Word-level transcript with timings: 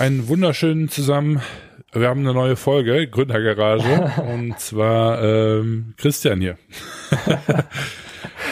einen 0.00 0.28
wunderschönen 0.28 0.88
zusammen. 0.88 1.42
Wir 1.92 2.08
haben 2.08 2.20
eine 2.20 2.32
neue 2.32 2.56
Folge, 2.56 3.06
Gründergarage, 3.06 4.12
und 4.32 4.58
zwar 4.58 5.22
ähm, 5.22 5.94
Christian 5.98 6.40
hier. 6.40 6.56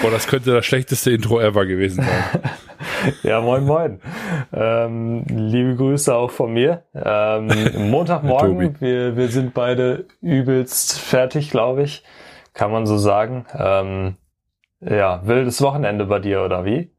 Boah, 0.02 0.10
das 0.10 0.26
könnte 0.26 0.52
das 0.52 0.66
schlechteste 0.66 1.10
Intro 1.10 1.40
ever 1.40 1.66
gewesen 1.66 2.04
sein. 2.04 2.42
Ja, 3.22 3.40
moin, 3.40 3.64
moin. 3.64 4.00
Ähm, 4.52 5.24
liebe 5.28 5.76
Grüße 5.76 6.14
auch 6.14 6.30
von 6.30 6.52
mir. 6.52 6.84
Ähm, 6.94 7.90
Montagmorgen, 7.90 8.80
wir, 8.80 9.16
wir 9.16 9.28
sind 9.28 9.54
beide 9.54 10.06
übelst 10.20 10.98
fertig, 10.98 11.50
glaube 11.50 11.82
ich. 11.82 12.02
Kann 12.54 12.70
man 12.70 12.86
so 12.86 12.98
sagen. 12.98 13.46
Ähm, 13.56 14.16
ja, 14.80 15.22
wildes 15.24 15.62
Wochenende 15.62 16.06
bei 16.06 16.18
dir, 16.18 16.42
oder 16.42 16.64
wie? 16.64 16.92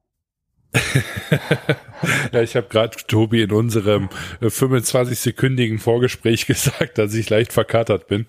Ja, 2.32 2.42
ich 2.42 2.56
habe 2.56 2.68
gerade 2.70 2.96
Tobi 3.08 3.42
in 3.42 3.52
unserem 3.52 4.10
25-sekündigen 4.42 5.76
äh, 5.76 5.80
Vorgespräch 5.80 6.46
gesagt, 6.48 6.98
dass 6.98 7.14
ich 7.14 7.30
leicht 7.30 7.54
verkatert 7.54 8.08
bin. 8.08 8.26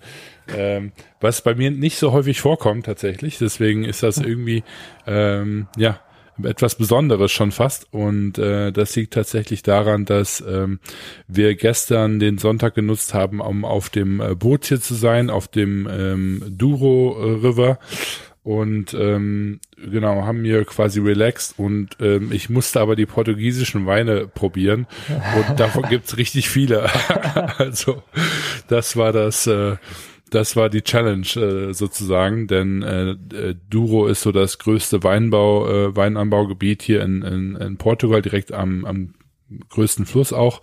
Ähm, 0.55 0.91
was 1.19 1.41
bei 1.41 1.55
mir 1.55 1.71
nicht 1.71 1.97
so 1.97 2.11
häufig 2.11 2.41
vorkommt 2.41 2.85
tatsächlich. 2.85 3.37
Deswegen 3.37 3.85
ist 3.85 4.03
das 4.03 4.17
irgendwie 4.17 4.63
ähm, 5.05 5.67
ja 5.77 5.99
etwas 6.43 6.75
Besonderes 6.75 7.31
schon 7.31 7.51
fast. 7.51 7.87
Und 7.93 8.37
äh, 8.37 8.71
das 8.71 8.95
liegt 8.95 9.13
tatsächlich 9.13 9.63
daran, 9.63 10.05
dass 10.05 10.41
ähm, 10.41 10.79
wir 11.27 11.55
gestern 11.55 12.19
den 12.19 12.37
Sonntag 12.37 12.75
genutzt 12.75 13.13
haben, 13.13 13.39
um 13.39 13.65
auf 13.65 13.89
dem 13.89 14.19
äh, 14.19 14.35
Boot 14.35 14.65
hier 14.65 14.81
zu 14.81 14.95
sein, 14.95 15.29
auf 15.29 15.47
dem 15.47 15.87
ähm, 15.91 16.43
Duro 16.49 17.11
River 17.11 17.79
und 18.43 18.95
ähm, 18.95 19.59
genau, 19.77 20.23
haben 20.23 20.41
mir 20.41 20.65
quasi 20.65 20.99
relaxed 20.99 21.53
und 21.57 21.97
ähm, 21.99 22.31
ich 22.31 22.49
musste 22.49 22.79
aber 22.79 22.95
die 22.95 23.05
portugiesischen 23.05 23.85
Weine 23.85 24.27
probieren 24.27 24.87
und 25.09 25.59
davon 25.59 25.83
gibt's 25.89 26.17
richtig 26.17 26.49
viele. 26.49 26.89
also 27.57 28.01
das 28.67 28.97
war 28.97 29.13
das, 29.13 29.45
äh, 29.45 29.75
das 30.31 30.55
war 30.55 30.69
die 30.69 30.81
Challenge 30.81 31.27
äh, 31.35 31.73
sozusagen, 31.73 32.47
denn 32.47 32.81
äh, 32.81 33.11
äh, 33.35 33.55
Douro 33.69 34.07
ist 34.07 34.21
so 34.21 34.31
das 34.31 34.57
größte 34.57 35.03
Weinbau, 35.03 35.69
äh, 35.69 35.95
Weinanbaugebiet 35.95 36.81
hier 36.81 37.03
in, 37.03 37.21
in, 37.21 37.55
in 37.57 37.77
Portugal, 37.77 38.23
direkt 38.23 38.51
am, 38.53 38.85
am 38.85 39.13
größten 39.69 40.05
Fluss 40.05 40.33
auch. 40.33 40.61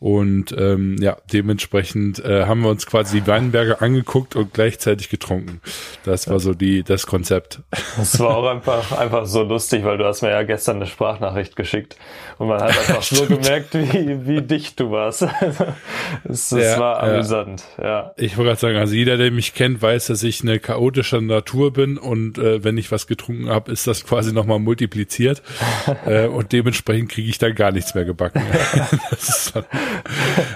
Und 0.00 0.54
ähm, 0.56 0.96
ja, 1.00 1.16
dementsprechend 1.32 2.24
äh, 2.24 2.44
haben 2.46 2.60
wir 2.60 2.70
uns 2.70 2.86
quasi 2.86 3.20
die 3.20 3.26
Weinberge 3.26 3.80
angeguckt 3.80 4.36
und 4.36 4.54
gleichzeitig 4.54 5.08
getrunken. 5.08 5.60
Das 6.04 6.28
war 6.28 6.38
so 6.38 6.54
die 6.54 6.84
das 6.84 7.06
Konzept. 7.06 7.60
Das 7.96 8.18
war 8.20 8.36
auch 8.36 8.46
einfach 8.46 8.92
einfach 8.92 9.26
so 9.26 9.42
lustig, 9.42 9.84
weil 9.84 9.98
du 9.98 10.04
hast 10.04 10.22
mir 10.22 10.30
ja 10.30 10.44
gestern 10.44 10.76
eine 10.76 10.86
Sprachnachricht 10.86 11.56
geschickt 11.56 11.96
und 12.38 12.46
man 12.46 12.60
hat 12.60 12.78
einfach 12.78 13.10
nur 13.18 13.26
gemerkt, 13.26 13.74
wie, 13.74 14.26
wie 14.26 14.42
dicht 14.42 14.78
du 14.78 14.92
warst. 14.92 15.26
es, 16.24 16.50
ja, 16.50 16.78
war 16.78 17.02
amüsant. 17.02 17.64
Ja. 17.78 17.84
ja. 17.84 18.12
Ich 18.16 18.36
wollte 18.36 18.50
gerade 18.50 18.60
sagen, 18.60 18.76
also 18.76 18.94
jeder, 18.94 19.16
der 19.16 19.32
mich 19.32 19.52
kennt, 19.52 19.82
weiß, 19.82 20.06
dass 20.06 20.22
ich 20.22 20.42
eine 20.42 20.60
chaotische 20.60 21.20
Natur 21.20 21.72
bin 21.72 21.98
und 21.98 22.38
äh, 22.38 22.62
wenn 22.62 22.78
ich 22.78 22.92
was 22.92 23.08
getrunken 23.08 23.48
habe, 23.48 23.72
ist 23.72 23.88
das 23.88 24.04
quasi 24.04 24.32
nochmal 24.32 24.60
multipliziert 24.60 25.42
äh, 26.06 26.28
und 26.28 26.52
dementsprechend 26.52 27.10
kriege 27.10 27.28
ich 27.28 27.38
da 27.38 27.50
gar 27.50 27.72
nichts 27.72 27.96
mehr 27.96 28.04
gebacken 28.04 28.27
packen. 28.30 28.46
das 29.10 29.28
ist 29.28 29.54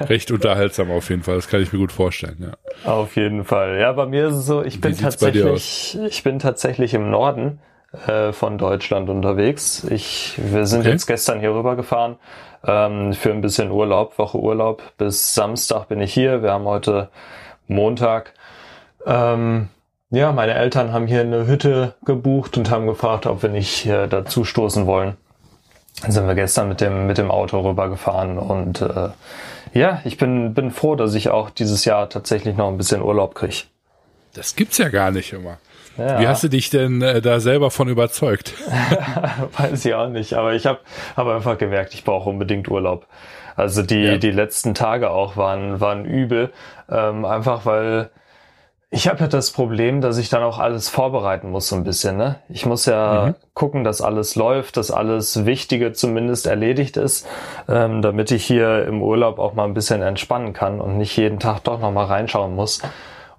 recht 0.08 0.30
unterhaltsam 0.30 0.90
auf 0.90 1.08
jeden 1.10 1.22
Fall. 1.22 1.36
Das 1.36 1.48
kann 1.48 1.62
ich 1.62 1.72
mir 1.72 1.78
gut 1.78 1.92
vorstellen, 1.92 2.36
ja. 2.40 2.90
Auf 2.90 3.16
jeden 3.16 3.44
Fall. 3.44 3.78
Ja, 3.78 3.92
bei 3.92 4.06
mir 4.06 4.28
ist 4.28 4.36
es 4.36 4.46
so, 4.46 4.62
ich 4.62 4.76
Wie 4.76 4.80
bin 4.88 4.96
tatsächlich, 4.96 5.98
ich 6.06 6.22
bin 6.22 6.38
tatsächlich 6.38 6.94
im 6.94 7.10
Norden 7.10 7.60
äh, 8.06 8.32
von 8.32 8.58
Deutschland 8.58 9.10
unterwegs. 9.10 9.84
Ich, 9.90 10.34
wir 10.38 10.66
sind 10.66 10.80
okay. 10.80 10.90
jetzt 10.90 11.06
gestern 11.06 11.40
hier 11.40 11.54
rüber 11.54 11.76
gefahren 11.76 12.16
ähm, 12.66 13.12
für 13.12 13.30
ein 13.30 13.40
bisschen 13.40 13.70
Urlaub, 13.70 14.18
Woche 14.18 14.38
Urlaub. 14.38 14.82
Bis 14.96 15.34
Samstag 15.34 15.88
bin 15.88 16.00
ich 16.00 16.12
hier. 16.12 16.42
Wir 16.42 16.52
haben 16.52 16.64
heute 16.64 17.10
Montag. 17.68 18.32
Ähm, 19.06 19.68
ja, 20.10 20.32
meine 20.32 20.54
Eltern 20.54 20.92
haben 20.92 21.06
hier 21.06 21.22
eine 21.22 21.46
Hütte 21.46 21.94
gebucht 22.04 22.56
und 22.58 22.70
haben 22.70 22.86
gefragt, 22.86 23.26
ob 23.26 23.42
wir 23.42 23.50
nicht 23.50 23.86
äh, 23.86 24.08
dazu 24.08 24.44
stoßen 24.44 24.86
wollen 24.86 25.16
sind 26.08 26.26
wir 26.26 26.34
gestern 26.34 26.68
mit 26.68 26.80
dem, 26.80 27.06
mit 27.06 27.18
dem 27.18 27.30
Auto 27.30 27.60
rübergefahren 27.60 28.38
und 28.38 28.80
äh, 28.80 29.10
ja, 29.74 30.00
ich 30.04 30.18
bin, 30.18 30.54
bin 30.54 30.70
froh, 30.70 30.96
dass 30.96 31.14
ich 31.14 31.30
auch 31.30 31.50
dieses 31.50 31.84
Jahr 31.84 32.08
tatsächlich 32.08 32.56
noch 32.56 32.68
ein 32.68 32.76
bisschen 32.76 33.02
Urlaub 33.02 33.34
kriege. 33.34 33.64
Das 34.34 34.56
gibt's 34.56 34.78
ja 34.78 34.88
gar 34.88 35.10
nicht 35.10 35.32
immer. 35.32 35.58
Ja. 35.98 36.20
Wie 36.20 36.26
hast 36.26 36.42
du 36.42 36.48
dich 36.48 36.70
denn 36.70 37.02
äh, 37.02 37.20
da 37.20 37.38
selber 37.40 37.70
von 37.70 37.88
überzeugt? 37.88 38.54
Weiß 39.58 39.84
ich 39.84 39.94
auch 39.94 40.08
nicht, 40.08 40.34
aber 40.34 40.54
ich 40.54 40.66
habe 40.66 40.80
hab 41.16 41.26
einfach 41.26 41.58
gemerkt, 41.58 41.94
ich 41.94 42.04
brauche 42.04 42.30
unbedingt 42.30 42.68
Urlaub. 42.68 43.06
Also 43.56 43.82
die, 43.82 44.02
ja. 44.02 44.16
die 44.16 44.30
letzten 44.30 44.74
Tage 44.74 45.10
auch 45.10 45.36
waren, 45.36 45.80
waren 45.80 46.06
übel, 46.06 46.50
ähm, 46.90 47.26
einfach 47.26 47.66
weil 47.66 48.10
ich 48.94 49.08
habe 49.08 49.20
ja 49.20 49.26
das 49.26 49.50
Problem, 49.52 50.02
dass 50.02 50.18
ich 50.18 50.28
dann 50.28 50.42
auch 50.42 50.58
alles 50.58 50.90
vorbereiten 50.90 51.50
muss 51.50 51.68
so 51.68 51.76
ein 51.76 51.82
bisschen. 51.82 52.18
Ne? 52.18 52.36
Ich 52.50 52.66
muss 52.66 52.84
ja 52.84 53.28
mhm. 53.28 53.34
gucken, 53.54 53.84
dass 53.84 54.02
alles 54.02 54.36
läuft, 54.36 54.76
dass 54.76 54.90
alles 54.90 55.46
Wichtige 55.46 55.94
zumindest 55.94 56.46
erledigt 56.46 56.98
ist, 56.98 57.26
ähm, 57.70 58.02
damit 58.02 58.30
ich 58.30 58.44
hier 58.44 58.84
im 58.84 59.02
Urlaub 59.02 59.38
auch 59.38 59.54
mal 59.54 59.64
ein 59.64 59.72
bisschen 59.72 60.02
entspannen 60.02 60.52
kann 60.52 60.78
und 60.78 60.98
nicht 60.98 61.16
jeden 61.16 61.38
Tag 61.38 61.64
doch 61.64 61.80
noch 61.80 61.90
mal 61.90 62.04
reinschauen 62.04 62.54
muss 62.54 62.82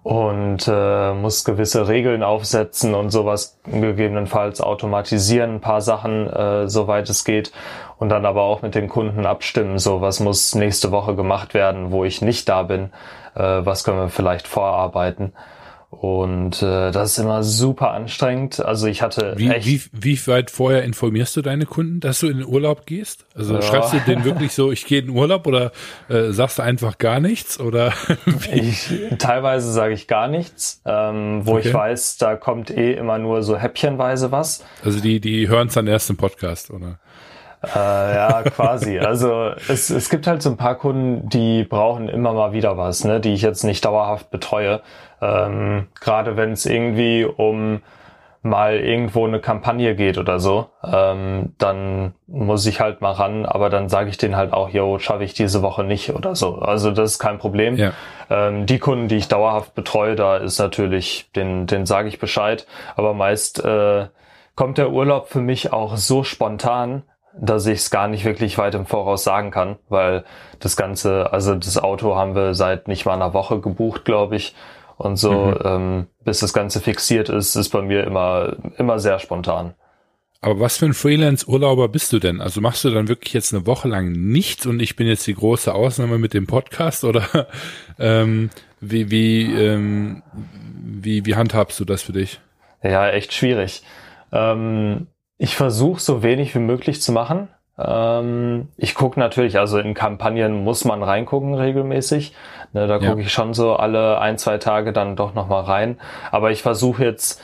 und 0.02 0.68
äh, 0.68 1.13
muss 1.13 1.46
gewisse 1.46 1.88
Regeln 1.88 2.24
aufsetzen 2.24 2.96
und 2.96 3.12
sowas 3.12 3.59
gegebenenfalls 3.66 4.59
automatisieren, 4.59 5.58
ein 5.58 5.62
paar 5.62 5.81
Sachen, 5.81 6.28
äh, 6.34 6.68
soweit 6.68 7.08
es 7.12 7.25
geht 7.25 7.52
und 8.00 8.09
dann 8.09 8.25
aber 8.25 8.42
auch 8.42 8.63
mit 8.63 8.74
den 8.74 8.90
Kunden 8.90 9.28
abstimmen, 9.28 9.78
so 9.78 10.02
was 10.02 10.19
muss 10.19 10.56
nächste 10.56 10.92
Woche 10.92 11.16
gemacht 11.16 11.53
werden, 11.53 11.92
wo 11.92 12.06
ich 12.06 12.24
nicht 12.24 12.50
da 12.50 12.63
bin 12.63 12.90
was 13.36 13.84
können 13.84 13.98
wir 13.98 14.10
vielleicht 14.10 14.48
vorarbeiten. 14.48 15.34
Und 16.02 16.62
äh, 16.64 16.92
das 16.92 17.12
ist 17.12 17.18
immer 17.20 17.44
super 17.44 17.92
anstrengend. 17.92 18.60
Also 18.60 18.88
ich 18.88 19.02
hatte 19.02 19.36
wie, 19.38 19.50
echt 19.50 19.68
wie, 19.68 19.82
wie 19.92 20.28
weit 20.28 20.50
vorher 20.50 20.84
informierst 20.84 21.36
du 21.38 21.42
deine 21.42 21.66
Kunden, 21.66 22.00
dass 22.00 22.20
du 22.20 22.28
in 22.28 22.40
den 22.40 22.48
Urlaub 22.48 22.86
gehst? 22.86 23.26
Also 23.36 23.56
ja. 23.56 23.62
schreibst 23.62 23.94
du 23.94 24.00
denen 24.00 24.24
wirklich 24.26 24.54
so, 24.54 24.72
ich 24.72 24.86
gehe 24.86 25.00
in 25.00 25.08
den 25.08 25.16
Urlaub 25.16 25.46
oder 25.46 25.72
äh, 26.10 26.32
sagst 26.32 26.60
du 26.60 26.64
einfach 26.64 26.98
gar 26.98 27.20
nichts? 27.20 27.60
Oder 27.60 27.94
ich, 28.52 28.92
teilweise 29.20 29.72
sage 29.72 29.94
ich 29.94 30.08
gar 30.08 30.28
nichts, 30.28 30.82
ähm, 30.86 31.46
wo 31.46 31.54
okay. 31.54 31.70
ich 31.70 31.74
weiß, 31.74 32.18
da 32.18 32.36
kommt 32.36 32.70
eh 32.72 32.94
immer 32.94 33.20
nur 33.20 33.44
so 33.44 33.58
häppchenweise 33.58 34.32
was. 34.32 34.66
Also 34.84 35.00
die, 35.00 35.20
die 35.20 35.48
hören 35.48 35.68
es 35.68 35.76
dann 35.76 35.88
erst 35.88 36.10
im 36.10 36.18
Podcast, 36.18 36.72
oder? 36.72 37.00
Äh, 37.63 38.16
ja, 38.16 38.44
quasi. 38.44 39.00
Also 39.13 39.51
es, 39.69 39.90
es 39.90 40.09
gibt 40.09 40.28
halt 40.28 40.41
so 40.41 40.50
ein 40.50 40.57
paar 40.57 40.75
Kunden, 40.75 41.29
die 41.29 41.63
brauchen 41.63 42.09
immer 42.09 42.34
mal 42.34 42.53
wieder 42.53 42.78
was, 42.78 43.03
ne, 43.03 43.19
die 43.19 43.34
ich 43.34 43.41
jetzt 43.41 43.63
nicht 43.63 43.85
dauerhaft 43.85 44.31
betreue. 44.31 44.81
Ähm, 45.22 45.88
Gerade 46.00 46.35
wenn 46.35 46.51
es 46.51 46.66
irgendwie 46.66 47.25
um 47.25 47.81
mal 48.44 48.75
irgendwo 48.75 49.25
eine 49.25 49.40
Kampagne 49.40 49.96
geht 49.96 50.18
oder 50.18 50.40
so, 50.40 50.68
ähm, 50.84 51.53
dann 51.57 52.13
muss 52.28 52.66
ich 52.66 52.81
halt 52.81 53.00
mal 53.00 53.13
ran, 53.13 53.46
aber 53.46 53.69
dann 53.69 53.88
sage 53.88 54.09
ich 54.09 54.18
denen 54.18 54.35
halt 54.35 54.51
auch, 54.51 54.69
yo, 54.69 55.00
schaffe 55.00 55.24
ich 55.24 55.34
diese 55.34 55.62
Woche 55.62 55.85
nicht 55.85 56.13
oder 56.13 56.35
so. 56.35 56.56
Also 56.56 56.91
das 56.91 57.13
ist 57.13 57.19
kein 57.19 57.38
Problem. 57.38 57.78
Ja. 57.78 57.94
Ähm, 58.30 58.66
die 58.66 58.80
Kunden, 58.80 59.07
die 59.07 59.16
ich 59.16 59.30
dauerhaft 59.30 59.75
betreue, 59.75 60.16
da 60.16 60.38
ist 60.38 60.59
natürlich, 60.59 61.31
den, 61.35 61.68
den 61.68 61.85
sage 61.85 62.09
ich 62.09 62.19
Bescheid, 62.19 62.68
aber 62.97 63.13
meist 63.13 63.63
äh, 63.63 64.07
kommt 64.56 64.78
der 64.78 64.91
Urlaub 64.91 65.30
für 65.30 65.41
mich 65.41 65.71
auch 65.71 65.95
so 65.95 66.25
spontan, 66.25 67.04
dass 67.39 67.65
ich 67.65 67.80
es 67.80 67.89
gar 67.89 68.07
nicht 68.07 68.25
wirklich 68.25 68.57
weit 68.57 68.75
im 68.75 68.85
Voraus 68.85 69.24
sagen 69.24 69.51
kann, 69.51 69.77
weil 69.89 70.24
das 70.59 70.75
Ganze, 70.75 71.31
also 71.33 71.56
das 71.56 71.77
Auto 71.77 72.15
haben 72.15 72.35
wir 72.35 72.53
seit 72.53 72.88
nicht 72.88 73.06
mal 73.06 73.13
einer 73.13 73.33
Woche 73.33 73.59
gebucht, 73.59 74.06
glaube 74.06 74.35
ich. 74.35 74.56
Und 74.97 75.18
so, 75.18 75.31
mhm. 75.31 75.57
ähm, 75.63 76.07
bis 76.24 76.39
das 76.39 76.53
Ganze 76.53 76.80
fixiert 76.80 77.30
ist, 77.30 77.56
ist 77.56 77.69
bei 77.69 77.81
mir 77.81 78.03
immer, 78.03 78.56
immer 78.77 79.00
sehr 79.00 79.19
spontan. 79.19 79.74
Aber 80.44 80.59
was 80.59 80.77
für 80.77 80.85
ein 80.85 80.94
Freelance-Urlauber 80.94 81.88
bist 81.88 82.12
du 82.12 82.19
denn? 82.19 82.41
Also 82.41 82.59
machst 82.59 82.83
du 82.83 82.89
dann 82.89 83.07
wirklich 83.07 83.33
jetzt 83.33 83.53
eine 83.53 83.65
Woche 83.65 83.88
lang 83.88 84.12
nichts 84.12 84.65
und 84.65 84.81
ich 84.81 84.97
bin 84.97 85.07
jetzt 85.07 85.25
die 85.25 85.35
große 85.35 85.74
Ausnahme 85.74 86.18
mit 86.19 86.33
dem 86.33 86.47
Podcast 86.47 87.03
oder 87.06 87.47
ähm, 87.97 88.50
wie, 88.81 89.09
wie, 89.09 89.44
ähm, 89.53 90.21
wie, 90.33 91.25
wie 91.25 91.35
handhabst 91.35 91.80
du 91.80 91.85
das 91.85 92.03
für 92.03 92.12
dich? 92.12 92.41
Ja, 92.83 93.09
echt 93.09 93.33
schwierig. 93.33 93.83
Ähm, 94.33 95.07
ich 95.44 95.57
versuche 95.57 96.00
so 96.00 96.24
wenig 96.24 96.56
wie 96.56 96.60
möglich 96.60 97.01
zu 97.01 97.12
machen. 97.12 97.50
Ähm, 97.78 98.69
ich 98.78 98.95
gucke 98.95 99.19
natürlich, 99.19 99.60
also 99.60 99.78
in 99.78 99.94
Kampagnen 99.94 100.63
muss 100.63 100.86
man 100.86 101.04
reingucken 101.04 101.54
regelmäßig. 101.54 102.34
Ne, 102.72 102.88
da 102.88 102.98
gucke 102.98 103.19
ja. 103.19 103.25
ich 103.25 103.34
schon 103.34 103.54
so 103.54 103.75
alle 103.75 104.19
ein, 104.19 104.38
zwei 104.38 104.57
Tage 104.57 104.94
dann 104.94 105.18
doch 105.18 105.34
nochmal 105.34 105.63
rein. 105.63 106.00
Aber 106.31 106.51
ich 106.51 106.62
versuche 106.62 107.04
jetzt 107.04 107.42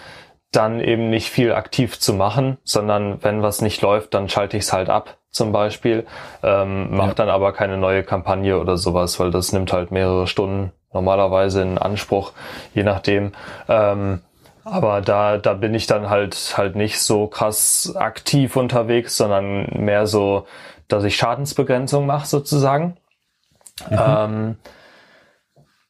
dann 0.54 0.80
eben 0.80 1.10
nicht 1.10 1.30
viel 1.30 1.52
aktiv 1.52 2.00
zu 2.00 2.14
machen, 2.14 2.58
sondern 2.64 3.22
wenn 3.22 3.42
was 3.42 3.62
nicht 3.62 3.82
läuft, 3.82 4.14
dann 4.14 4.30
schalte 4.30 4.56
ich 4.56 4.64
es 4.64 4.72
halt 4.72 4.90
ab 4.90 5.18
zum 5.30 5.52
Beispiel. 5.52 6.08
Ähm, 6.42 6.96
Mache 6.96 7.10
ja. 7.10 7.16
dann 7.16 7.30
aber 7.30 7.52
keine 7.52 7.78
neue 7.78 8.04
Kampagne 8.04 8.58
oder 8.62 8.78
sowas, 8.78 9.20
weil 9.20 9.30
das 9.30 9.52
nimmt 9.52 9.74
halt 9.74 9.92
mehrere 9.92 10.26
Stunden 10.26 10.72
normalerweise 10.94 11.64
in 11.64 11.78
Anspruch, 11.78 12.32
je 12.74 12.84
nachdem. 12.84 13.34
Ähm, 13.68 14.22
aber 14.64 15.02
da, 15.02 15.38
da 15.38 15.54
bin 15.54 15.74
ich 15.74 15.88
dann 15.88 16.10
halt, 16.10 16.56
halt 16.58 16.76
nicht 16.76 17.02
so 17.02 17.28
krass 17.28 17.96
aktiv 17.96 18.56
unterwegs, 18.56 19.18
sondern 19.18 19.66
mehr 19.84 20.08
so, 20.08 20.46
dass 20.88 21.04
ich 21.04 21.16
Schadensbegrenzung 21.16 22.06
mache 22.06 22.28
sozusagen. 22.28 22.98
Mhm. 23.90 23.98
Ähm, 23.98 24.58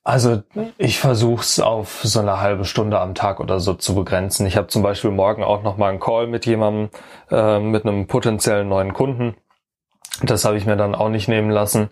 also 0.04 0.42
ich 0.77 1.00
versuche 1.00 1.42
es 1.42 1.60
auf 1.60 2.01
so 2.04 2.19
eine 2.19 2.39
halbe 2.39 2.66
Stunde 2.66 3.00
am 3.00 3.13
Tag 3.13 3.39
oder 3.39 3.60
so 3.60 3.74
zu 3.74 3.94
begrenzen. 3.94 4.48
Ich 4.48 4.57
habe 4.57 4.68
zum 4.68 4.81
Beispiel 4.81 5.12
morgen 5.12 5.44
auch 5.44 5.62
noch 5.62 5.77
mal 5.77 5.89
einen 5.89 6.00
Call 6.00 6.27
mit 6.27 6.45
jemandem, 6.45 6.89
äh, 7.30 7.60
mit 7.60 7.86
einem 7.86 8.07
potenziellen 8.07 8.68
neuen 8.68 8.94
Kunden. 8.94 9.36
Das 10.24 10.45
habe 10.45 10.57
ich 10.57 10.66
mir 10.66 10.77
dann 10.77 10.95
auch 10.95 11.10
nicht 11.10 11.27
nehmen 11.27 11.51
lassen. 11.51 11.89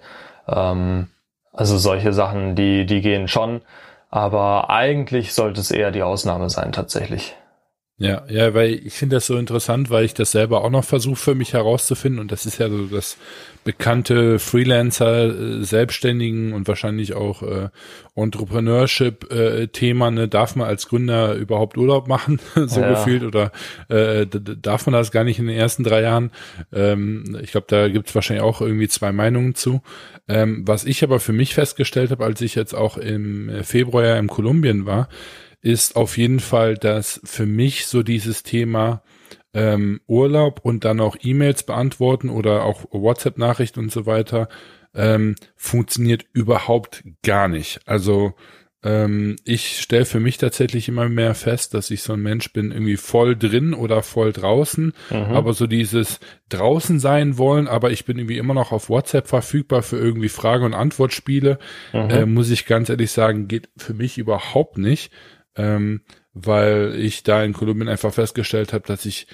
Ähm, 0.48 1.10
also 1.54 1.78
solche 1.78 2.14
Sachen, 2.14 2.56
die, 2.56 2.86
die 2.86 3.02
gehen 3.02 3.28
schon. 3.28 3.62
Aber 4.10 4.70
eigentlich 4.70 5.34
sollte 5.34 5.62
es 5.62 5.72
eher 5.72 5.92
die 5.92 6.04
Ausnahme 6.04 6.50
sein 6.50 6.72
tatsächlich. 6.72 7.36
Ja, 8.00 8.26
ja, 8.30 8.54
weil 8.54 8.74
ich 8.86 8.94
finde 8.94 9.16
das 9.16 9.26
so 9.26 9.38
interessant, 9.38 9.90
weil 9.90 10.06
ich 10.06 10.14
das 10.14 10.32
selber 10.32 10.64
auch 10.64 10.70
noch 10.70 10.84
versuche 10.84 11.16
für 11.16 11.34
mich 11.34 11.54
herauszufinden 11.54 12.20
und 12.20 12.32
das 12.32 12.46
ist 12.46 12.60
ja 12.60 12.70
so 12.70 12.86
das 12.86 13.18
bekannte 13.64 14.38
Freelancer, 14.38 15.26
äh, 15.26 15.64
Selbstständigen 15.64 16.54
und 16.54 16.68
wahrscheinlich 16.68 17.16
auch 17.16 17.42
äh, 17.42 17.70
Entrepreneurship-Thema, 18.16 20.08
äh, 20.10 20.12
ne? 20.12 20.28
darf 20.28 20.56
man 20.56 20.68
als 20.68 20.88
Gründer 20.88 21.34
überhaupt 21.34 21.76
Urlaub 21.76 22.08
machen, 22.08 22.40
so 22.68 22.82
ja. 22.82 22.92
gefühlt, 22.92 23.24
oder 23.24 23.52
äh, 23.90 24.28
darf 24.28 24.86
man 24.86 24.94
das 24.94 25.12
gar 25.12 25.24
nicht 25.24 25.40
in 25.40 25.48
den 25.48 25.58
ersten 25.58 25.84
drei 25.84 26.04
Jahren? 26.04 26.30
Ähm, 26.72 27.40
ich 27.42 27.52
glaube, 27.52 27.66
da 27.68 27.90
gibt 27.90 28.10
es 28.10 28.16
wahrscheinlich 28.16 28.44
auch 28.44 28.62
irgendwie 28.62 28.90
zwei 28.90 29.12
Meinungen 29.12 29.56
zu. 29.56 29.82
Ähm, 30.28 30.68
was 30.68 30.86
ich 30.86 31.04
aber 31.04 31.20
für 31.20 31.34
mich 31.34 31.56
festgestellt 31.56 32.12
habe, 32.12 32.24
als 32.24 32.42
ich 32.42 32.54
jetzt 32.54 32.76
auch 32.76 32.98
im 32.98 33.64
Februar 33.64 34.18
in 34.18 34.28
Kolumbien 34.28 34.86
war, 34.86 35.10
ist 35.68 35.98
auf 35.98 36.18
jeden 36.18 36.40
Fall, 36.40 36.76
dass 36.76 37.20
für 37.26 37.46
mich 37.46 37.88
so 37.88 38.02
dieses 38.02 38.44
Thema 38.44 39.04
ähm, 39.54 40.00
Urlaub 40.08 40.62
und 40.64 40.86
dann 40.86 41.02
auch 41.02 41.18
E-Mails 41.22 41.64
beantworten 41.64 42.30
oder 42.30 42.64
auch 42.64 42.86
WhatsApp-Nachrichten 42.92 43.82
und 43.82 43.92
so 43.92 44.06
weiter 44.06 44.48
ähm, 44.96 45.36
funktioniert 45.58 46.26
überhaupt 46.32 47.04
gar 47.22 47.50
nicht. 47.50 47.82
Also 47.86 48.34
ähm, 48.82 49.36
ich 49.44 49.82
stelle 49.82 50.06
für 50.06 50.22
mich 50.22 50.38
tatsächlich 50.38 50.88
immer 50.88 51.10
mehr 51.10 51.36
fest, 51.36 51.74
dass 51.74 51.92
ich 51.92 52.02
so 52.02 52.14
ein 52.14 52.22
Mensch 52.22 52.54
bin, 52.54 52.72
irgendwie 52.72 52.96
voll 52.96 53.36
drin 53.36 53.74
oder 53.74 54.04
voll 54.04 54.32
draußen, 54.32 54.94
mhm. 55.10 55.16
aber 55.16 55.52
so 55.52 55.68
dieses 55.68 56.22
draußen 56.48 57.00
sein 57.00 57.38
wollen, 57.38 57.68
aber 57.68 57.92
ich 57.92 58.06
bin 58.06 58.18
irgendwie 58.18 58.38
immer 58.38 58.54
noch 58.54 58.72
auf 58.72 58.90
WhatsApp 58.90 59.28
verfügbar 59.28 59.82
für 59.82 59.98
irgendwie 59.98 60.30
Frage- 60.30 60.64
und 60.64 60.74
Antwortspiele, 60.74 61.60
mhm. 61.92 62.10
äh, 62.10 62.26
muss 62.26 62.50
ich 62.52 62.66
ganz 62.66 62.88
ehrlich 62.88 63.12
sagen, 63.12 63.50
geht 63.50 63.68
für 63.76 63.94
mich 63.94 64.18
überhaupt 64.18 64.78
nicht 64.78 65.12
ähm, 65.58 66.02
weil 66.34 66.96
ich 66.98 67.24
da 67.24 67.44
in 67.44 67.54
Kolumbien 67.54 67.90
einfach 67.90 68.14
festgestellt 68.14 68.74
habe, 68.74 68.88
dass 68.88 69.06
ich 69.06 69.28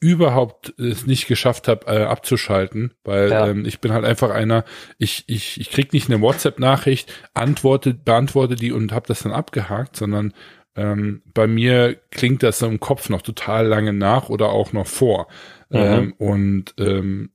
überhaupt 0.00 0.72
es 0.78 1.06
nicht 1.06 1.28
geschafft 1.28 1.68
habe, 1.68 1.86
äh, 1.86 2.04
abzuschalten, 2.04 2.94
weil 3.04 3.30
ja. 3.30 3.48
ähm, 3.48 3.66
ich 3.66 3.80
bin 3.80 3.92
halt 3.92 4.06
einfach 4.06 4.30
einer, 4.30 4.64
ich, 4.96 5.24
ich, 5.26 5.60
ich 5.60 5.70
krieg 5.70 5.92
nicht 5.92 6.08
eine 6.08 6.22
WhatsApp-Nachricht, 6.22 7.12
antworte, 7.34 7.92
beantworte 7.92 8.56
die 8.56 8.72
und 8.72 8.92
habe 8.92 9.06
das 9.06 9.22
dann 9.22 9.32
abgehakt, 9.32 9.96
sondern 9.96 10.32
ähm, 10.74 11.22
bei 11.34 11.46
mir 11.46 11.96
klingt 12.10 12.42
das 12.42 12.60
so 12.60 12.66
im 12.66 12.80
Kopf 12.80 13.10
noch 13.10 13.20
total 13.20 13.66
lange 13.66 13.92
nach 13.92 14.30
oder 14.30 14.50
auch 14.50 14.72
noch 14.72 14.86
vor. 14.86 15.28
Mhm. 15.68 15.78
Ähm, 15.78 16.14
und 16.16 16.74
ähm, 16.78 17.32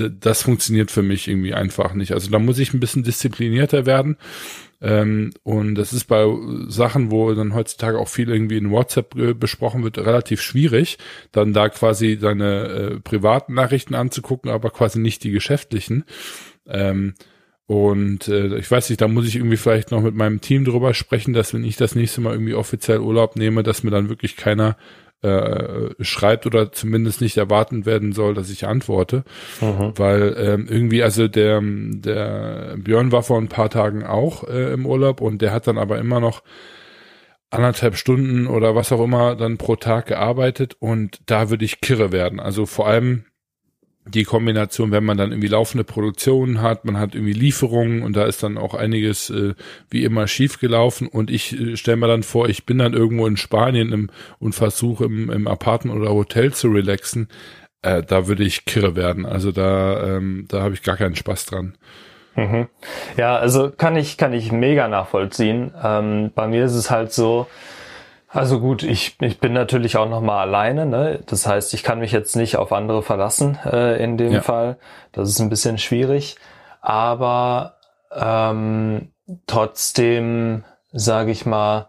das 0.00 0.42
funktioniert 0.42 0.90
für 0.90 1.02
mich 1.02 1.28
irgendwie 1.28 1.54
einfach 1.54 1.94
nicht. 1.94 2.12
Also 2.12 2.30
da 2.30 2.38
muss 2.38 2.58
ich 2.58 2.72
ein 2.72 2.80
bisschen 2.80 3.02
disziplinierter 3.02 3.86
werden. 3.86 4.16
Ähm, 4.80 5.32
und 5.42 5.74
das 5.74 5.92
ist 5.92 6.04
bei 6.04 6.24
Sachen, 6.68 7.10
wo 7.10 7.32
dann 7.34 7.54
heutzutage 7.54 7.98
auch 7.98 8.08
viel 8.08 8.30
irgendwie 8.30 8.58
in 8.58 8.70
WhatsApp 8.70 9.14
besprochen 9.38 9.82
wird, 9.82 9.98
relativ 9.98 10.40
schwierig, 10.40 10.98
dann 11.32 11.52
da 11.52 11.68
quasi 11.68 12.16
seine 12.20 12.62
äh, 12.64 13.00
privaten 13.00 13.54
Nachrichten 13.54 13.94
anzugucken, 13.94 14.50
aber 14.50 14.70
quasi 14.70 15.00
nicht 15.00 15.24
die 15.24 15.32
geschäftlichen. 15.32 16.04
Ähm, 16.66 17.14
und 17.66 18.28
äh, 18.28 18.56
ich 18.56 18.70
weiß 18.70 18.88
nicht, 18.88 19.00
da 19.00 19.08
muss 19.08 19.26
ich 19.26 19.36
irgendwie 19.36 19.58
vielleicht 19.58 19.90
noch 19.90 20.00
mit 20.00 20.14
meinem 20.14 20.40
Team 20.40 20.64
drüber 20.64 20.94
sprechen, 20.94 21.34
dass 21.34 21.52
wenn 21.52 21.64
ich 21.64 21.76
das 21.76 21.94
nächste 21.94 22.22
Mal 22.22 22.32
irgendwie 22.32 22.54
offiziell 22.54 23.00
Urlaub 23.00 23.36
nehme, 23.36 23.62
dass 23.62 23.82
mir 23.82 23.90
dann 23.90 24.08
wirklich 24.08 24.36
keiner 24.36 24.76
äh, 25.22 25.90
schreibt 26.00 26.46
oder 26.46 26.70
zumindest 26.72 27.20
nicht 27.20 27.36
erwarten 27.36 27.86
werden 27.86 28.12
soll, 28.12 28.34
dass 28.34 28.50
ich 28.50 28.66
antworte. 28.66 29.24
Mhm. 29.60 29.92
Weil 29.96 30.36
ähm, 30.38 30.66
irgendwie, 30.68 31.02
also 31.02 31.28
der, 31.28 31.60
der 31.62 32.76
Björn 32.78 33.12
war 33.12 33.22
vor 33.22 33.38
ein 33.38 33.48
paar 33.48 33.70
Tagen 33.70 34.04
auch 34.04 34.44
äh, 34.44 34.72
im 34.72 34.86
Urlaub 34.86 35.20
und 35.20 35.42
der 35.42 35.52
hat 35.52 35.66
dann 35.66 35.78
aber 35.78 35.98
immer 35.98 36.20
noch 36.20 36.42
anderthalb 37.50 37.96
Stunden 37.96 38.46
oder 38.46 38.74
was 38.74 38.92
auch 38.92 39.02
immer 39.02 39.34
dann 39.34 39.56
pro 39.56 39.76
Tag 39.76 40.06
gearbeitet 40.06 40.76
und 40.78 41.20
da 41.26 41.50
würde 41.50 41.64
ich 41.64 41.80
kirre 41.80 42.12
werden. 42.12 42.40
Also 42.40 42.66
vor 42.66 42.86
allem 42.86 43.24
die 44.08 44.24
Kombination, 44.24 44.90
wenn 44.90 45.04
man 45.04 45.16
dann 45.16 45.30
irgendwie 45.30 45.48
laufende 45.48 45.84
Produktionen 45.84 46.62
hat, 46.62 46.84
man 46.84 46.98
hat 46.98 47.14
irgendwie 47.14 47.32
Lieferungen 47.32 48.02
und 48.02 48.16
da 48.16 48.24
ist 48.24 48.42
dann 48.42 48.58
auch 48.58 48.74
einiges 48.74 49.30
äh, 49.30 49.54
wie 49.90 50.04
immer 50.04 50.26
schief 50.26 50.58
gelaufen 50.58 51.06
und 51.06 51.30
ich 51.30 51.58
äh, 51.58 51.76
stelle 51.76 51.96
mir 51.98 52.08
dann 52.08 52.22
vor, 52.22 52.48
ich 52.48 52.66
bin 52.66 52.78
dann 52.78 52.94
irgendwo 52.94 53.26
in 53.26 53.36
Spanien 53.36 53.92
im, 53.92 54.10
und 54.38 54.54
versuche 54.54 55.04
im, 55.04 55.30
im 55.30 55.46
Apartment 55.46 55.96
oder 55.96 56.10
Hotel 56.10 56.52
zu 56.52 56.68
relaxen, 56.68 57.28
äh, 57.82 58.02
da 58.02 58.26
würde 58.26 58.44
ich 58.44 58.64
kirre 58.64 58.96
werden. 58.96 59.26
Also 59.26 59.52
da, 59.52 60.16
ähm, 60.16 60.46
da 60.48 60.62
habe 60.62 60.74
ich 60.74 60.82
gar 60.82 60.96
keinen 60.96 61.16
Spaß 61.16 61.46
dran. 61.46 61.76
Mhm. 62.34 62.68
Ja, 63.16 63.36
also 63.36 63.70
kann 63.70 63.96
ich, 63.96 64.16
kann 64.16 64.32
ich 64.32 64.52
mega 64.52 64.88
nachvollziehen. 64.88 65.72
Ähm, 65.82 66.30
bei 66.34 66.46
mir 66.46 66.64
ist 66.64 66.74
es 66.74 66.90
halt 66.90 67.12
so, 67.12 67.46
also 68.30 68.60
gut, 68.60 68.82
ich, 68.82 69.16
ich 69.20 69.40
bin 69.40 69.54
natürlich 69.54 69.96
auch 69.96 70.08
noch 70.08 70.20
mal 70.20 70.40
alleine. 70.40 70.84
Ne? 70.84 71.20
Das 71.26 71.46
heißt, 71.46 71.72
ich 71.72 71.82
kann 71.82 71.98
mich 71.98 72.12
jetzt 72.12 72.36
nicht 72.36 72.56
auf 72.56 72.72
andere 72.72 73.02
verlassen 73.02 73.58
äh, 73.64 74.02
in 74.02 74.18
dem 74.18 74.32
ja. 74.32 74.40
Fall. 74.42 74.76
Das 75.12 75.30
ist 75.30 75.40
ein 75.40 75.48
bisschen 75.48 75.78
schwierig. 75.78 76.36
Aber 76.82 77.76
ähm, 78.14 79.12
trotzdem, 79.46 80.64
sage 80.92 81.30
ich 81.30 81.46
mal, 81.46 81.86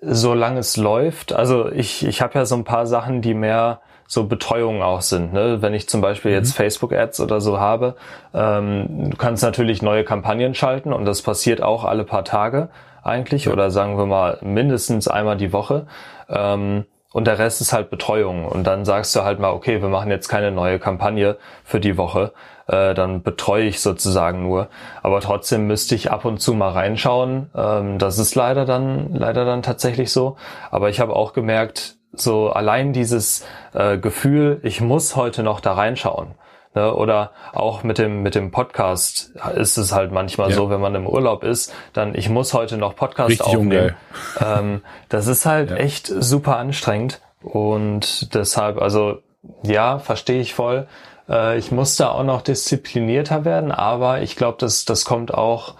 solange 0.00 0.60
es 0.60 0.76
läuft. 0.76 1.34
Also 1.34 1.70
ich, 1.70 2.06
ich 2.06 2.22
habe 2.22 2.38
ja 2.38 2.46
so 2.46 2.54
ein 2.54 2.64
paar 2.64 2.86
Sachen, 2.86 3.20
die 3.20 3.34
mehr 3.34 3.80
so 4.08 4.26
Betreuungen 4.26 4.82
auch 4.82 5.02
sind. 5.02 5.32
Ne? 5.32 5.60
Wenn 5.60 5.74
ich 5.74 5.88
zum 5.88 6.00
Beispiel 6.00 6.30
mhm. 6.30 6.36
jetzt 6.38 6.54
Facebook-Ads 6.54 7.20
oder 7.20 7.40
so 7.40 7.58
habe, 7.58 7.96
ähm, 8.32 9.10
du 9.10 9.16
kannst 9.16 9.42
natürlich 9.42 9.82
neue 9.82 10.04
Kampagnen 10.04 10.54
schalten 10.54 10.92
und 10.92 11.04
das 11.04 11.22
passiert 11.22 11.62
auch 11.62 11.84
alle 11.84 12.04
paar 12.04 12.24
Tage 12.24 12.68
eigentlich 13.06 13.46
ja. 13.46 13.52
oder 13.52 13.70
sagen 13.70 13.96
wir 13.98 14.06
mal 14.06 14.38
mindestens 14.42 15.08
einmal 15.08 15.36
die 15.36 15.52
Woche. 15.52 15.86
Ähm, 16.28 16.84
und 17.12 17.26
der 17.26 17.38
Rest 17.38 17.62
ist 17.62 17.72
halt 17.72 17.88
Betreuung. 17.88 18.44
Und 18.44 18.64
dann 18.64 18.84
sagst 18.84 19.16
du 19.16 19.22
halt 19.22 19.38
mal, 19.38 19.52
okay, 19.52 19.80
wir 19.80 19.88
machen 19.88 20.10
jetzt 20.10 20.28
keine 20.28 20.50
neue 20.50 20.78
Kampagne 20.78 21.38
für 21.64 21.80
die 21.80 21.96
Woche. 21.96 22.32
Äh, 22.66 22.92
dann 22.92 23.22
betreue 23.22 23.64
ich 23.64 23.80
sozusagen 23.80 24.42
nur. 24.42 24.68
Aber 25.02 25.20
trotzdem 25.20 25.66
müsste 25.66 25.94
ich 25.94 26.10
ab 26.10 26.26
und 26.26 26.42
zu 26.42 26.52
mal 26.52 26.72
reinschauen. 26.72 27.48
Ähm, 27.56 27.98
das 27.98 28.18
ist 28.18 28.34
leider 28.34 28.66
dann, 28.66 29.14
leider 29.14 29.46
dann 29.46 29.62
tatsächlich 29.62 30.12
so. 30.12 30.36
Aber 30.70 30.90
ich 30.90 31.00
habe 31.00 31.16
auch 31.16 31.32
gemerkt, 31.32 31.96
so 32.12 32.50
allein 32.50 32.92
dieses 32.92 33.46
äh, 33.72 33.98
Gefühl, 33.98 34.60
ich 34.62 34.80
muss 34.80 35.16
heute 35.16 35.42
noch 35.42 35.60
da 35.60 35.72
reinschauen. 35.72 36.34
Ne? 36.76 36.94
Oder 36.94 37.30
auch 37.54 37.82
mit 37.82 37.96
dem, 37.96 38.22
mit 38.22 38.34
dem 38.34 38.50
Podcast 38.50 39.32
ist 39.54 39.78
es 39.78 39.92
halt 39.92 40.12
manchmal 40.12 40.50
ja. 40.50 40.56
so, 40.56 40.68
wenn 40.68 40.80
man 40.80 40.94
im 40.94 41.06
Urlaub 41.06 41.42
ist, 41.42 41.72
dann 41.94 42.14
ich 42.14 42.28
muss 42.28 42.52
heute 42.52 42.76
noch 42.76 42.94
Podcast 42.94 43.30
Richtig 43.30 43.46
aufnehmen. 43.46 43.96
Ähm, 44.38 44.82
das 45.08 45.26
ist 45.26 45.46
halt 45.46 45.70
ja. 45.70 45.76
echt 45.76 46.06
super 46.06 46.58
anstrengend. 46.58 47.22
Und 47.42 48.34
deshalb, 48.34 48.80
also 48.80 49.22
ja, 49.62 49.98
verstehe 49.98 50.42
ich 50.42 50.52
voll. 50.52 50.86
Äh, 51.30 51.56
ich 51.56 51.72
muss 51.72 51.96
da 51.96 52.10
auch 52.10 52.24
noch 52.24 52.42
disziplinierter 52.42 53.46
werden, 53.46 53.72
aber 53.72 54.20
ich 54.20 54.36
glaube, 54.36 54.58
das, 54.60 54.84
das 54.84 55.06
kommt 55.06 55.32
auch 55.32 55.76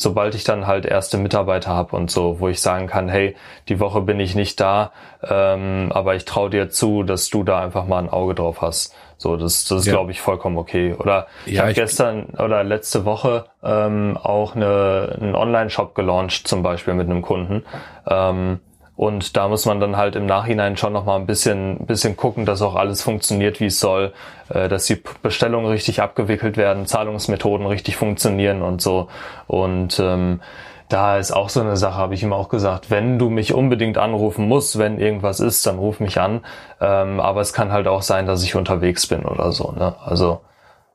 sobald 0.00 0.34
ich 0.34 0.44
dann 0.44 0.66
halt 0.66 0.86
erste 0.86 1.18
Mitarbeiter 1.18 1.70
habe 1.70 1.94
und 1.96 2.10
so, 2.10 2.40
wo 2.40 2.48
ich 2.48 2.60
sagen 2.60 2.86
kann, 2.86 3.08
hey, 3.08 3.36
die 3.68 3.80
Woche 3.80 4.00
bin 4.00 4.18
ich 4.18 4.34
nicht 4.34 4.58
da, 4.60 4.92
ähm, 5.22 5.92
aber 5.92 6.14
ich 6.14 6.24
traue 6.24 6.50
dir 6.50 6.70
zu, 6.70 7.02
dass 7.02 7.28
du 7.28 7.44
da 7.44 7.60
einfach 7.60 7.86
mal 7.86 7.98
ein 7.98 8.08
Auge 8.08 8.34
drauf 8.34 8.62
hast. 8.62 8.94
So, 9.18 9.36
das, 9.36 9.64
das 9.64 9.80
ist, 9.80 9.86
ja. 9.86 9.92
glaube 9.92 10.12
ich, 10.12 10.20
vollkommen 10.22 10.56
okay. 10.56 10.94
Oder 10.98 11.26
ich 11.44 11.54
ja, 11.54 11.64
habe 11.64 11.74
gestern 11.74 12.30
oder 12.38 12.64
letzte 12.64 13.04
Woche 13.04 13.44
ähm, 13.62 14.16
auch 14.16 14.56
eine, 14.56 15.18
einen 15.20 15.34
Online-Shop 15.34 15.94
gelauncht, 15.94 16.48
zum 16.48 16.62
Beispiel 16.62 16.94
mit 16.94 17.10
einem 17.10 17.20
Kunden. 17.20 17.62
Ähm, 18.06 18.60
und 19.00 19.38
da 19.38 19.48
muss 19.48 19.64
man 19.64 19.80
dann 19.80 19.96
halt 19.96 20.14
im 20.14 20.26
Nachhinein 20.26 20.76
schon 20.76 20.92
nochmal 20.92 21.18
ein 21.18 21.24
bisschen, 21.24 21.86
bisschen 21.86 22.18
gucken, 22.18 22.44
dass 22.44 22.60
auch 22.60 22.74
alles 22.74 23.02
funktioniert, 23.02 23.58
wie 23.58 23.64
es 23.68 23.80
soll, 23.80 24.12
äh, 24.50 24.68
dass 24.68 24.84
die 24.84 25.02
Bestellungen 25.22 25.70
richtig 25.70 26.02
abgewickelt 26.02 26.58
werden, 26.58 26.84
Zahlungsmethoden 26.84 27.66
richtig 27.66 27.96
funktionieren 27.96 28.60
und 28.60 28.82
so. 28.82 29.08
Und 29.46 29.98
ähm, 30.00 30.42
da 30.90 31.16
ist 31.16 31.32
auch 31.32 31.48
so 31.48 31.62
eine 31.62 31.78
Sache, 31.78 31.94
habe 31.94 32.12
ich 32.12 32.22
ihm 32.22 32.34
auch 32.34 32.50
gesagt, 32.50 32.90
wenn 32.90 33.18
du 33.18 33.30
mich 33.30 33.54
unbedingt 33.54 33.96
anrufen 33.96 34.46
musst, 34.46 34.78
wenn 34.78 34.98
irgendwas 34.98 35.40
ist, 35.40 35.66
dann 35.66 35.78
ruf 35.78 35.98
mich 35.98 36.20
an. 36.20 36.44
Ähm, 36.78 37.20
aber 37.20 37.40
es 37.40 37.54
kann 37.54 37.72
halt 37.72 37.88
auch 37.88 38.02
sein, 38.02 38.26
dass 38.26 38.44
ich 38.44 38.54
unterwegs 38.54 39.06
bin 39.06 39.24
oder 39.24 39.50
so. 39.52 39.72
Ne? 39.72 39.96
Also 40.04 40.42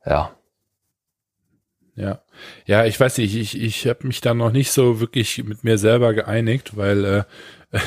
ja. 0.06 0.30
Ja, 1.96 2.20
ja, 2.66 2.84
ich 2.86 3.00
weiß 3.00 3.18
nicht, 3.20 3.36
ich, 3.36 3.60
ich 3.60 3.88
habe 3.88 4.06
mich 4.06 4.20
da 4.20 4.34
noch 4.34 4.52
nicht 4.52 4.72
so 4.72 5.00
wirklich 5.00 5.44
mit 5.46 5.64
mir 5.64 5.78
selber 5.78 6.14
geeinigt, 6.14 6.76
weil 6.76 7.06
äh, 7.06 7.24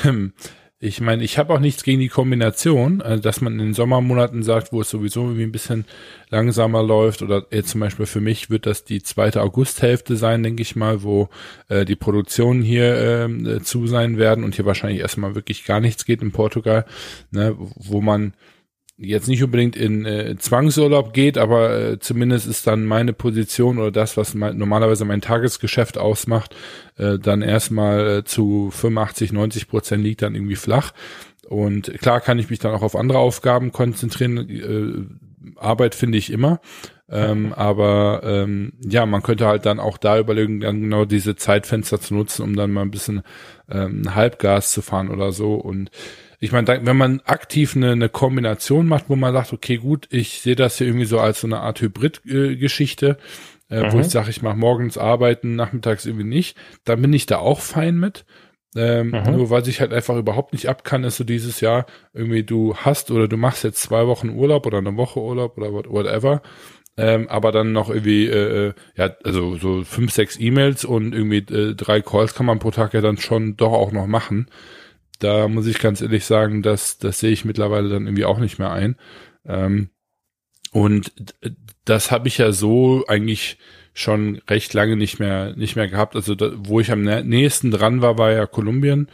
ähm, 0.04 0.33
ich 0.80 1.00
meine, 1.00 1.25
ich 1.25 1.38
habe 1.38 1.52
auch 1.52 1.59
nichts 1.59 1.83
gegen 1.83 1.99
die 1.99 2.09
Kombination, 2.09 3.00
äh, 3.00 3.18
dass 3.18 3.40
man 3.40 3.54
in 3.54 3.59
den 3.59 3.75
Sommermonaten 3.75 4.45
sagt, 4.45 4.73
wo 4.73 4.80
es 4.80 4.88
sowieso 4.88 5.23
irgendwie 5.23 5.42
ein 5.42 5.52
bisschen 5.52 5.87
langsamer 6.30 6.85
läuft 6.85 7.23
oder 7.23 7.47
jetzt 7.50 7.71
zum 7.71 7.80
Beispiel 7.80 8.07
für 8.07 8.21
mich 8.21 8.49
wird 8.49 8.64
das 8.64 8.85
die 8.85 9.02
zweite 9.02 9.42
Augusthälfte 9.42 10.16
sein, 10.16 10.45
denke 10.45 10.62
ich 10.62 10.76
mal, 10.76 11.02
wo 11.02 11.30
äh, 11.68 11.85
die 11.85 11.97
Produktionen 11.97 12.62
hier 12.62 13.28
äh, 13.28 13.61
zu 13.61 13.88
sein 13.88 14.18
werden 14.18 14.45
und 14.45 14.54
hier 14.54 14.66
wahrscheinlich 14.66 15.00
erstmal 15.00 15.35
wirklich 15.35 15.64
gar 15.64 15.80
nichts 15.80 16.04
geht 16.04 16.23
in 16.23 16.30
Portugal, 16.30 16.85
ne, 17.33 17.57
wo 17.59 18.00
man 18.00 18.35
jetzt 18.99 19.28
nicht 19.28 19.43
unbedingt 19.45 19.76
in 19.76 20.05
äh, 20.05 20.37
Zwangsurlaub 20.37 21.12
geht, 21.12 21.38
aber 21.38 21.78
äh, 21.78 21.99
zumindest 22.00 22.49
ist 22.49 22.67
dann 22.67 22.85
meine 22.85 23.12
Position 23.12 23.78
oder 23.78 23.93
das, 23.93 24.17
was 24.17 24.35
mein, 24.35 24.59
normalerweise 24.59 25.05
mein 25.05 25.21
Tagesgeschäft 25.21 25.99
ausmacht, 25.99 26.55
äh, 26.97 27.19
dann 27.19 27.43
erstmal 27.43 28.19
äh, 28.19 28.25
zu 28.25 28.71
85, 28.73 29.33
90 29.33 29.69
Prozent 29.69 30.02
liegt 30.02 30.23
dann 30.23 30.35
irgendwie 30.35 30.57
flach. 30.57 30.93
Und 31.49 31.99
klar 32.00 32.21
kann 32.21 32.38
ich 32.38 32.50
mich 32.50 32.59
dann 32.59 32.75
auch 32.75 32.83
auf 32.83 32.97
andere 32.97 33.19
Aufgaben 33.19 33.73
konzentrieren. 33.73 34.38
Äh, 34.50 35.61
Arbeit 35.61 35.95
finde 35.95 36.19
ich 36.19 36.31
immer. 36.31 36.61
Ähm, 37.11 37.55
aber 37.55 38.21
ähm, 38.25 38.75
ja, 38.81 39.07
man 39.07 39.23
könnte 39.23 39.47
halt 39.47 39.64
dann 39.64 39.81
auch 39.81 39.97
da 39.97 40.19
überlegen, 40.19 40.61
dann 40.61 40.83
genau 40.83 41.07
diese 41.07 41.37
Zeitfenster 41.37 42.00
zu 42.00 42.14
nutzen, 42.14 42.43
um 42.43 42.55
dann 42.55 42.71
mal 42.71 42.83
ein 42.83 42.90
bisschen 42.90 43.23
ähm, 43.71 44.14
Halbgas 44.14 44.73
zu 44.73 44.83
fahren 44.83 45.09
oder 45.09 45.33
so. 45.33 45.55
Und 45.55 45.90
ich 46.40 46.52
meine, 46.52 46.87
wenn 46.87 46.97
man 46.97 47.21
aktiv 47.25 47.75
eine, 47.75 47.92
eine 47.92 48.09
Kombination 48.09 48.87
macht, 48.87 49.07
wo 49.09 49.16
man 49.16 49.33
sagt, 49.33 49.52
okay, 49.52 49.78
gut, 49.78 50.07
ich 50.11 50.40
sehe 50.40 50.54
das 50.54 50.78
hier 50.78 50.87
irgendwie 50.87 51.07
so 51.07 51.18
als 51.18 51.40
so 51.40 51.49
eine 51.49 51.61
Art 51.61 51.80
Hybrid-Geschichte, 51.80 53.18
äh, 53.71 53.83
mhm. 53.83 53.92
wo 53.92 54.00
ich 54.00 54.09
sage, 54.09 54.30
ich 54.30 54.42
mache 54.42 54.57
morgens 54.57 54.99
arbeiten, 54.99 55.57
nachmittags 55.57 56.07
irgendwie 56.07 56.26
nicht, 56.26 56.57
dann 56.85 57.02
bin 57.02 57.12
ich 57.12 57.26
da 57.26 57.38
auch 57.38 57.61
fein 57.61 57.99
mit. 57.99 58.25
Ähm, 58.76 59.11
mhm. 59.11 59.33
Nur 59.33 59.50
was 59.50 59.66
ich 59.66 59.80
halt 59.80 59.92
einfach 59.92 60.16
überhaupt 60.16 60.52
nicht 60.52 60.68
ab 60.68 60.85
kann, 60.85 61.02
ist 61.02 61.16
so 61.16 61.25
dieses 61.25 61.61
Jahr 61.61 61.87
irgendwie 62.12 62.45
du 62.45 62.76
hast 62.76 63.11
oder 63.11 63.26
du 63.26 63.37
machst 63.37 63.64
jetzt 63.64 63.83
zwei 63.83 64.07
Wochen 64.07 64.28
Urlaub 64.28 64.66
oder 64.66 64.78
eine 64.78 64.97
Woche 64.97 65.21
Urlaub 65.21 65.57
oder 65.57 65.73
whatever, 65.73 66.42
ähm, 66.97 67.28
aber 67.28 67.50
dann 67.50 67.73
noch 67.73 67.88
irgendwie, 67.88 68.26
äh, 68.26 68.68
äh, 68.68 68.73
ja, 68.95 69.11
also 69.25 69.57
so 69.57 69.85
fünf, 69.85 70.12
sechs 70.12 70.38
E-Mails 70.38 70.85
und 70.85 71.14
irgendwie 71.14 71.38
äh, 71.38 71.75
drei 71.75 72.02
Calls 72.02 72.35
kann 72.35 72.47
man 72.47 72.59
pro 72.59 72.71
Tag 72.71 72.92
ja 72.92 73.00
dann 73.00 73.16
schon 73.16 73.57
doch 73.57 73.73
auch 73.73 73.90
noch 73.90 74.07
machen 74.07 74.49
da 75.19 75.49
muss 75.49 75.67
ich 75.67 75.79
ganz 75.79 76.01
ehrlich 76.01 76.25
sagen, 76.25 76.63
dass 76.63 76.99
das 76.99 77.21
sehe 77.21 77.31
ich 77.31 77.45
mittlerweile 77.45 77.89
dann 77.89 78.07
irgendwie 78.07 78.25
auch 78.25 78.39
nicht 78.39 78.59
mehr 78.59 78.71
ein. 78.71 78.97
Ähm, 79.47 79.91
und 80.73 81.13
das 81.85 82.11
habe 82.11 82.29
ich 82.29 82.39
ja 82.39 82.53
so 82.53 83.05
eigentlich 83.09 83.59
schon 83.95 84.41
recht 84.49 84.75
lange 84.75 84.97
nicht 84.97 85.19
mehr 85.19 85.57
nicht 85.57 85.77
mehr 85.77 85.89
gehabt. 85.89 86.15
Also 86.15 86.35
da, 86.35 86.53
wo 86.57 86.81
ich 86.81 86.93
am 86.93 87.03
nächsten 87.03 87.71
dran 87.71 88.03
war, 88.03 88.19
war 88.19 88.33
ja 88.33 88.47
Kolumbien. 88.47 89.09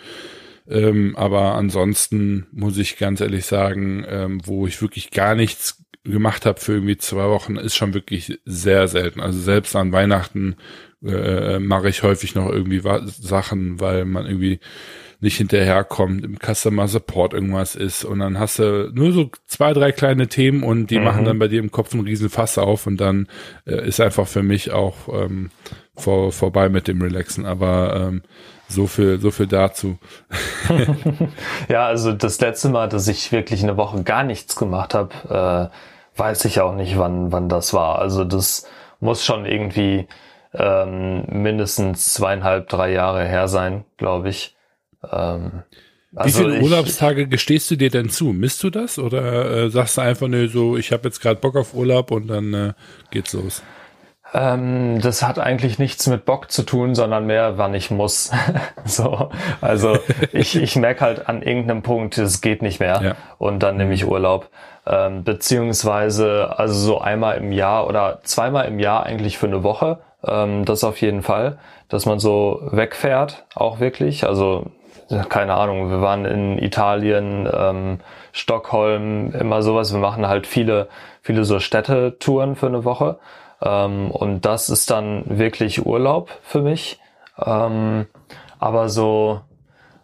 Ähm, 0.68 1.14
aber 1.16 1.54
ansonsten 1.54 2.46
muss 2.52 2.78
ich 2.78 2.96
ganz 2.96 3.20
ehrlich 3.20 3.44
sagen, 3.46 4.04
ähm, 4.08 4.40
wo 4.44 4.66
ich 4.66 4.80
wirklich 4.80 5.10
gar 5.10 5.34
nichts 5.34 5.84
gemacht 6.04 6.46
habe 6.46 6.60
für 6.60 6.74
irgendwie 6.74 6.96
zwei 6.96 7.28
Wochen, 7.28 7.56
ist 7.56 7.76
schon 7.76 7.94
wirklich 7.94 8.38
sehr 8.44 8.88
selten. 8.88 9.20
Also 9.20 9.40
selbst 9.40 9.74
an 9.76 9.92
Weihnachten 9.92 10.56
äh, 11.04 11.58
mache 11.58 11.88
ich 11.88 12.02
häufig 12.02 12.34
noch 12.34 12.50
irgendwie 12.50 12.82
Sachen, 13.06 13.80
weil 13.80 14.04
man 14.04 14.26
irgendwie 14.26 14.60
nicht 15.20 15.36
hinterherkommt, 15.36 16.24
im 16.24 16.38
Customer 16.38 16.88
Support 16.88 17.34
irgendwas 17.34 17.74
ist 17.76 18.04
und 18.04 18.18
dann 18.18 18.38
hast 18.38 18.58
du 18.58 18.90
nur 18.92 19.12
so 19.12 19.30
zwei, 19.46 19.72
drei 19.72 19.92
kleine 19.92 20.28
Themen 20.28 20.62
und 20.62 20.90
die 20.90 20.98
mhm. 20.98 21.04
machen 21.04 21.24
dann 21.24 21.38
bei 21.38 21.48
dir 21.48 21.60
im 21.60 21.70
Kopf 21.70 21.92
einen 21.92 22.04
riesen 22.04 22.30
Fass 22.30 22.58
auf 22.58 22.86
und 22.86 23.00
dann 23.00 23.28
äh, 23.66 23.86
ist 23.86 24.00
einfach 24.00 24.26
für 24.26 24.42
mich 24.42 24.72
auch 24.72 25.08
ähm, 25.08 25.50
vor, 25.96 26.32
vorbei 26.32 26.68
mit 26.68 26.88
dem 26.88 27.00
Relaxen. 27.00 27.46
Aber 27.46 28.08
ähm, 28.08 28.22
so 28.68 28.86
viel, 28.86 29.20
so 29.20 29.30
viel 29.30 29.46
dazu. 29.46 29.98
ja, 31.68 31.86
also 31.86 32.12
das 32.12 32.40
letzte 32.40 32.68
Mal, 32.68 32.88
dass 32.88 33.08
ich 33.08 33.32
wirklich 33.32 33.62
eine 33.62 33.76
Woche 33.76 34.02
gar 34.02 34.24
nichts 34.24 34.56
gemacht 34.56 34.94
habe, 34.94 35.70
äh, 35.72 36.18
weiß 36.18 36.44
ich 36.44 36.60
auch 36.60 36.74
nicht, 36.74 36.98
wann, 36.98 37.32
wann 37.32 37.48
das 37.48 37.74
war. 37.74 37.98
Also 37.98 38.24
das 38.24 38.66
muss 39.00 39.24
schon 39.24 39.46
irgendwie 39.46 40.06
ähm, 40.52 41.24
mindestens 41.28 42.14
zweieinhalb, 42.14 42.68
drei 42.68 42.92
Jahre 42.92 43.24
her 43.24 43.48
sein, 43.48 43.84
glaube 43.96 44.28
ich. 44.28 44.53
Ähm, 45.12 45.62
also 46.14 46.40
Wie 46.40 46.44
viele 46.44 46.56
ich, 46.58 46.62
Urlaubstage 46.62 47.26
gestehst 47.26 47.70
du 47.70 47.76
dir 47.76 47.90
denn 47.90 48.08
zu? 48.08 48.26
Misst 48.26 48.62
du 48.62 48.70
das 48.70 48.98
oder 48.98 49.64
äh, 49.64 49.70
sagst 49.70 49.96
du 49.96 50.02
einfach 50.02 50.28
nur 50.28 50.48
so, 50.48 50.76
ich 50.76 50.92
habe 50.92 51.04
jetzt 51.04 51.20
gerade 51.20 51.40
Bock 51.40 51.56
auf 51.56 51.74
Urlaub 51.74 52.10
und 52.12 52.28
dann 52.28 52.54
äh, 52.54 52.72
geht's 53.10 53.32
los? 53.32 53.62
Ähm, 54.32 55.00
das 55.00 55.22
hat 55.22 55.38
eigentlich 55.38 55.78
nichts 55.78 56.06
mit 56.08 56.24
Bock 56.24 56.50
zu 56.50 56.64
tun, 56.64 56.94
sondern 56.94 57.26
mehr, 57.26 57.58
wann 57.58 57.72
ich 57.74 57.90
muss. 57.90 58.32
so, 58.84 59.30
also 59.60 59.98
ich, 60.32 60.56
ich 60.60 60.76
merke 60.76 61.00
halt 61.02 61.28
an 61.28 61.42
irgendeinem 61.42 61.82
Punkt, 61.82 62.18
es 62.18 62.40
geht 62.40 62.62
nicht 62.62 62.80
mehr 62.80 63.00
ja. 63.02 63.16
und 63.38 63.62
dann 63.62 63.76
nehme 63.76 63.94
ich 63.94 64.06
Urlaub. 64.06 64.50
Ähm, 64.86 65.24
beziehungsweise 65.24 66.58
also 66.58 66.74
so 66.74 67.00
einmal 67.00 67.38
im 67.38 67.52
Jahr 67.52 67.86
oder 67.88 68.20
zweimal 68.22 68.66
im 68.66 68.78
Jahr 68.78 69.04
eigentlich 69.04 69.38
für 69.38 69.46
eine 69.46 69.62
Woche. 69.62 70.00
Ähm, 70.26 70.64
das 70.64 70.84
auf 70.84 71.00
jeden 71.00 71.22
Fall, 71.22 71.58
dass 71.88 72.04
man 72.04 72.18
so 72.18 72.60
wegfährt, 72.70 73.46
auch 73.54 73.80
wirklich. 73.80 74.24
Also 74.24 74.66
keine 75.28 75.54
Ahnung, 75.54 75.90
wir 75.90 76.00
waren 76.00 76.24
in 76.24 76.58
Italien, 76.58 77.48
ähm, 77.52 78.00
Stockholm, 78.32 79.32
immer 79.32 79.62
sowas. 79.62 79.92
Wir 79.92 80.00
machen 80.00 80.26
halt 80.26 80.46
viele, 80.46 80.88
viele 81.22 81.44
so 81.44 81.60
Städtetouren 81.60 82.56
für 82.56 82.66
eine 82.66 82.84
Woche. 82.84 83.18
Ähm, 83.62 84.10
und 84.10 84.44
das 84.44 84.68
ist 84.70 84.90
dann 84.90 85.24
wirklich 85.26 85.86
Urlaub 85.86 86.30
für 86.42 86.62
mich. 86.62 87.00
Ähm, 87.44 88.06
aber 88.58 88.88
so 88.88 89.40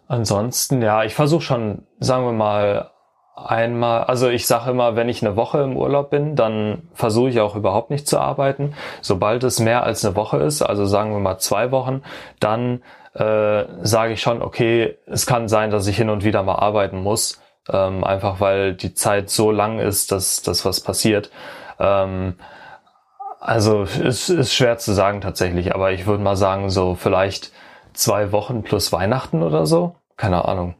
ansonsten, 0.07 0.81
ja, 0.81 1.03
ich 1.03 1.15
versuche 1.15 1.41
schon, 1.41 1.83
sagen 1.99 2.25
wir 2.25 2.33
mal, 2.33 2.91
einmal, 3.35 4.03
also 4.03 4.29
ich 4.29 4.45
sage 4.45 4.71
immer, 4.71 4.95
wenn 4.95 5.09
ich 5.09 5.25
eine 5.25 5.35
Woche 5.35 5.61
im 5.61 5.77
Urlaub 5.77 6.09
bin, 6.09 6.35
dann 6.35 6.89
versuche 6.93 7.29
ich 7.29 7.39
auch 7.39 7.55
überhaupt 7.55 7.89
nicht 7.89 8.07
zu 8.07 8.19
arbeiten. 8.19 8.73
Sobald 9.01 9.43
es 9.43 9.59
mehr 9.59 9.83
als 9.83 10.05
eine 10.05 10.15
Woche 10.15 10.37
ist, 10.37 10.61
also 10.61 10.85
sagen 10.85 11.13
wir 11.13 11.19
mal 11.19 11.37
zwei 11.39 11.71
Wochen, 11.71 12.03
dann 12.39 12.83
äh, 13.13 13.65
sage 13.81 14.13
ich 14.13 14.21
schon, 14.21 14.41
okay, 14.41 14.97
es 15.05 15.25
kann 15.25 15.47
sein, 15.47 15.71
dass 15.71 15.87
ich 15.87 15.97
hin 15.97 16.09
und 16.09 16.23
wieder 16.23 16.43
mal 16.43 16.55
arbeiten 16.55 17.01
muss, 17.01 17.41
ähm, 17.69 18.03
einfach 18.03 18.39
weil 18.39 18.73
die 18.73 18.93
Zeit 18.93 19.29
so 19.29 19.51
lang 19.51 19.79
ist, 19.79 20.11
dass 20.11 20.41
dass 20.41 20.65
was 20.65 20.81
passiert. 20.81 21.31
Ähm, 21.79 22.35
also 23.39 23.81
es 23.83 24.29
ist 24.29 24.53
schwer 24.53 24.77
zu 24.77 24.93
sagen 24.93 25.19
tatsächlich, 25.19 25.73
aber 25.73 25.91
ich 25.91 26.05
würde 26.05 26.23
mal 26.23 26.35
sagen, 26.35 26.69
so 26.69 26.95
vielleicht 26.95 27.51
zwei 27.93 28.31
Wochen 28.31 28.63
plus 28.63 28.93
Weihnachten 28.93 29.41
oder 29.41 29.65
so. 29.65 29.95
Keine 30.15 30.45
Ahnung. 30.45 30.75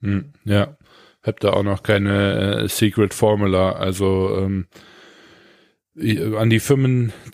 Hm, 0.00 0.32
ja, 0.44 0.76
hab 1.22 1.40
da 1.40 1.50
auch 1.52 1.62
noch 1.62 1.82
keine 1.82 2.64
äh, 2.64 2.68
Secret 2.68 3.14
Formula. 3.14 3.72
Also 3.72 4.36
ähm, 4.36 4.66
an 6.36 6.50
die 6.50 6.60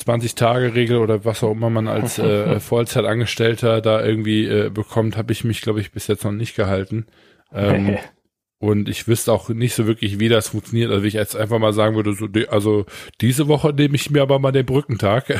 25-Tage-Regel 0.06 0.98
oder 0.98 1.24
was 1.24 1.42
auch 1.42 1.52
immer 1.52 1.70
man 1.70 1.88
als 1.88 2.18
äh, 2.18 2.60
Vollzeitangestellter 2.60 3.80
da 3.80 4.04
irgendwie 4.04 4.46
äh, 4.46 4.70
bekommt, 4.70 5.16
habe 5.16 5.32
ich 5.32 5.44
mich, 5.44 5.60
glaube 5.60 5.80
ich, 5.80 5.92
bis 5.92 6.06
jetzt 6.06 6.24
noch 6.24 6.32
nicht 6.32 6.56
gehalten. 6.56 7.06
Ähm, 7.52 7.96
und 8.58 8.88
ich 8.88 9.06
wüsste 9.06 9.32
auch 9.32 9.48
nicht 9.50 9.74
so 9.74 9.86
wirklich, 9.86 10.20
wie 10.20 10.28
das 10.28 10.48
funktioniert. 10.48 10.90
Also 10.90 11.04
ich 11.04 11.14
jetzt 11.14 11.36
einfach 11.36 11.58
mal 11.58 11.72
sagen 11.72 11.96
würde, 11.96 12.14
so, 12.14 12.28
also 12.48 12.86
diese 13.20 13.46
Woche 13.46 13.74
nehme 13.74 13.94
ich 13.94 14.10
mir 14.10 14.22
aber 14.22 14.38
mal 14.38 14.52
den 14.52 14.64
Brückentag. 14.64 15.26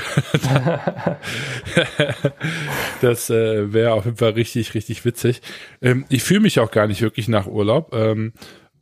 das 3.00 3.30
äh, 3.30 3.72
wäre 3.72 3.94
auf 3.94 4.04
jeden 4.04 4.18
Fall 4.18 4.32
richtig, 4.32 4.74
richtig 4.74 5.04
witzig. 5.04 5.40
Ähm, 5.80 6.04
ich 6.10 6.22
fühle 6.22 6.40
mich 6.40 6.60
auch 6.60 6.70
gar 6.70 6.86
nicht 6.86 7.00
wirklich 7.00 7.28
nach 7.28 7.46
Urlaub. 7.46 7.94
Ähm, 7.94 8.34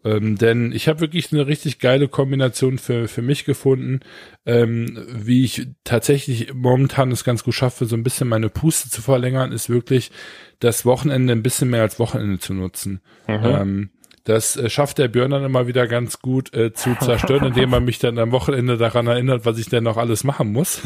ähm, 0.04 0.37
denn 0.37 0.73
ich 0.73 0.88
habe 0.88 1.00
wirklich 1.00 1.32
eine 1.32 1.47
richtig 1.47 1.78
geile 1.78 2.09
Kombination 2.09 2.78
für, 2.78 3.09
für 3.09 3.23
mich 3.23 3.44
gefunden, 3.44 4.00
ähm, 4.47 5.06
wie 5.09 5.44
ich 5.44 5.68
tatsächlich 5.85 6.52
momentan 6.54 7.12
es 7.12 7.25
ganz 7.25 7.44
gut 7.44 7.54
schaffe, 7.54 7.87
so 7.87 7.97
ein 7.97 8.02
bisschen 8.02 8.28
meine 8.28 8.49
Puste 8.49 8.90
zu 8.90 9.02
verlängern, 9.02 9.52
ist 9.52 9.71
wirklich 9.71 10.11
das 10.59 10.85
Wochenende 10.85 11.32
ein 11.32 11.42
bisschen 11.42 11.71
mehr 11.71 11.82
als 11.82 11.99
Wochenende 11.99 12.38
zu 12.38 12.54
nutzen. 12.54 13.00
Mhm. 13.28 13.44
Ähm, 13.44 13.90
das 14.25 14.57
äh, 14.57 14.71
schafft 14.71 14.99
der 14.99 15.09
Björn 15.09 15.33
dann 15.33 15.45
immer 15.45 15.67
wieder 15.67 15.88
ganz 15.88 16.21
gut 16.21 16.55
äh, 16.55 16.73
zu 16.73 16.95
zerstören, 17.00 17.49
indem 17.49 17.73
er 17.73 17.81
mich 17.81 17.99
dann 17.99 18.19
am 18.19 18.31
Wochenende 18.31 18.76
daran 18.76 19.09
erinnert, 19.09 19.45
was 19.45 19.59
ich 19.59 19.69
denn 19.69 19.83
noch 19.83 19.97
alles 19.97 20.23
machen 20.23 20.52
muss. 20.52 20.83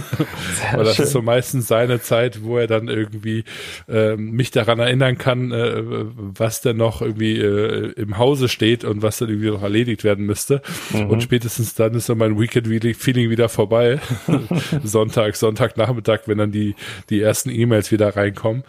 Weil 0.73 0.85
das 0.85 0.97
schön. 0.97 1.05
ist 1.05 1.13
so 1.13 1.21
meistens 1.21 1.69
seine 1.69 2.01
Zeit, 2.01 2.43
wo 2.43 2.57
er 2.57 2.67
dann 2.67 2.89
irgendwie 2.89 3.45
äh, 3.89 4.17
mich 4.17 4.53
daran 4.53 4.79
erinnern 4.79 5.19
kann, 5.19 5.53
äh, 5.53 5.83
was 6.17 6.63
denn 6.63 6.79
noch 6.79 7.03
irgendwie 7.03 7.39
äh, 7.39 7.93
im 7.93 8.17
Hause 8.17 8.49
steht 8.49 8.85
und 8.85 9.03
was 9.03 9.19
dann 9.19 9.29
irgendwie 9.29 9.51
noch 9.51 9.63
erledigt 9.63 10.03
werden 10.03 10.25
müsste. 10.25 10.63
Mhm. 10.93 11.11
Und 11.11 11.23
spätestens 11.23 11.75
dann 11.75 11.95
ist 11.95 12.07
so 12.07 12.15
mein 12.15 12.41
Weekend-Feeling 12.41 13.29
wieder 13.29 13.51
vorbei. 13.51 14.01
Sonntag, 14.83 15.37
Sonntagnachmittag, 15.37 16.21
wenn 16.27 16.39
dann 16.39 16.53
die, 16.53 16.75
die 17.11 17.21
ersten 17.21 17.51
E-Mails 17.51 17.93
wieder 17.93 18.17
reinkommen. 18.17 18.65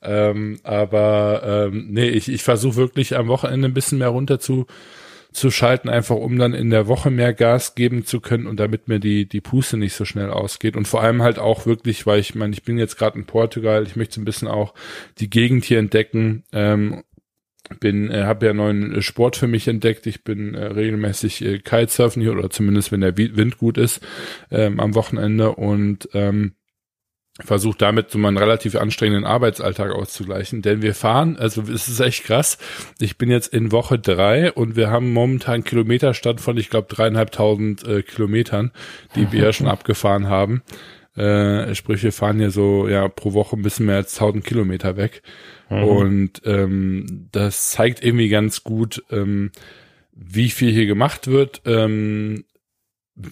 Ähm, 0.00 0.60
aber 0.62 1.70
ähm, 1.72 1.88
nee, 1.90 2.08
ich, 2.08 2.30
ich 2.30 2.44
versuche 2.44 2.76
wirklich 2.76 3.16
am 3.16 3.26
Wochenende 3.26 3.68
ein 3.68 3.74
bisschen 3.74 3.98
mehr 3.98 4.11
runter 4.12 4.38
zu, 4.38 4.66
zu 5.32 5.50
schalten, 5.50 5.88
einfach 5.88 6.16
um 6.16 6.38
dann 6.38 6.54
in 6.54 6.70
der 6.70 6.86
Woche 6.86 7.10
mehr 7.10 7.32
Gas 7.32 7.74
geben 7.74 8.04
zu 8.04 8.20
können 8.20 8.46
und 8.46 8.60
damit 8.60 8.88
mir 8.88 9.00
die, 9.00 9.26
die 9.28 9.40
Puste 9.40 9.76
nicht 9.76 9.94
so 9.94 10.04
schnell 10.04 10.30
ausgeht. 10.30 10.76
Und 10.76 10.86
vor 10.86 11.02
allem 11.02 11.22
halt 11.22 11.38
auch 11.38 11.66
wirklich, 11.66 12.06
weil 12.06 12.20
ich 12.20 12.34
meine, 12.34 12.52
ich 12.52 12.62
bin 12.62 12.78
jetzt 12.78 12.98
gerade 12.98 13.18
in 13.18 13.26
Portugal, 13.26 13.82
ich 13.84 13.96
möchte 13.96 14.20
ein 14.20 14.24
bisschen 14.24 14.48
auch 14.48 14.74
die 15.18 15.30
Gegend 15.30 15.64
hier 15.64 15.78
entdecken. 15.78 16.44
Ähm, 16.52 17.02
bin, 17.80 18.10
äh, 18.10 18.24
habe 18.24 18.46
ja 18.46 18.52
neuen 18.52 19.00
Sport 19.02 19.36
für 19.36 19.46
mich 19.46 19.68
entdeckt. 19.68 20.06
Ich 20.06 20.24
bin 20.24 20.54
äh, 20.54 20.66
regelmäßig 20.66 21.44
äh, 21.44 21.58
Kitesurfen 21.58 22.22
hier 22.22 22.32
oder 22.32 22.50
zumindest 22.50 22.92
wenn 22.92 23.00
der 23.00 23.16
Wind 23.16 23.58
gut 23.58 23.78
ist 23.78 24.00
ähm, 24.50 24.80
am 24.80 24.94
Wochenende 24.94 25.52
und 25.52 26.08
ähm, 26.12 26.54
versuche 27.44 27.78
damit 27.78 28.10
so 28.10 28.18
meinen 28.18 28.36
relativ 28.36 28.76
anstrengenden 28.76 29.24
Arbeitsalltag 29.24 29.92
auszugleichen, 29.92 30.62
denn 30.62 30.82
wir 30.82 30.94
fahren, 30.94 31.36
also 31.36 31.62
es 31.62 31.88
ist 31.88 32.00
echt 32.00 32.24
krass. 32.24 32.58
Ich 32.98 33.18
bin 33.18 33.30
jetzt 33.30 33.52
in 33.52 33.72
Woche 33.72 33.98
drei 33.98 34.52
und 34.52 34.76
wir 34.76 34.90
haben 34.90 35.12
momentan 35.12 35.64
Kilometerstand 35.64 36.40
von, 36.40 36.56
ich 36.56 36.70
glaube, 36.70 36.94
dreieinhalbtausend 36.94 37.86
äh, 37.86 38.02
Kilometern, 38.02 38.70
die 39.16 39.32
wir 39.32 39.44
ja 39.44 39.52
schon 39.52 39.68
abgefahren 39.68 40.28
haben. 40.28 40.62
Äh, 41.16 41.74
sprich, 41.74 42.02
wir 42.02 42.12
fahren 42.12 42.38
hier 42.38 42.50
so 42.50 42.88
ja 42.88 43.06
pro 43.08 43.34
Woche 43.34 43.56
ein 43.56 43.62
bisschen 43.62 43.86
mehr 43.86 43.96
als 43.96 44.14
1000 44.14 44.44
Kilometer 44.44 44.96
weg. 44.96 45.22
Mhm. 45.68 45.84
Und 45.84 46.42
ähm, 46.44 47.28
das 47.32 47.70
zeigt 47.70 48.02
irgendwie 48.02 48.28
ganz 48.28 48.64
gut, 48.64 49.04
ähm, 49.10 49.50
wie 50.14 50.50
viel 50.50 50.72
hier 50.72 50.86
gemacht 50.86 51.26
wird. 51.26 51.62
Ähm, 51.66 52.44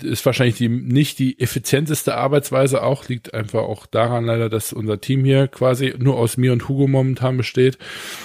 ist 0.02 0.26
wahrscheinlich 0.26 0.56
die, 0.56 0.68
nicht 0.68 1.18
die 1.18 1.40
effizienteste 1.40 2.14
Arbeitsweise 2.14 2.82
auch, 2.82 3.08
liegt 3.08 3.32
einfach 3.32 3.62
auch 3.62 3.86
daran 3.86 4.26
leider, 4.26 4.50
dass 4.50 4.74
unser 4.74 5.00
Team 5.00 5.24
hier 5.24 5.48
quasi 5.48 5.94
nur 5.98 6.16
aus 6.16 6.36
mir 6.36 6.52
und 6.52 6.68
Hugo 6.68 6.86
momentan 6.86 7.38
besteht 7.38 7.78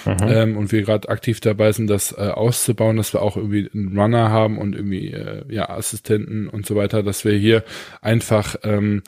mhm. 0.04 0.16
ähm, 0.20 0.56
und 0.58 0.70
wir 0.70 0.82
gerade 0.82 1.08
aktiv 1.08 1.40
dabei 1.40 1.72
sind, 1.72 1.86
das 1.86 2.12
äh, 2.12 2.16
auszubauen, 2.16 2.98
dass 2.98 3.14
wir 3.14 3.22
auch 3.22 3.38
irgendwie 3.38 3.70
einen 3.72 3.98
Runner 3.98 4.30
haben 4.30 4.58
und 4.58 4.74
irgendwie 4.74 5.12
äh, 5.12 5.44
ja 5.48 5.70
Assistenten 5.70 6.48
und 6.48 6.66
so 6.66 6.76
weiter, 6.76 7.02
dass 7.02 7.24
wir 7.24 7.32
hier 7.32 7.64
einfach 8.02 8.56
ähm, 8.62 9.02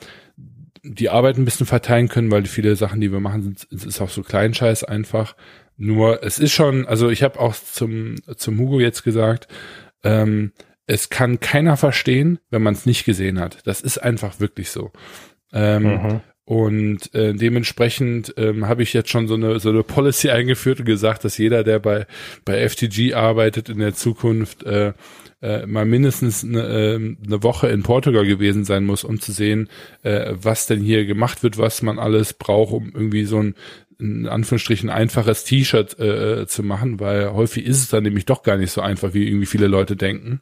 die 0.81 1.09
Arbeit 1.09 1.37
ein 1.37 1.45
bisschen 1.45 1.67
verteilen 1.67 2.07
können, 2.07 2.31
weil 2.31 2.45
viele 2.45 2.75
Sachen, 2.75 2.99
die 2.99 3.11
wir 3.11 3.19
machen, 3.19 3.43
sind 3.43 3.85
ist 3.85 4.01
auch 4.01 4.09
so 4.09 4.23
Kleinscheiß 4.23 4.83
einfach. 4.85 5.35
Nur 5.77 6.23
es 6.23 6.39
ist 6.39 6.53
schon, 6.53 6.87
also 6.87 7.09
ich 7.09 7.21
habe 7.21 7.39
auch 7.39 7.53
zum 7.53 8.15
zum 8.35 8.57
Hugo 8.57 8.79
jetzt 8.79 9.03
gesagt, 9.03 9.47
ähm, 10.03 10.51
es 10.89 11.09
kann 11.09 11.39
keiner 11.39 11.77
verstehen, 11.77 12.39
wenn 12.49 12.63
man 12.63 12.73
es 12.73 12.87
nicht 12.87 13.05
gesehen 13.05 13.39
hat. 13.39 13.59
Das 13.65 13.81
ist 13.81 13.99
einfach 13.99 14.39
wirklich 14.39 14.71
so. 14.71 14.91
Ähm, 15.53 15.83
mhm. 15.83 16.21
Und 16.45 17.13
äh, 17.13 17.35
dementsprechend 17.35 18.33
ähm, 18.37 18.67
habe 18.67 18.81
ich 18.81 18.93
jetzt 18.93 19.11
schon 19.11 19.27
so 19.27 19.35
eine 19.35 19.59
so 19.59 19.69
eine 19.69 19.83
Policy 19.83 20.29
eingeführt 20.31 20.79
und 20.79 20.85
gesagt, 20.85 21.23
dass 21.23 21.37
jeder, 21.37 21.63
der 21.63 21.77
bei 21.77 22.07
bei 22.43 22.67
FTG 22.67 23.13
arbeitet 23.13 23.69
in 23.69 23.77
der 23.77 23.93
Zukunft, 23.93 24.63
äh, 24.63 24.93
äh, 25.43 25.67
mal 25.67 25.85
mindestens 25.85 26.43
eine, 26.43 26.61
äh, 26.61 26.95
eine 26.95 27.43
Woche 27.43 27.67
in 27.67 27.83
Portugal 27.83 28.25
gewesen 28.25 28.65
sein 28.65 28.83
muss, 28.83 29.03
um 29.03 29.21
zu 29.21 29.31
sehen, 29.31 29.69
äh, 30.01 30.33
was 30.33 30.65
denn 30.65 30.81
hier 30.81 31.05
gemacht 31.05 31.43
wird, 31.43 31.59
was 31.59 31.83
man 31.83 31.99
alles 31.99 32.33
braucht, 32.33 32.73
um 32.73 32.91
irgendwie 32.95 33.25
so 33.25 33.37
ein 33.37 33.53
in 33.99 34.27
Anführungsstrichen 34.27 34.89
einfaches 34.89 35.43
T-Shirt 35.43 35.99
äh, 35.99 36.47
zu 36.47 36.63
machen, 36.63 36.99
weil 36.99 37.33
häufig 37.33 37.65
ist 37.65 37.79
es 37.79 37.89
dann 37.89 38.03
nämlich 38.03 38.25
doch 38.25 38.43
gar 38.43 38.57
nicht 38.57 38.71
so 38.71 38.81
einfach, 38.81 39.13
wie 39.13 39.27
irgendwie 39.27 39.45
viele 39.45 39.67
Leute 39.67 39.95
denken. 39.95 40.41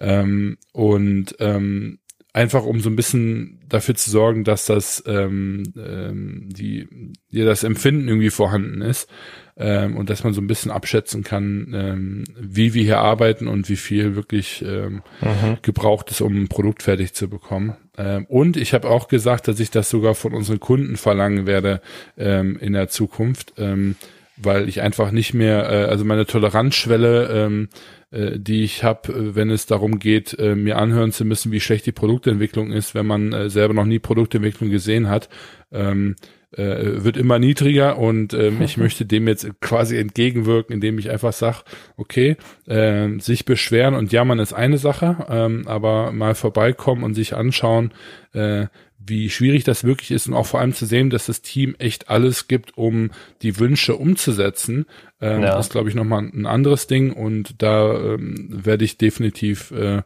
Ähm, 0.00 0.56
und 0.72 1.36
ähm, 1.38 1.98
einfach 2.32 2.64
um 2.64 2.80
so 2.80 2.88
ein 2.88 2.96
bisschen 2.96 3.60
dafür 3.68 3.94
zu 3.94 4.10
sorgen, 4.10 4.44
dass 4.44 4.66
das 4.66 5.02
ähm, 5.06 5.64
ähm, 5.76 6.48
die 6.50 6.88
dir 7.30 7.44
das 7.44 7.62
Empfinden 7.62 8.08
irgendwie 8.08 8.30
vorhanden 8.30 8.80
ist 8.80 9.08
ähm, 9.56 9.96
und 9.96 10.08
dass 10.08 10.24
man 10.24 10.32
so 10.32 10.40
ein 10.40 10.46
bisschen 10.46 10.70
abschätzen 10.70 11.24
kann, 11.24 11.72
ähm, 11.74 12.24
wie 12.38 12.72
wir 12.74 12.82
hier 12.82 13.00
arbeiten 13.00 13.48
und 13.48 13.68
wie 13.68 13.76
viel 13.76 14.16
wirklich 14.16 14.64
ähm, 14.66 15.02
mhm. 15.20 15.58
gebraucht 15.60 16.10
ist, 16.10 16.22
um 16.22 16.34
ein 16.34 16.48
Produkt 16.48 16.82
fertig 16.82 17.12
zu 17.12 17.28
bekommen. 17.28 17.76
Ähm, 17.98 18.24
und 18.26 18.56
ich 18.56 18.72
habe 18.72 18.88
auch 18.88 19.08
gesagt, 19.08 19.48
dass 19.48 19.60
ich 19.60 19.70
das 19.70 19.90
sogar 19.90 20.14
von 20.14 20.32
unseren 20.32 20.60
Kunden 20.60 20.96
verlangen 20.96 21.46
werde 21.46 21.82
ähm, 22.16 22.58
in 22.58 22.72
der 22.72 22.88
Zukunft, 22.88 23.54
ähm, 23.58 23.96
weil 24.38 24.68
ich 24.68 24.80
einfach 24.80 25.10
nicht 25.10 25.34
mehr, 25.34 25.70
äh, 25.70 25.84
also 25.84 26.04
meine 26.06 26.24
Toleranzschwelle 26.24 27.28
ähm, 27.28 27.68
äh, 28.12 28.38
die 28.38 28.62
ich 28.62 28.84
habe, 28.84 29.12
äh, 29.12 29.34
wenn 29.34 29.50
es 29.50 29.66
darum 29.66 29.98
geht, 29.98 30.38
äh, 30.38 30.54
mir 30.54 30.78
anhören 30.78 31.12
zu 31.12 31.24
müssen, 31.24 31.50
wie 31.52 31.60
schlecht 31.60 31.86
die 31.86 31.92
Produktentwicklung 31.92 32.70
ist, 32.70 32.94
wenn 32.94 33.06
man 33.06 33.32
äh, 33.32 33.50
selber 33.50 33.74
noch 33.74 33.86
nie 33.86 33.98
Produktentwicklung 33.98 34.70
gesehen 34.70 35.08
hat, 35.08 35.28
ähm, 35.72 36.16
äh, 36.52 37.02
wird 37.02 37.16
immer 37.16 37.38
niedriger 37.38 37.98
und 37.98 38.34
ähm, 38.34 38.60
ich 38.60 38.76
möchte 38.76 39.06
dem 39.06 39.26
jetzt 39.26 39.48
quasi 39.60 39.96
entgegenwirken, 39.96 40.74
indem 40.74 40.98
ich 40.98 41.10
einfach 41.10 41.32
sage, 41.32 41.58
okay, 41.96 42.36
äh, 42.66 43.18
sich 43.18 43.44
beschweren 43.44 43.94
und 43.94 44.12
jammern 44.12 44.38
ist 44.38 44.52
eine 44.52 44.78
Sache, 44.78 45.26
ähm, 45.28 45.66
aber 45.66 46.12
mal 46.12 46.34
vorbeikommen 46.34 47.04
und 47.04 47.14
sich 47.14 47.34
anschauen, 47.34 47.92
äh, 48.34 48.66
wie 49.06 49.30
schwierig 49.30 49.64
das 49.64 49.84
wirklich 49.84 50.10
ist 50.10 50.28
und 50.28 50.34
auch 50.34 50.46
vor 50.46 50.60
allem 50.60 50.72
zu 50.72 50.86
sehen, 50.86 51.10
dass 51.10 51.26
das 51.26 51.42
Team 51.42 51.74
echt 51.78 52.08
alles 52.08 52.48
gibt, 52.48 52.76
um 52.76 53.10
die 53.42 53.58
Wünsche 53.58 53.96
umzusetzen. 53.96 54.86
Ähm, 55.20 55.42
ja. 55.42 55.56
Das 55.56 55.66
ist, 55.66 55.72
glaube 55.72 55.88
ich, 55.88 55.94
nochmal 55.94 56.22
ein 56.22 56.46
anderes 56.46 56.86
Ding 56.86 57.12
und 57.12 57.62
da 57.62 57.94
ähm, 57.94 58.48
werde 58.50 58.84
ich 58.84 58.98
definitiv 58.98 59.70
äh, 59.72 60.02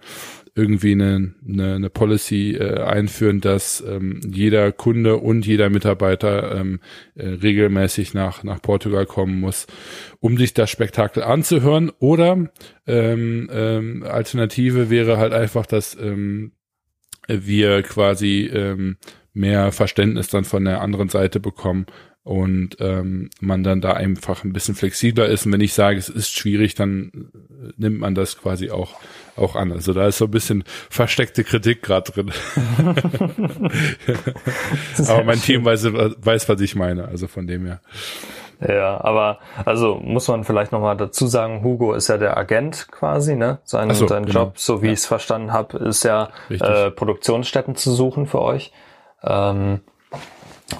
irgendwie 0.56 0.92
eine, 0.92 1.34
eine, 1.46 1.74
eine 1.74 1.90
Policy 1.90 2.52
äh, 2.52 2.80
einführen, 2.80 3.42
dass 3.42 3.84
ähm, 3.86 4.20
jeder 4.26 4.72
Kunde 4.72 5.18
und 5.18 5.46
jeder 5.46 5.68
Mitarbeiter 5.68 6.56
ähm, 6.56 6.80
äh, 7.14 7.28
regelmäßig 7.28 8.14
nach, 8.14 8.42
nach 8.42 8.62
Portugal 8.62 9.04
kommen 9.04 9.38
muss, 9.38 9.66
um 10.18 10.38
sich 10.38 10.54
das 10.54 10.70
Spektakel 10.70 11.22
anzuhören. 11.22 11.92
Oder 11.98 12.48
ähm, 12.86 13.50
ähm, 13.52 14.02
Alternative 14.02 14.88
wäre 14.88 15.18
halt 15.18 15.34
einfach, 15.34 15.66
dass 15.66 15.94
ähm, 16.00 16.52
wir 17.28 17.82
quasi 17.82 18.50
ähm, 18.52 18.96
mehr 19.34 19.72
Verständnis 19.72 20.28
dann 20.28 20.44
von 20.44 20.64
der 20.64 20.80
anderen 20.80 21.08
Seite 21.08 21.40
bekommen 21.40 21.86
und 22.22 22.76
ähm, 22.80 23.30
man 23.40 23.62
dann 23.62 23.80
da 23.80 23.92
einfach 23.92 24.42
ein 24.42 24.52
bisschen 24.52 24.74
flexibler 24.74 25.26
ist. 25.28 25.46
Und 25.46 25.52
wenn 25.52 25.60
ich 25.60 25.74
sage, 25.74 25.98
es 25.98 26.08
ist 26.08 26.36
schwierig, 26.36 26.74
dann 26.74 27.30
nimmt 27.76 28.00
man 28.00 28.14
das 28.14 28.36
quasi 28.38 28.70
auch 28.70 28.96
auch 29.36 29.54
an. 29.54 29.70
Also 29.72 29.92
da 29.92 30.08
ist 30.08 30.18
so 30.18 30.24
ein 30.24 30.30
bisschen 30.30 30.64
versteckte 30.90 31.44
Kritik 31.44 31.82
gerade 31.82 32.10
drin. 32.10 32.32
Aber 35.06 35.24
mein 35.24 35.40
Team 35.40 35.64
weiß, 35.64 35.84
weiß, 35.92 36.48
was 36.48 36.60
ich 36.60 36.74
meine. 36.74 37.06
Also 37.06 37.28
von 37.28 37.46
dem 37.46 37.66
her. 37.66 37.80
Ja, 38.60 39.04
aber 39.04 39.38
also 39.64 39.96
muss 39.96 40.28
man 40.28 40.44
vielleicht 40.44 40.72
nochmal 40.72 40.96
dazu 40.96 41.26
sagen, 41.26 41.62
Hugo 41.62 41.92
ist 41.92 42.08
ja 42.08 42.16
der 42.16 42.36
Agent 42.36 42.88
quasi, 42.90 43.36
ne? 43.36 43.58
Sein, 43.64 43.92
so, 43.92 44.06
sein 44.06 44.24
genau. 44.24 44.44
Job, 44.44 44.58
so 44.58 44.82
wie 44.82 44.86
ja. 44.86 44.92
ich 44.92 45.00
es 45.00 45.06
verstanden 45.06 45.52
habe, 45.52 45.78
ist 45.78 46.04
ja 46.04 46.30
äh, 46.48 46.90
Produktionsstätten 46.90 47.76
zu 47.76 47.92
suchen 47.92 48.26
für 48.26 48.40
euch. 48.40 48.72
Ähm, 49.22 49.80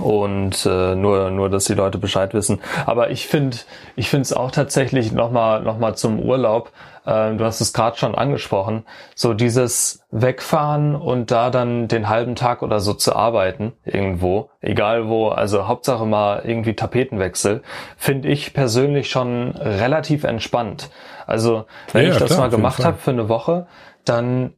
und 0.01 0.67
äh, 0.67 0.97
nur 0.97 1.31
nur 1.31 1.49
dass 1.49 1.67
die 1.67 1.75
Leute 1.75 1.99
Bescheid 1.99 2.35
wissen 2.35 2.61
aber 2.87 3.11
ich 3.11 3.29
finde 3.29 3.59
ich 3.95 4.11
finde 4.11 4.23
es 4.23 4.33
auch 4.33 4.51
tatsächlich 4.51 5.13
noch 5.13 5.31
mal 5.31 5.63
noch 5.63 5.79
mal 5.79 5.95
zum 5.95 6.19
Urlaub 6.19 6.73
äh, 7.05 7.35
du 7.37 7.45
hast 7.45 7.61
es 7.61 7.73
gerade 7.73 7.97
schon 7.97 8.17
angesprochen 8.17 8.85
so 9.15 9.33
dieses 9.33 10.05
wegfahren 10.23 10.95
und 10.95 11.31
da 11.31 11.51
dann 11.51 11.89
den 11.89 12.09
halben 12.09 12.35
Tag 12.35 12.63
oder 12.63 12.81
so 12.81 12.95
zu 12.95 13.15
arbeiten 13.15 13.73
irgendwo 13.85 14.51
egal 14.61 15.09
wo. 15.09 15.29
Also 15.29 15.69
Hauptsache 15.69 16.07
mal 16.07 16.43
irgendwie 16.45 16.75
Tapetenwechsel 16.75 17.63
finde 17.97 18.29
ich 18.29 18.55
persönlich 18.55 19.11
schon 19.11 19.51
relativ 19.53 20.25
entspannt. 20.25 20.91
Also 21.27 21.67
wenn 21.93 22.07
ja, 22.07 22.13
ich 22.13 22.19
das 22.19 22.29
klar, 22.29 22.41
mal 22.41 22.51
gemacht 22.51 22.85
habe 22.85 22.97
für 22.99 23.11
eine 23.11 23.29
Woche 23.29 23.67
dann 24.05 24.55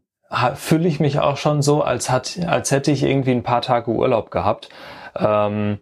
fühle 0.54 0.86
ich 0.86 1.00
mich 1.00 1.20
auch 1.20 1.38
schon 1.38 1.62
so 1.62 1.82
als 1.82 2.10
hat 2.10 2.38
als 2.46 2.70
hätte 2.70 2.90
ich 2.90 3.02
irgendwie 3.02 3.32
ein 3.32 3.42
paar 3.42 3.62
Tage 3.62 3.90
Urlaub 3.90 4.30
gehabt. 4.30 4.68
Ähm, 5.16 5.78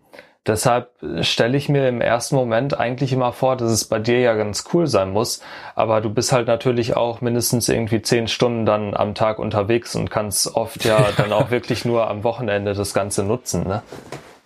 deshalb 0.47 0.91
stelle 1.21 1.57
ich 1.57 1.69
mir 1.69 1.89
im 1.89 2.01
ersten 2.01 2.35
Moment 2.37 2.79
eigentlich 2.79 3.13
immer 3.13 3.33
vor, 3.33 3.57
dass 3.57 3.71
es 3.71 3.85
bei 3.85 3.99
dir 3.99 4.21
ja 4.21 4.35
ganz 4.35 4.65
cool 4.73 4.87
sein 4.87 5.11
muss, 5.11 5.41
aber 5.75 6.01
du 6.01 6.11
bist 6.11 6.33
halt 6.33 6.47
natürlich 6.47 6.97
auch 6.97 7.21
mindestens 7.21 7.69
irgendwie 7.69 8.03
zehn 8.03 8.29
Stunden 8.29 8.67
dann 8.67 8.95
am 8.95 9.15
Tag 9.15 9.39
unterwegs 9.39 9.95
und 9.95 10.11
kannst 10.11 10.55
oft 10.55 10.85
ja 10.85 11.09
dann 11.17 11.33
auch 11.33 11.51
wirklich 11.51 11.85
nur 11.85 12.09
am 12.09 12.25
Wochenende 12.25 12.75
das 12.75 12.95
Ganze 12.95 13.25
nutzen, 13.25 13.65
ne? 13.65 13.83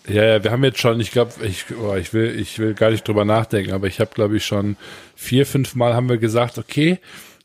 Ja, 0.09 0.25
ja, 0.25 0.43
wir 0.43 0.51
haben 0.51 0.65
jetzt 0.65 0.81
schon, 0.81 0.99
ich 0.99 1.13
glaube, 1.13 1.33
ich, 1.43 1.67
oh, 1.79 1.95
ich 1.95 2.15
will, 2.15 2.35
ich 2.41 2.59
will 2.59 2.75
gar 2.75 2.91
nicht 2.91 3.07
drüber 3.07 3.25
nachdenken, 3.25 3.73
aber 3.73 3.87
ich 3.87 4.01
habe, 4.01 4.11
glaube 4.13 4.39
ich, 4.39 4.45
schon 4.45 4.77
vier, 5.15 5.47
fünf 5.47 5.75
Mal 5.75 5.95
haben 5.95 6.09
wir 6.09 6.17
gesagt, 6.17 6.59
okay, 6.59 6.99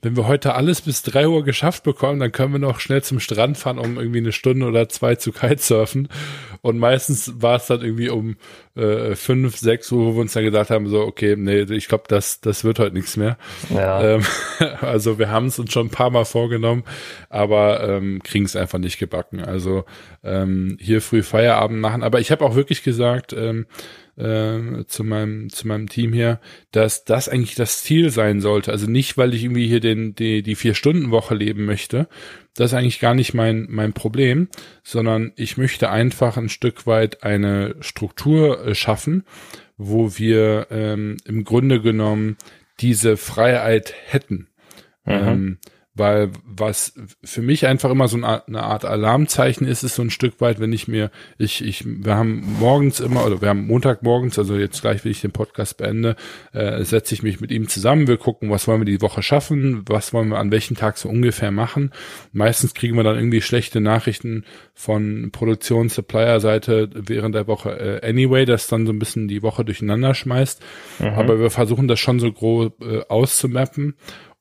wenn 0.06 0.16
wir 0.16 0.28
heute 0.28 0.54
alles 0.54 0.82
bis 0.82 1.02
drei 1.02 1.28
Uhr 1.28 1.44
geschafft 1.44 1.82
bekommen, 1.82 2.20
dann 2.20 2.32
können 2.32 2.54
wir 2.54 2.60
noch 2.60 2.80
schnell 2.80 3.02
zum 3.02 3.20
Strand 3.20 3.58
fahren, 3.58 3.80
um 3.80 3.98
irgendwie 3.98 4.20
eine 4.20 4.34
Stunde 4.34 4.68
oder 4.68 4.88
zwei 4.88 5.16
zu 5.16 5.32
kitesurfen. 5.32 6.10
Und 6.66 6.80
meistens 6.80 7.32
war 7.44 7.58
es 7.58 7.68
dann 7.68 7.84
irgendwie 7.84 8.10
um 8.10 8.38
äh, 8.74 9.14
fünf, 9.14 9.56
sechs 9.56 9.92
Uhr, 9.92 10.04
wo 10.04 10.16
wir 10.16 10.22
uns 10.22 10.34
dann 10.34 10.46
gedacht 10.46 10.72
haben, 10.72 10.90
so, 10.90 11.02
okay, 11.02 11.36
nee, 11.38 11.62
ich 11.62 11.88
glaube, 11.88 12.06
das, 12.08 12.42
das 12.42 12.64
wird 12.64 12.80
heute 12.80 12.96
nichts 12.96 13.18
mehr. 13.18 13.38
Ja. 13.70 14.16
Ähm, 14.16 14.24
also 14.82 15.20
wir 15.20 15.30
haben 15.30 15.46
es 15.46 15.60
uns 15.60 15.72
schon 15.72 15.86
ein 15.86 15.92
paar 15.92 16.10
Mal 16.10 16.26
vorgenommen, 16.26 16.84
aber 17.30 17.88
ähm, 17.88 18.20
kriegen 18.24 18.46
es 18.46 18.56
einfach 18.56 18.80
nicht 18.80 18.98
gebacken. 18.98 19.42
Also 19.42 19.86
ähm, 20.24 20.80
hier 20.82 21.04
früh 21.04 21.22
Feierabend 21.22 21.80
machen. 21.80 22.02
Aber 22.02 22.20
ich 22.20 22.32
habe 22.32 22.44
auch 22.44 22.56
wirklich 22.56 22.82
gesagt, 22.82 23.32
ähm, 23.34 23.68
äh, 24.18 24.86
zu 24.88 25.04
meinem 25.04 25.50
zu 25.50 25.68
meinem 25.68 25.90
Team 25.90 26.14
hier, 26.14 26.40
dass 26.72 27.04
das 27.06 27.28
eigentlich 27.28 27.56
das 27.56 27.84
Ziel 27.84 28.10
sein 28.10 28.42
sollte. 28.42 28.72
Also 28.72 28.90
nicht, 28.90 29.18
weil 29.18 29.34
ich 29.34 29.44
irgendwie 29.44 29.68
hier 29.68 29.82
den 29.82 30.16
die 30.16 30.42
die 30.42 30.56
vier 30.56 30.74
Stunden 30.74 31.12
Woche 31.12 31.36
leben 31.36 31.66
möchte. 31.66 32.08
Das 32.56 32.72
ist 32.72 32.78
eigentlich 32.78 33.02
gar 33.02 33.14
nicht 33.14 33.34
mein 33.34 33.68
mein 33.70 33.92
Problem, 33.92 34.48
sondern 34.84 35.34
ich 35.36 35.58
möchte 35.58 35.90
einfach 35.90 36.38
ein, 36.38 36.48
Stück 36.56 36.88
weit 36.88 37.24
eine 37.24 37.76
Struktur 37.82 38.66
äh, 38.66 38.76
schaffen, 38.76 39.26
wo 39.78 40.18
wir 40.18 40.68
ähm, 40.72 41.18
im 41.26 41.44
Grunde 41.44 41.82
genommen 41.82 42.38
diese 42.80 43.18
Freiheit 43.18 43.94
hätten. 44.08 44.48
Mhm. 45.04 45.12
Ähm, 45.12 45.58
weil 45.96 46.32
was 46.46 46.94
für 47.24 47.42
mich 47.42 47.66
einfach 47.66 47.90
immer 47.90 48.10
so 48.10 48.18
eine 48.18 48.64
Art 48.64 48.84
Alarmzeichen 48.84 49.66
ist, 49.66 49.84
ist 49.84 49.96
so 49.96 50.02
ein 50.02 50.10
Stück 50.10 50.42
weit, 50.42 50.60
wenn 50.60 50.74
ich 50.74 50.90
mir, 50.90 51.10
ich, 51.38 51.64
ich, 51.64 51.86
wir 51.86 52.16
haben 52.16 52.58
morgens 52.60 53.00
immer, 53.00 53.26
oder 53.26 53.42
wir 53.42 53.48
haben 53.48 53.66
Montagmorgens, 53.66 54.38
also 54.38 54.58
jetzt 54.58 54.82
gleich, 54.82 55.06
wenn 55.06 55.12
ich 55.12 55.22
den 55.22 55.32
Podcast 55.32 55.78
beende, 55.78 56.18
äh, 56.52 56.84
setze 56.84 57.16
ich 57.16 57.24
mich 57.24 57.40
mit 57.40 57.50
ihm 57.50 57.70
zusammen, 57.70 58.08
wir 58.08 58.18
gucken, 58.18 58.50
was 58.50 58.68
wollen 58.68 58.82
wir 58.82 58.86
die 58.86 59.02
Woche 59.02 59.24
schaffen, 59.24 59.84
was 59.88 60.12
wollen 60.12 60.28
wir 60.28 60.38
an 60.38 60.52
welchem 60.52 60.76
Tag 60.76 60.98
so 60.98 61.08
ungefähr 61.08 61.52
machen. 61.52 61.92
Meistens 62.34 62.74
kriegen 62.74 62.98
wir 62.98 63.04
dann 63.04 63.16
irgendwie 63.16 63.42
schlechte 63.42 63.80
Nachrichten 63.80 64.44
von 64.74 65.30
Produktions-Supplier-Seite 65.32 66.90
während 66.94 67.36
der 67.36 67.48
Woche 67.48 68.02
äh, 68.04 68.10
anyway, 68.10 68.44
das 68.44 68.68
dann 68.68 68.86
so 68.86 68.92
ein 68.92 69.00
bisschen 69.00 69.30
die 69.30 69.44
Woche 69.44 69.64
durcheinander 69.64 70.14
schmeißt. 70.14 70.62
Mhm. 71.00 71.06
Aber 71.08 71.40
wir 71.40 71.52
versuchen 71.52 71.88
das 71.88 72.00
schon 72.00 72.20
so 72.20 72.34
grob 72.34 72.84
äh, 72.84 73.04
auszumappen 73.08 73.96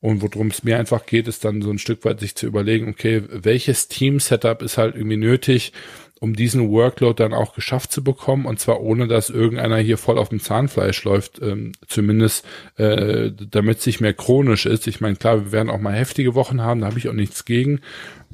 und 0.04 0.20
worum 0.20 0.48
es 0.48 0.62
mir 0.62 0.78
einfach 0.78 1.06
geht, 1.06 1.28
ist 1.28 1.46
dann 1.46 1.62
so 1.62 1.70
ein 1.70 1.78
Stück 1.78 2.04
weit 2.04 2.20
sich 2.20 2.34
zu 2.34 2.46
überlegen, 2.46 2.90
okay, 2.90 3.22
welches 3.26 3.88
Team-Setup 3.88 4.60
ist 4.60 4.76
halt 4.76 4.96
irgendwie 4.96 5.16
nötig, 5.16 5.72
um 6.20 6.36
diesen 6.36 6.68
Workload 6.68 7.22
dann 7.22 7.32
auch 7.32 7.54
geschafft 7.54 7.90
zu 7.90 8.04
bekommen 8.04 8.44
und 8.44 8.60
zwar 8.60 8.82
ohne, 8.82 9.08
dass 9.08 9.30
irgendeiner 9.30 9.78
hier 9.78 9.96
voll 9.96 10.18
auf 10.18 10.28
dem 10.28 10.40
Zahnfleisch 10.40 11.04
läuft, 11.04 11.40
ähm, 11.40 11.72
zumindest 11.88 12.44
äh, 12.76 13.30
damit 13.50 13.78
es 13.78 13.86
nicht 13.86 14.02
mehr 14.02 14.12
chronisch 14.12 14.66
ist. 14.66 14.86
Ich 14.88 15.00
meine, 15.00 15.16
klar, 15.16 15.46
wir 15.46 15.52
werden 15.52 15.70
auch 15.70 15.80
mal 15.80 15.94
heftige 15.94 16.34
Wochen 16.34 16.60
haben, 16.60 16.82
da 16.82 16.88
habe 16.88 16.98
ich 16.98 17.08
auch 17.08 17.14
nichts 17.14 17.46
gegen. 17.46 17.80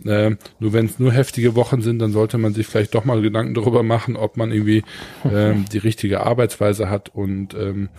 Äh, 0.04 0.30
nur 0.58 0.72
wenn 0.72 0.86
es 0.86 0.98
nur 0.98 1.12
heftige 1.12 1.54
Wochen 1.54 1.82
sind, 1.82 2.00
dann 2.00 2.10
sollte 2.10 2.36
man 2.36 2.52
sich 2.52 2.66
vielleicht 2.66 2.96
doch 2.96 3.04
mal 3.04 3.22
Gedanken 3.22 3.54
darüber 3.54 3.84
machen, 3.84 4.16
ob 4.16 4.36
man 4.36 4.50
irgendwie 4.50 4.82
ähm, 5.24 5.66
die 5.72 5.78
richtige 5.78 6.26
Arbeitsweise 6.26 6.90
hat 6.90 7.14
und 7.14 7.54
ähm, 7.54 7.90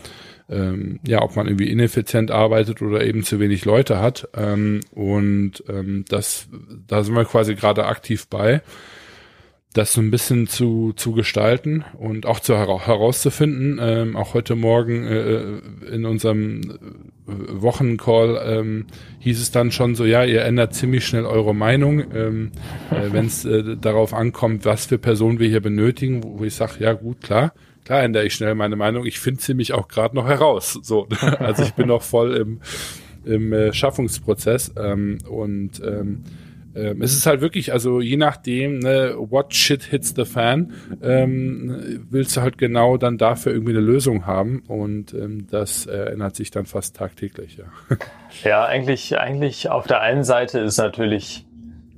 ähm, 0.49 0.99
ja, 1.06 1.21
ob 1.21 1.36
man 1.36 1.47
irgendwie 1.47 1.69
ineffizient 1.69 2.32
arbeitet 2.32 2.82
oder 2.82 3.04
eben 3.04 3.23
zu 3.23 3.39
wenig 3.39 3.65
Leute 3.65 3.99
hat. 3.99 4.27
Ähm, 4.36 4.82
und 4.91 5.63
ähm, 5.69 6.06
das, 6.08 6.47
da 6.88 7.04
sind 7.04 7.15
wir 7.15 7.25
quasi 7.25 7.56
gerade 7.56 7.86
aktiv 7.86 8.27
bei, 8.27 8.62
das 9.73 9.93
so 9.93 10.01
ein 10.01 10.12
bisschen 10.12 10.47
zu, 10.47 10.91
zu 10.95 11.13
gestalten 11.13 11.86
und 11.97 12.25
auch 12.25 12.41
zu 12.41 12.57
herauszufinden. 12.57 13.79
Ähm, 13.81 14.17
auch 14.17 14.34
heute 14.34 14.55
Morgen 14.55 15.07
äh, 15.07 15.93
in 15.93 16.05
unserem 16.05 16.62
äh, 16.62 16.71
Wochencall 17.25 18.41
ähm, 18.45 18.88
hieß 19.19 19.41
es 19.41 19.51
dann 19.51 19.71
schon 19.71 19.95
so, 19.95 20.03
ja, 20.03 20.25
ihr 20.25 20.43
ändert 20.43 20.73
ziemlich 20.73 21.05
schnell 21.05 21.25
eure 21.25 21.55
Meinung, 21.55 22.03
ähm, 22.13 22.51
äh, 22.91 23.07
wenn 23.13 23.27
es 23.27 23.45
äh, 23.45 23.77
darauf 23.77 24.13
ankommt, 24.13 24.65
was 24.65 24.88
für 24.88 24.97
Personen 24.97 25.39
wir 25.39 25.47
hier 25.47 25.62
benötigen, 25.62 26.23
wo, 26.23 26.39
wo 26.39 26.43
ich 26.43 26.55
sage, 26.55 26.73
ja 26.79 26.91
gut, 26.91 27.21
klar, 27.21 27.53
klar 27.86 28.03
ändere 28.03 28.25
ich 28.25 28.34
schnell 28.34 28.55
meine 28.55 28.75
Meinung. 28.75 29.05
Ich 29.05 29.21
finde 29.21 29.41
sie 29.41 29.53
mich 29.53 29.71
auch 29.71 29.88
gerade 29.88 30.15
noch 30.17 30.27
heraus. 30.27 30.79
So, 30.84 31.07
also 31.39 31.63
ich 31.63 31.73
bin 31.75 31.88
noch 31.88 32.03
voll 32.03 32.36
im, 32.36 32.60
im 33.23 33.53
äh, 33.53 33.71
Schaffungsprozess 33.71 34.73
ähm, 34.75 35.19
und 35.29 35.81
ähm, 35.81 36.23
ähm, 36.75 37.01
es 37.01 37.13
ist 37.13 37.25
halt 37.25 37.41
wirklich, 37.41 37.73
also 37.73 38.01
je 38.01 38.17
nachdem, 38.17 38.79
ne, 38.79 39.15
what 39.17 39.53
shit 39.53 39.84
hits 39.84 40.13
the 40.15 40.25
fan, 40.25 40.73
ähm, 41.01 42.05
willst 42.10 42.36
du 42.38 42.41
halt 42.41 42.57
genau 42.57 42.97
dann 42.97 43.17
dafür 43.17 43.53
irgendwie 43.53 43.71
eine 43.71 43.81
Lösung 43.81 44.25
haben 44.25 44.63
und 44.67 45.13
ähm, 45.13 45.47
das 45.49 45.86
äh, 45.86 46.12
ändert 46.12 46.36
sich 46.36 46.51
dann 46.51 46.65
fast 46.65 46.95
tagtäglich, 46.95 47.57
ja. 47.57 47.65
Ja, 48.43 48.65
eigentlich, 48.65 49.19
eigentlich 49.19 49.69
auf 49.69 49.88
der 49.88 50.01
einen 50.01 50.23
Seite 50.23 50.60
ist 50.60 50.77
natürlich 50.77 51.45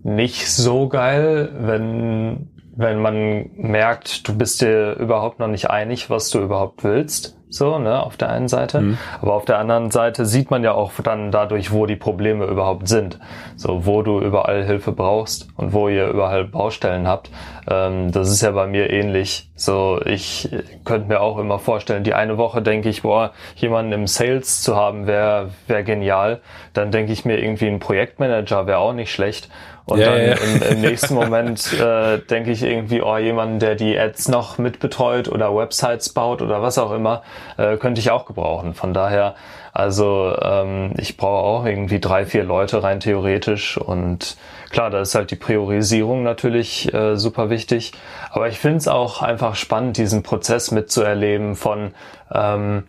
nicht 0.02 0.48
so 0.50 0.90
geil, 0.90 1.50
wenn 1.60 2.50
wenn 2.76 3.00
man 3.00 3.52
merkt, 3.56 4.28
du 4.28 4.36
bist 4.36 4.62
dir 4.62 4.94
überhaupt 4.94 5.40
noch 5.40 5.48
nicht 5.48 5.70
einig, 5.70 6.10
was 6.10 6.32
du 6.32 6.40
überhaupt 6.42 6.84
willst, 6.84 7.38
so, 7.54 7.78
ne, 7.78 8.02
auf 8.02 8.18
der 8.18 8.30
einen 8.30 8.48
Seite. 8.48 8.82
Mhm. 8.82 8.98
Aber 9.22 9.34
auf 9.34 9.46
der 9.46 9.60
anderen 9.60 9.92
Seite 9.92 10.26
sieht 10.26 10.50
man 10.50 10.64
ja 10.64 10.74
auch 10.74 10.92
dann 11.04 11.32
dadurch, 11.32 11.72
wo 11.72 11.86
die 11.86 11.96
Probleme 11.96 12.46
überhaupt 12.46 12.88
sind. 12.88 13.20
So, 13.56 13.86
wo 13.86 14.02
du 14.02 14.20
überall 14.20 14.64
Hilfe 14.64 14.92
brauchst 14.92 15.48
und 15.56 15.72
wo 15.72 15.88
ihr 15.88 16.08
überall 16.08 16.46
Baustellen 16.46 17.08
habt. 17.08 17.30
Ähm, 17.70 18.12
das 18.12 18.30
ist 18.30 18.42
ja 18.42 18.52
bei 18.52 18.66
mir 18.66 18.90
ähnlich. 18.90 19.50
So, 19.56 20.02
ich 20.04 20.50
könnte 20.84 21.08
mir 21.08 21.22
auch 21.22 21.38
immer 21.38 21.60
vorstellen, 21.60 22.04
die 22.04 22.16
eine 22.16 22.38
Woche 22.38 22.64
denke 22.64 22.90
ich, 22.90 23.04
boah, 23.04 23.32
jemanden 23.56 23.92
im 23.92 24.08
Sales 24.08 24.62
zu 24.64 24.76
haben, 24.76 25.06
wäre 25.06 25.52
wär 25.68 25.84
genial. 25.84 26.42
Dann 26.74 26.92
denke 26.92 27.14
ich 27.14 27.24
mir 27.24 27.38
irgendwie 27.38 27.68
ein 27.68 27.80
Projektmanager 27.80 28.66
wäre 28.66 28.80
auch 28.80 28.94
nicht 28.94 29.12
schlecht. 29.12 29.50
Und 29.86 30.00
ja, 30.00 30.12
dann 30.12 30.28
ja. 30.28 30.34
Im, 30.36 30.62
Im, 30.62 30.82
nächsten 30.82 31.14
Moment 31.14 31.74
äh, 31.80 32.20
denke 32.20 32.52
ich 32.52 32.64
irgendwie, 32.64 33.02
oh, 33.02 33.18
jemanden, 33.18 33.60
der 33.60 33.76
die 33.76 33.98
Ads 33.98 34.30
noch 34.30 34.58
mitbetreut 34.58 35.28
oder 35.28 35.56
Websites 35.56 36.10
baut 36.10 36.42
oder 36.42 36.62
was 36.62 36.78
auch 36.78 36.94
immer, 36.94 37.24
äh, 37.58 37.78
könnte 37.78 38.00
ich 38.00 38.10
auch 38.12 38.26
gebrauchen. 38.26 38.74
Von 38.74 38.94
daher, 38.94 39.36
also 39.74 40.36
ähm, 40.42 40.94
ich 40.98 41.18
brauche 41.18 41.44
auch 41.44 41.66
irgendwie 41.66 42.00
drei, 42.00 42.26
vier 42.26 42.44
Leute 42.44 42.82
rein 42.82 43.02
theoretisch 43.02 43.78
und 43.78 44.38
klar, 44.70 44.90
da 44.90 45.02
ist 45.02 45.16
halt 45.16 45.32
die 45.32 45.36
Priorisierung 45.36 46.24
natürlich 46.24 46.94
äh, 46.94 47.18
super 47.18 47.50
wichtig. 47.50 47.92
Aber 48.32 48.48
ich 48.48 48.60
finde 48.60 48.78
es 48.78 48.88
auch 48.88 49.22
einfach 49.22 49.56
spannend, 49.56 49.98
diesen 49.98 50.24
Prozess 50.24 50.72
mitzuerleben 50.72 51.56
von 51.56 51.94
ähm, 52.34 52.84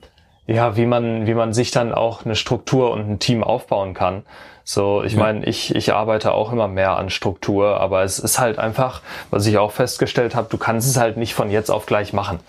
ja, 0.47 0.77
wie 0.77 0.87
man, 0.87 1.27
wie 1.27 1.35
man 1.35 1.53
sich 1.53 1.71
dann 1.71 1.95
auch 1.95 2.25
eine 2.25 2.37
Struktur 2.37 2.93
und 2.93 3.09
ein 3.09 3.19
Team 3.19 3.43
aufbauen 3.43 3.95
kann. 3.95 4.25
So, 4.65 5.03
ich 5.03 5.13
ja. 5.13 5.19
meine, 5.21 5.45
ich, 5.45 5.75
ich 5.75 5.93
arbeite 5.93 6.33
auch 6.33 6.51
immer 6.51 6.69
mehr 6.69 6.97
an 6.97 7.11
Struktur, 7.11 7.81
aber 7.81 8.03
es 8.03 8.19
ist 8.19 8.39
halt 8.39 8.59
einfach, 8.59 9.03
was 9.31 9.47
ich 9.47 9.59
auch 9.59 9.73
festgestellt 9.73 10.35
habe, 10.35 10.49
du 10.51 10.57
kannst 10.57 10.89
es 10.89 10.99
halt 10.99 11.19
nicht 11.19 11.35
von 11.35 11.51
jetzt 11.51 11.71
auf 11.71 11.85
gleich 11.85 12.15
machen. 12.15 12.41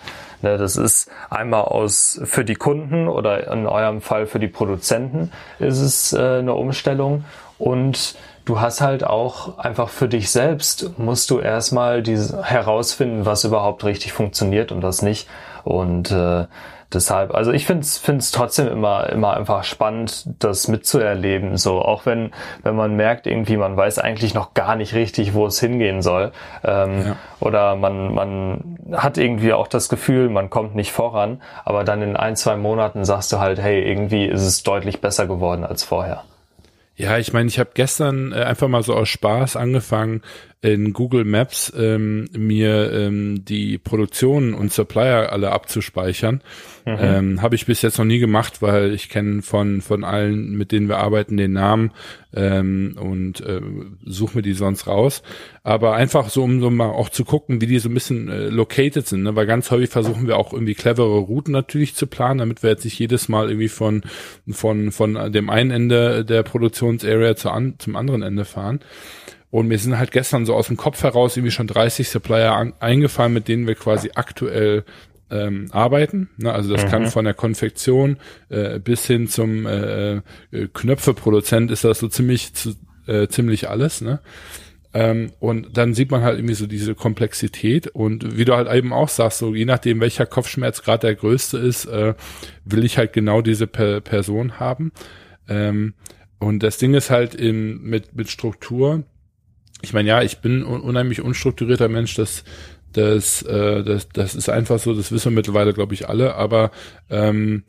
Ne, 0.42 0.58
das 0.58 0.78
ist 0.78 1.10
einmal 1.30 1.64
aus 1.64 2.20
für 2.24 2.46
die 2.46 2.56
Kunden 2.56 3.08
oder 3.08 3.52
in 3.52 3.68
eurem 3.68 4.02
Fall 4.02 4.28
für 4.28 4.40
die 4.40 4.48
Produzenten 4.48 5.32
ist 5.60 5.80
es 5.80 6.14
äh, 6.14 6.40
eine 6.40 6.54
Umstellung 6.54 7.24
und 7.58 8.16
du 8.44 8.60
hast 8.60 8.82
halt 8.82 9.04
auch 9.04 9.58
einfach 9.58 9.90
für 9.90 10.08
dich 10.08 10.30
selbst 10.30 10.98
musst 10.98 11.30
du 11.30 11.40
erstmal 11.40 12.04
diese 12.04 12.44
herausfinden, 12.44 13.26
was 13.26 13.44
überhaupt 13.44 13.84
richtig 13.84 14.14
funktioniert 14.14 14.72
und 14.72 14.84
was 14.84 15.02
nicht. 15.02 15.28
Und 15.64 16.12
äh, 16.12 16.46
deshalb, 16.94 17.34
also 17.34 17.52
ich 17.52 17.66
finde 17.66 17.82
es 17.82 18.32
trotzdem 18.32 18.68
immer, 18.68 19.10
immer 19.10 19.36
einfach 19.36 19.64
spannend, 19.64 20.28
das 20.40 20.68
mitzuerleben. 20.68 21.58
So, 21.58 21.82
auch 21.82 22.06
wenn, 22.06 22.32
wenn 22.64 22.76
man 22.76 22.96
merkt, 22.96 23.28
irgendwie, 23.28 23.58
man 23.58 23.76
weiß 23.76 24.00
eigentlich 24.00 24.34
noch 24.34 24.54
gar 24.54 24.76
nicht 24.76 24.94
richtig, 24.94 25.34
wo 25.34 25.46
es 25.46 25.60
hingehen 25.60 26.02
soll. 26.02 26.32
Ähm, 26.64 27.06
ja. 27.06 27.16
Oder 27.40 27.76
man, 27.76 28.14
man 28.14 28.78
hat 28.94 29.18
irgendwie 29.18 29.54
auch 29.54 29.68
das 29.68 29.90
Gefühl, 29.90 30.30
man 30.30 30.50
kommt 30.50 30.76
nicht 30.76 30.92
voran, 30.92 31.42
aber 31.64 31.84
dann 31.84 32.02
in 32.02 32.16
ein, 32.16 32.36
zwei 32.36 32.56
Monaten 32.56 33.06
sagst 33.06 33.32
du 33.34 33.40
halt, 33.40 33.60
hey, 33.60 33.82
irgendwie 33.84 34.26
ist 34.26 34.42
es 34.42 34.64
deutlich 34.64 35.02
besser 35.02 35.28
geworden 35.28 35.64
als 35.64 35.84
vorher. 35.84 36.24
Ja, 36.98 37.18
ich 37.18 37.34
meine, 37.34 37.50
ich 37.50 37.60
habe 37.60 37.72
gestern 37.74 38.32
äh, 38.32 38.36
einfach 38.44 38.70
mal 38.70 38.82
so 38.82 38.94
aus 38.94 39.10
Spaß 39.10 39.58
angefangen, 39.58 40.22
in 40.66 40.94
Google 40.94 41.26
Maps 41.26 41.72
ähm, 41.78 42.28
mir 42.36 42.92
ähm, 42.92 43.46
die 43.46 43.78
Produktionen 43.78 44.56
und 44.56 44.74
Supplier 44.74 45.32
alle 45.32 45.52
abzuspeichern. 45.52 46.42
Mhm. 46.86 46.98
Ähm, 47.00 47.42
Habe 47.44 47.54
ich 47.54 47.68
bis 47.68 47.84
jetzt 47.84 48.00
noch 48.00 48.06
nie 48.06 48.18
gemacht, 48.18 48.64
weil 48.64 48.92
ich 48.94 49.10
kenne 49.10 49.44
von 49.44 49.82
von 49.82 50.04
allen, 50.04 50.58
mit 50.58 50.72
denen 50.72 50.88
wir 50.88 50.98
arbeiten, 50.98 51.38
den 51.38 51.54
Namen 51.54 51.92
ähm, 52.34 52.96
und 53.00 53.42
äh, 53.42 53.62
suche 54.06 54.38
mir 54.38 54.42
die 54.42 54.54
sonst 54.54 54.88
raus. 54.88 55.22
Aber 55.62 55.94
einfach 55.94 56.30
so, 56.30 56.44
um 56.44 56.60
so 56.60 56.72
mal 56.72 56.90
auch 56.90 57.10
zu 57.10 57.26
gucken, 57.26 57.62
wie 57.62 57.68
die 57.68 57.80
so 57.80 57.90
ein 57.90 57.94
bisschen 57.94 58.28
äh, 58.30 58.50
located 58.50 59.08
sind. 59.08 59.22
Ne? 59.22 59.36
Weil 59.36 59.46
ganz 59.46 59.70
häufig 59.70 59.92
versuchen 59.92 60.26
wir 60.26 60.38
auch 60.38 60.52
irgendwie 60.52 60.74
clevere 60.74 61.20
Routen 61.20 61.52
natürlich 61.52 61.94
zu 61.94 62.08
planen, 62.08 62.40
damit 62.40 62.64
wir 62.64 62.72
jetzt 62.72 62.86
nicht 62.86 62.98
jedes 62.98 63.30
Mal 63.30 63.50
irgendwie 63.50 63.70
von 63.70 64.02
von 64.50 64.92
von 64.92 65.32
dem 65.32 65.52
einen 65.52 65.70
Ende 65.70 66.26
der 66.26 66.42
Produktionsarea 66.42 67.36
zu 67.36 67.52
an, 67.52 67.76
zum 67.78 67.96
anderen 67.96 68.24
Ende 68.24 68.46
fahren. 68.46 68.80
Und 69.56 69.70
mir 69.70 69.80
sind 69.80 69.98
halt 69.98 70.12
gestern 70.12 70.46
so 70.46 70.54
aus 70.54 70.68
dem 70.68 70.76
Kopf 70.76 71.02
heraus 71.02 71.38
irgendwie 71.38 71.52
schon 71.52 71.68
30 71.68 72.10
Supplier 72.10 72.52
an, 72.52 72.74
eingefallen, 72.82 73.32
mit 73.32 73.48
denen 73.48 73.68
wir 73.68 73.76
quasi 73.76 74.12
aktuell 74.14 74.84
ähm, 75.32 75.70
arbeiten. 75.72 76.28
Ne? 76.36 76.52
Also 76.52 76.74
das 76.74 76.84
mhm. 76.84 76.90
kann 76.90 77.08
von 77.08 77.24
der 77.24 77.36
Konfektion 77.36 78.18
äh, 78.50 78.80
bis 78.80 79.08
hin 79.08 79.30
zum 79.30 79.66
äh, 79.66 80.16
äh, 80.16 80.22
Knöpfeproduzent 80.74 81.72
ist 81.72 81.86
das 81.86 82.00
so 82.00 82.10
ziemlich 82.10 82.54
zu, 82.54 82.76
äh, 83.08 83.30
ziemlich 83.30 83.70
alles. 83.70 84.02
Ne? 84.02 84.20
Ähm, 84.94 85.32
und 85.40 85.78
dann 85.78 85.94
sieht 85.94 86.12
man 86.12 86.22
halt 86.22 86.38
irgendwie 86.38 86.56
so 86.56 86.68
diese 86.68 86.94
Komplexität 86.94 87.88
und 87.88 88.38
wie 88.38 88.44
du 88.44 88.58
halt 88.58 88.70
eben 88.70 88.92
auch 88.92 89.08
sagst, 89.08 89.38
so 89.38 89.56
je 89.56 89.64
nachdem 89.64 90.02
welcher 90.02 90.26
Kopfschmerz 90.26 90.82
gerade 90.82 91.08
der 91.08 91.16
größte 91.16 91.60
ist, 91.60 91.86
äh, 91.86 92.14
will 92.66 92.84
ich 92.84 92.98
halt 92.98 93.14
genau 93.14 93.42
diese 93.42 93.68
per 93.68 94.02
Person 94.02 94.60
haben. 94.60 94.92
Ähm, 95.48 95.94
und 96.40 96.62
das 96.62 96.78
Ding 96.78 96.94
ist 96.94 97.10
halt 97.10 97.36
in, 97.36 97.82
mit, 97.84 98.18
mit 98.18 98.30
Struktur. 98.30 99.06
Ich 99.86 99.94
meine, 99.94 100.10
ja, 100.10 100.22
ich 100.22 100.40
bin 100.40 100.64
un 100.64 100.82
unheimlich 100.82 101.22
unstrukturierter 101.22 101.88
Mensch, 101.88 102.16
das 102.16 102.44
das, 102.92 103.42
äh, 103.44 103.84
das, 103.84 104.10
das 104.10 104.36
ist 104.36 104.50
einfach 104.50 104.80
so, 104.80 104.94
das 104.94 105.12
wissen 105.12 105.32
wir 105.32 105.36
mittlerweile, 105.36 105.74
glaube 105.74 105.94
ich, 105.94 106.08
alle, 106.08 106.36
aber 106.36 106.72
ähm, 107.10 107.64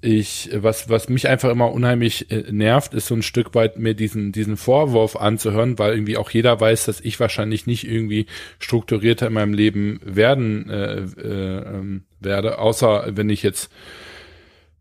ich, 0.00 0.50
was, 0.54 0.88
was 0.88 1.08
mich 1.08 1.26
einfach 1.26 1.50
immer 1.50 1.72
unheimlich 1.72 2.30
äh, 2.30 2.44
nervt, 2.52 2.94
ist 2.94 3.08
so 3.08 3.14
ein 3.14 3.22
Stück 3.22 3.54
weit 3.54 3.78
mir 3.78 3.94
diesen, 3.94 4.30
diesen 4.30 4.56
Vorwurf 4.56 5.16
anzuhören, 5.16 5.78
weil 5.78 5.94
irgendwie 5.94 6.16
auch 6.16 6.30
jeder 6.30 6.60
weiß, 6.60 6.84
dass 6.84 7.00
ich 7.00 7.18
wahrscheinlich 7.18 7.66
nicht 7.66 7.84
irgendwie 7.84 8.26
strukturierter 8.60 9.26
in 9.26 9.32
meinem 9.32 9.54
Leben 9.54 10.00
werden 10.04 10.70
äh, 10.70 11.00
äh, 11.00 11.78
ähm, 11.78 12.04
werde, 12.20 12.58
außer 12.58 13.08
wenn 13.16 13.30
ich 13.30 13.42
jetzt 13.42 13.72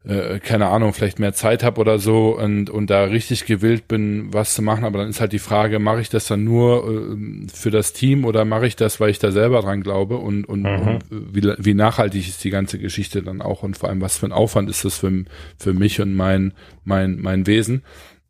äh, 0.04 0.40
keine 0.40 0.68
Ahnung, 0.68 0.94
vielleicht 0.94 1.20
mehr 1.20 1.34
Zeit 1.34 1.64
habe 1.64 1.82
oder 1.82 2.00
so 2.00 2.38
und, 2.38 2.70
und 2.70 2.90
da 2.90 3.04
richtig 3.04 3.46
gewillt 3.46 3.88
bin, 3.88 4.34
was 4.34 4.54
zu 4.54 4.62
machen. 4.62 4.86
Aber 4.86 5.00
dann 5.00 5.10
ist 5.10 5.20
halt 5.20 5.34
die 5.34 5.40
Frage, 5.40 5.80
mache 5.80 6.02
ich 6.02 6.10
das 6.10 6.28
dann 6.28 6.44
nur 6.44 6.88
äh, 6.88 7.48
für 7.54 7.72
das 7.72 7.94
Team 7.94 8.24
oder 8.24 8.46
mache 8.46 8.68
ich 8.68 8.76
das, 8.76 9.00
weil 9.00 9.10
ich 9.10 9.20
da 9.20 9.32
selber 9.32 9.62
dran 9.62 9.82
glaube 9.82 10.18
und, 10.18 10.46
und, 10.46 10.62
mhm. 10.62 10.88
und 10.88 11.04
wie, 11.10 11.54
wie 11.58 11.74
nachhaltig 11.74 12.28
ist 12.28 12.44
die 12.44 12.50
ganze 12.50 12.80
Geschichte 12.80 13.22
dann 13.22 13.42
auch 13.42 13.64
und 13.64 13.78
vor 13.78 13.90
allem, 13.90 14.02
was 14.02 14.18
für 14.18 14.28
ein 14.28 14.32
Aufwand 14.32 14.70
ist 14.70 14.86
das 14.86 14.98
für, 14.98 15.26
für 15.58 15.74
mich 15.74 16.00
und 16.00 16.16
mein, 16.16 16.54
mein, 16.84 17.20
mein 17.20 17.46
Wesen. 17.46 17.84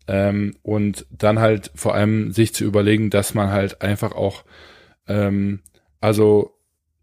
Ähm, 0.08 0.56
und 0.64 1.06
dann 1.12 1.40
halt 1.40 1.72
vor 1.76 1.94
allem 1.94 2.32
sich 2.32 2.56
zu 2.56 2.64
überlegen, 2.64 3.10
dass 3.10 3.34
man 3.34 3.52
halt 3.52 3.82
einfach 3.82 4.14
auch, 4.14 4.46
ähm, 5.08 5.60
also 6.00 6.57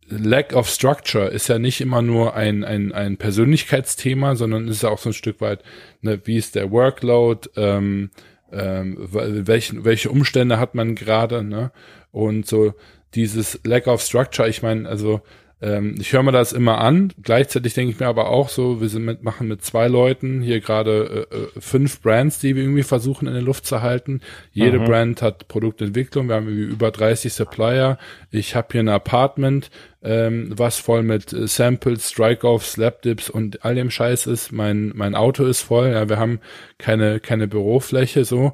Lack 0.09 0.55
of 0.55 0.69
Structure 0.69 1.27
ist 1.27 1.49
ja 1.49 1.59
nicht 1.59 1.81
immer 1.81 2.03
nur 2.03 2.35
ein, 2.35 2.65
ein, 2.65 2.93
ein 2.93 3.17
Persönlichkeitsthema, 3.17 4.37
sondern 4.37 4.69
ist 4.69 4.83
ja 4.83 4.91
auch 4.91 4.99
so 4.99 5.11
ein 5.11 5.15
Stück 5.15 5.41
weit, 5.41 5.63
ne, 6.03 6.21
wie 6.25 6.37
ist 6.37 6.55
der 6.55 6.71
Workload, 6.71 7.49
ähm, 7.57 8.11
ähm, 8.53 8.97
welchen, 9.11 9.85
welche 9.85 10.11
Umstände 10.11 10.59
hat 10.59 10.75
man 10.75 10.95
gerade, 10.95 11.43
ne? 11.43 11.73
Und 12.13 12.47
so 12.47 12.75
dieses 13.15 13.61
Lack 13.65 13.87
of 13.87 14.03
Structure, 14.03 14.49
ich 14.49 14.63
meine, 14.63 14.89
also 14.89 15.23
ähm, 15.65 15.95
ich 15.99 16.13
höre 16.13 16.23
mir 16.23 16.33
das 16.33 16.53
immer 16.53 16.79
an. 16.79 17.13
Gleichzeitig 17.23 17.73
denke 17.73 17.93
ich 17.93 18.01
mir 18.01 18.07
aber 18.07 18.29
auch 18.29 18.51
so, 18.51 18.83
wir 18.83 18.89
sind 18.89 19.05
mit, 19.05 19.23
machen 19.23 19.49
mit 19.49 19.65
zwei 19.65 19.89
Leuten 19.89 20.43
hier 20.43 20.61
gerade 20.61 21.27
äh, 21.31 21.37
äh, 21.37 21.49
fünf 21.59 22.03
Brands, 22.03 22.39
die 22.39 22.55
wir 22.55 22.63
irgendwie 22.63 22.83
versuchen 22.83 23.27
in 23.27 23.35
der 23.35 23.43
Luft 23.43 23.65
zu 23.65 23.81
halten. 23.81 24.21
Jede 24.53 24.79
mhm. 24.79 24.85
Brand 24.85 25.23
hat 25.23 25.49
Produktentwicklung. 25.49 26.29
Wir 26.29 26.37
haben 26.37 26.49
über 26.49 26.91
30 26.91 27.33
Supplier. 27.33 27.99
Ich 28.35 28.57
habe 28.57 28.69
hier 28.73 28.83
ein 28.83 28.89
Apartment, 28.89 29.71
ähm, 30.03 30.53
was 30.57 30.79
voll 30.79 31.03
mit 31.03 31.33
äh, 31.33 31.47
Samples, 31.47 32.11
Strike-Offs, 32.11 32.73
Slapdips 32.73 33.31
und 33.31 33.65
all 33.65 33.77
dem 33.77 33.91
Scheiß 33.91 34.27
ist. 34.27 34.51
Mein, 34.51 34.93
mein 34.95 35.15
Auto 35.15 35.45
ist 35.45 35.63
voll. 35.63 35.91
Ja, 35.91 36.09
wir 36.09 36.19
haben 36.19 36.41
keine, 36.79 37.21
keine 37.21 37.47
Bürofläche 37.47 38.25
so. 38.25 38.53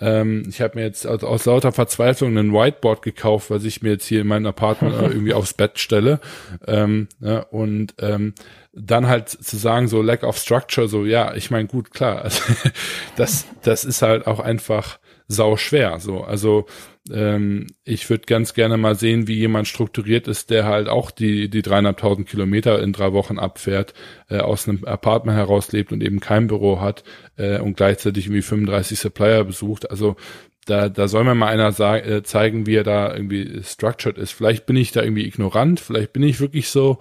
Ähm, 0.00 0.44
ich 0.48 0.60
habe 0.60 0.78
mir 0.78 0.84
jetzt 0.84 1.06
aus, 1.06 1.24
aus, 1.24 1.44
lauter 1.44 1.72
Verzweiflung 1.72 2.38
ein 2.38 2.52
Whiteboard 2.52 3.02
gekauft, 3.02 3.50
was 3.50 3.64
ich 3.64 3.82
mir 3.82 3.90
jetzt 3.90 4.06
hier 4.06 4.22
in 4.22 4.28
meinem 4.28 4.46
Apartment 4.46 4.94
irgendwie 4.98 5.34
aufs 5.34 5.52
Bett 5.52 5.78
stelle. 5.78 6.20
Ähm, 6.66 7.08
ja, 7.20 7.40
und 7.40 7.94
ähm, 7.98 8.34
dann 8.72 9.08
halt 9.08 9.28
zu 9.28 9.56
sagen, 9.56 9.88
so 9.88 10.00
Lack 10.00 10.22
of 10.22 10.38
Structure, 10.38 10.88
so 10.88 11.04
ja, 11.04 11.34
ich 11.34 11.50
meine, 11.50 11.66
gut, 11.66 11.90
klar, 11.92 12.22
also, 12.22 12.42
das, 13.16 13.46
das 13.62 13.84
ist 13.84 14.00
halt 14.00 14.26
auch 14.26 14.40
einfach 14.40 14.98
sau 15.28 15.56
schwer. 15.58 16.00
So, 16.00 16.22
also 16.24 16.66
ähm, 17.10 17.66
ich 17.84 18.08
würde 18.08 18.24
ganz 18.26 18.54
gerne 18.54 18.78
mal 18.78 18.94
sehen, 18.94 19.28
wie 19.28 19.34
jemand 19.34 19.68
strukturiert 19.68 20.26
ist, 20.26 20.50
der 20.50 20.64
halt 20.64 20.88
auch 20.88 21.10
die 21.10 21.50
die 21.50 21.62
dreieinhalbtausend 21.62 22.28
Kilometer 22.28 22.82
in 22.82 22.92
drei 22.94 23.12
Wochen 23.12 23.38
abfährt, 23.38 23.92
äh, 24.28 24.38
aus 24.38 24.68
einem 24.68 24.84
Apartment 24.84 25.36
heraus 25.36 25.70
lebt 25.72 25.92
und 25.92 26.02
eben 26.02 26.20
kein 26.20 26.46
Büro 26.46 26.80
hat 26.80 27.04
äh, 27.36 27.58
und 27.60 27.76
gleichzeitig 27.76 28.26
irgendwie 28.26 28.42
35 28.42 28.98
Supplier 28.98 29.44
besucht. 29.44 29.90
Also 29.90 30.16
da, 30.64 30.88
da 30.88 31.08
soll 31.08 31.24
mir 31.24 31.34
mal 31.34 31.48
einer 31.48 31.72
sagen, 31.72 32.08
äh, 32.08 32.22
zeigen, 32.22 32.66
wie 32.66 32.76
er 32.76 32.84
da 32.84 33.14
irgendwie 33.14 33.62
structured 33.62 34.18
ist. 34.18 34.32
Vielleicht 34.32 34.66
bin 34.66 34.76
ich 34.76 34.92
da 34.92 35.02
irgendwie 35.02 35.26
ignorant, 35.26 35.80
vielleicht 35.80 36.12
bin 36.12 36.22
ich 36.22 36.40
wirklich 36.40 36.68
so 36.70 36.98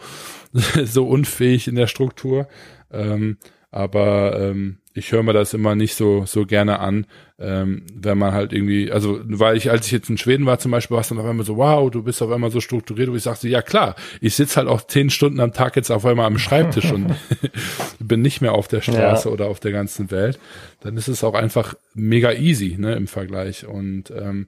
so 0.83 1.07
unfähig 1.07 1.67
in 1.67 1.75
der 1.75 1.87
Struktur. 1.87 2.47
Ähm, 2.91 3.37
aber 3.71 4.39
ähm, 4.39 4.77
ich 4.93 5.11
höre 5.11 5.23
mir 5.23 5.33
das 5.33 5.53
immer 5.53 5.75
nicht 5.75 5.95
so 5.95 6.25
so 6.25 6.45
gerne 6.45 6.79
an, 6.79 7.05
ähm, 7.37 7.83
wenn 7.93 8.17
man 8.17 8.33
halt 8.33 8.51
irgendwie, 8.53 8.91
also 8.91 9.19
weil 9.25 9.55
ich, 9.57 9.69
als 9.69 9.85
ich 9.85 9.91
jetzt 9.91 10.09
in 10.09 10.17
Schweden 10.17 10.45
war 10.45 10.57
zum 10.57 10.71
Beispiel, 10.71 10.95
war 10.95 11.01
es 11.01 11.09
dann 11.09 11.19
auf 11.19 11.25
einmal 11.25 11.45
so, 11.45 11.57
wow, 11.57 11.91
du 11.91 12.01
bist 12.01 12.21
auf 12.21 12.31
einmal 12.31 12.49
so 12.49 12.61
strukturiert, 12.61 13.11
wo 13.11 13.15
ich 13.15 13.23
sagte, 13.23 13.47
ja 13.47 13.61
klar, 13.61 13.95
ich 14.21 14.35
sitze 14.35 14.57
halt 14.57 14.67
auch 14.67 14.81
zehn 14.81 15.09
Stunden 15.09 15.39
am 15.39 15.53
Tag 15.53 15.75
jetzt 15.75 15.91
auf 15.91 16.05
einmal 16.05 16.25
am 16.25 16.39
Schreibtisch 16.39 16.91
und 16.91 17.15
bin 17.99 18.21
nicht 18.21 18.41
mehr 18.41 18.53
auf 18.53 18.67
der 18.67 18.81
Straße 18.81 19.27
ja. 19.27 19.33
oder 19.33 19.47
auf 19.47 19.59
der 19.59 19.71
ganzen 19.71 20.09
Welt, 20.09 20.39
dann 20.79 20.97
ist 20.97 21.07
es 21.09 21.23
auch 21.23 21.35
einfach 21.35 21.75
mega 21.93 22.31
easy, 22.31 22.75
ne, 22.79 22.95
im 22.95 23.07
Vergleich 23.07 23.67
und 23.67 24.11
ähm, 24.11 24.47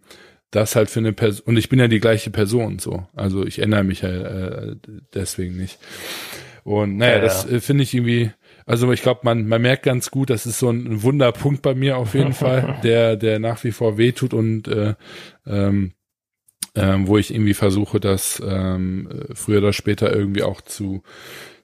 das 0.52 0.76
halt 0.76 0.90
für 0.90 1.00
eine 1.00 1.14
Person, 1.14 1.46
und 1.46 1.58
ich 1.58 1.70
bin 1.70 1.80
ja 1.80 1.88
die 1.88 2.00
gleiche 2.00 2.32
Person, 2.32 2.80
so, 2.80 3.06
also 3.16 3.46
ich 3.46 3.60
ändere 3.60 3.84
mich 3.84 4.02
ja 4.02 4.10
äh, 4.10 4.76
deswegen 5.14 5.58
nicht. 5.58 5.78
Und 6.64 6.98
naja, 6.98 7.16
ja, 7.16 7.22
das 7.22 7.50
äh, 7.50 7.60
finde 7.62 7.84
ich 7.84 7.94
irgendwie, 7.94 8.32
also 8.70 8.92
ich 8.92 9.02
glaube, 9.02 9.22
man, 9.24 9.48
man 9.48 9.64
merkt 9.64 9.82
ganz 9.82 10.12
gut, 10.12 10.30
das 10.30 10.46
ist 10.46 10.60
so 10.60 10.70
ein 10.70 11.02
Wunderpunkt 11.02 11.64
bei 11.64 11.74
mir 11.74 11.98
auf 11.98 12.14
jeden 12.14 12.34
Fall, 12.44 12.80
der, 12.84 13.16
der 13.16 13.40
nach 13.40 13.64
wie 13.64 13.72
vor 13.72 13.98
wehtut 13.98 14.32
und 14.32 14.68
äh, 14.68 14.94
ähm, 15.48 15.94
ähm, 16.76 17.08
wo 17.08 17.18
ich 17.18 17.34
irgendwie 17.34 17.56
versuche, 17.56 18.00
das 18.00 18.40
ähm, 18.46 19.10
früher 19.34 19.58
oder 19.58 19.74
später 19.74 20.16
irgendwie 20.16 20.44
auch 20.44 20.62
zu 20.62 21.02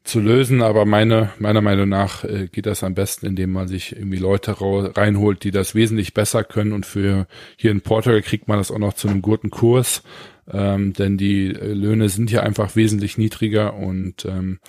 zu 0.03 0.19
lösen, 0.19 0.61
aber 0.61 0.85
meine, 0.85 1.31
meiner 1.39 1.61
Meinung 1.61 1.89
nach 1.89 2.23
äh, 2.23 2.47
geht 2.51 2.67
das 2.67 2.83
am 2.83 2.93
besten, 2.93 3.25
indem 3.25 3.51
man 3.51 3.67
sich 3.67 3.95
irgendwie 3.95 4.17
Leute 4.17 4.55
reinholt, 4.59 5.43
die 5.43 5.49
das 5.49 5.73
wesentlich 5.73 6.13
besser 6.13 6.43
können. 6.43 6.73
Und 6.73 6.85
für 6.85 7.25
hier 7.57 7.71
in 7.71 7.81
Portugal 7.81 8.21
kriegt 8.21 8.47
man 8.47 8.59
das 8.59 8.69
auch 8.69 8.77
noch 8.77 8.93
zu 8.93 9.07
einem 9.07 9.23
guten 9.23 9.49
Kurs, 9.49 10.03
ähm, 10.51 10.93
denn 10.93 11.17
die 11.17 11.47
äh, 11.47 11.73
Löhne 11.73 12.09
sind 12.09 12.29
hier 12.29 12.43
einfach 12.43 12.75
wesentlich 12.75 13.17
niedriger 13.17 13.73
und 13.73 14.25
ähm, 14.25 14.59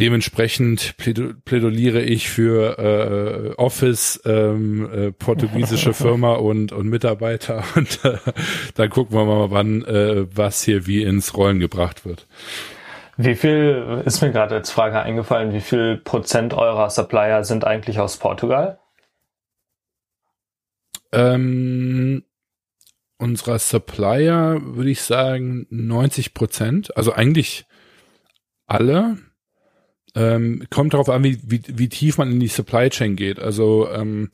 Dementsprechend 0.00 0.96
plädoliere 0.96 2.00
ich 2.00 2.30
für 2.30 2.78
äh, 2.78 3.54
Office, 3.56 4.18
ähm, 4.24 4.90
äh, 4.90 5.12
portugiesische 5.12 5.92
Firma 5.92 6.36
und, 6.36 6.72
und 6.72 6.88
Mitarbeiter 6.88 7.62
und 7.76 8.02
äh, 8.02 8.16
dann 8.76 8.88
gucken 8.88 9.14
wir 9.14 9.26
mal, 9.26 9.50
wann 9.50 9.84
äh, 9.84 10.24
was 10.34 10.62
hier 10.62 10.86
wie 10.86 11.02
ins 11.02 11.36
Rollen 11.36 11.60
gebracht 11.60 12.06
wird. 12.06 12.26
Wie 13.18 13.34
viel 13.34 14.02
ist 14.06 14.22
mir 14.22 14.32
gerade 14.32 14.54
als 14.54 14.70
Frage 14.70 15.00
eingefallen, 15.00 15.52
wie 15.52 15.60
viel 15.60 15.98
Prozent 15.98 16.54
eurer 16.54 16.88
Supplier 16.88 17.44
sind 17.44 17.66
eigentlich 17.66 18.00
aus 18.00 18.16
Portugal? 18.16 18.78
Ähm, 21.12 22.24
unserer 23.18 23.58
Supplier 23.58 24.60
würde 24.62 24.90
ich 24.90 25.02
sagen 25.02 25.66
90 25.68 26.32
Prozent, 26.32 26.96
also 26.96 27.12
eigentlich 27.12 27.66
alle. 28.66 29.18
Ähm, 30.14 30.64
kommt 30.70 30.94
darauf 30.94 31.08
an, 31.08 31.22
wie, 31.22 31.38
wie, 31.46 31.62
wie 31.66 31.88
tief 31.88 32.18
man 32.18 32.32
in 32.32 32.40
die 32.40 32.48
Supply 32.48 32.90
Chain 32.90 33.16
geht. 33.16 33.38
Also 33.38 33.88
ähm, 33.92 34.30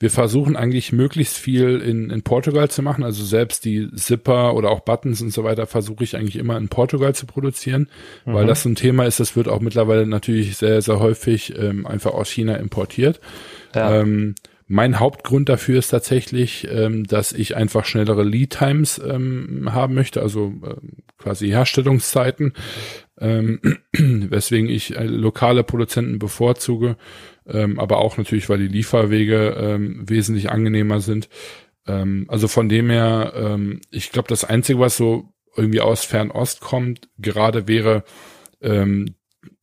wir 0.00 0.10
versuchen 0.10 0.54
eigentlich 0.54 0.92
möglichst 0.92 1.36
viel 1.36 1.80
in, 1.80 2.10
in 2.10 2.22
Portugal 2.22 2.70
zu 2.70 2.82
machen. 2.82 3.02
Also 3.02 3.24
selbst 3.24 3.64
die 3.64 3.90
Zipper 3.96 4.54
oder 4.54 4.70
auch 4.70 4.80
Buttons 4.80 5.20
und 5.20 5.32
so 5.32 5.42
weiter 5.42 5.66
versuche 5.66 6.04
ich 6.04 6.16
eigentlich 6.16 6.36
immer 6.36 6.56
in 6.56 6.68
Portugal 6.68 7.14
zu 7.14 7.26
produzieren, 7.26 7.88
mhm. 8.24 8.34
weil 8.34 8.46
das 8.46 8.62
so 8.62 8.68
ein 8.68 8.76
Thema 8.76 9.06
ist, 9.06 9.18
das 9.18 9.34
wird 9.34 9.48
auch 9.48 9.60
mittlerweile 9.60 10.06
natürlich 10.06 10.56
sehr, 10.56 10.82
sehr 10.82 11.00
häufig 11.00 11.58
ähm, 11.58 11.84
einfach 11.84 12.12
aus 12.12 12.30
China 12.30 12.54
importiert. 12.54 13.20
Ja. 13.74 14.00
Ähm, 14.00 14.36
mein 14.68 15.00
Hauptgrund 15.00 15.48
dafür 15.48 15.78
ist 15.78 15.88
tatsächlich, 15.88 16.68
ähm, 16.70 17.04
dass 17.04 17.32
ich 17.32 17.56
einfach 17.56 17.86
schnellere 17.86 18.22
Lead 18.22 18.50
Times 18.50 19.00
ähm, 19.04 19.70
haben 19.72 19.94
möchte, 19.94 20.20
also 20.20 20.52
äh, 20.62 20.74
quasi 21.16 21.48
Herstellungszeiten, 21.48 22.52
ähm, 23.18 23.60
weswegen 23.92 24.68
ich 24.68 24.94
äh, 24.94 25.04
lokale 25.04 25.64
Produzenten 25.64 26.18
bevorzuge, 26.18 26.96
ähm, 27.46 27.80
aber 27.80 27.96
auch 27.96 28.18
natürlich, 28.18 28.50
weil 28.50 28.58
die 28.58 28.68
Lieferwege 28.68 29.56
ähm, 29.58 30.02
wesentlich 30.06 30.50
angenehmer 30.50 31.00
sind. 31.00 31.30
Ähm, 31.86 32.26
also 32.28 32.46
von 32.46 32.68
dem 32.68 32.90
her, 32.90 33.32
ähm, 33.34 33.80
ich 33.90 34.12
glaube, 34.12 34.28
das 34.28 34.44
Einzige, 34.44 34.80
was 34.80 34.98
so 34.98 35.32
irgendwie 35.56 35.80
aus 35.80 36.04
Fernost 36.04 36.60
kommt, 36.60 37.08
gerade 37.18 37.66
wäre 37.66 38.04
ähm, 38.60 39.14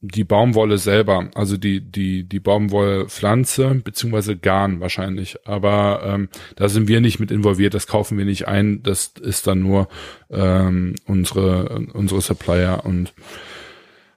die 0.02 0.24
Baumwolle 0.24 0.78
selber, 0.78 1.30
also 1.36 1.58
die 1.58 1.82
die 1.82 2.28
die 2.28 2.40
Baumwollpflanze 2.40 3.82
beziehungsweise 3.84 4.38
Garn 4.38 4.80
wahrscheinlich, 4.80 5.38
aber 5.48 6.02
ähm, 6.06 6.30
da 6.56 6.70
sind 6.70 6.88
wir 6.88 7.02
nicht 7.02 7.20
mit 7.20 7.32
involviert, 7.32 7.74
das 7.74 7.88
kaufen 7.88 8.18
wir 8.18 8.26
nicht 8.26 8.48
ein, 8.48 8.84
das 8.84 9.14
ist 9.22 9.48
dann 9.48 9.62
nur 9.62 9.88
ähm, 10.30 10.96
unsere 11.06 11.86
unsere 11.94 12.22
Supplier. 12.22 12.82
Und 12.84 13.14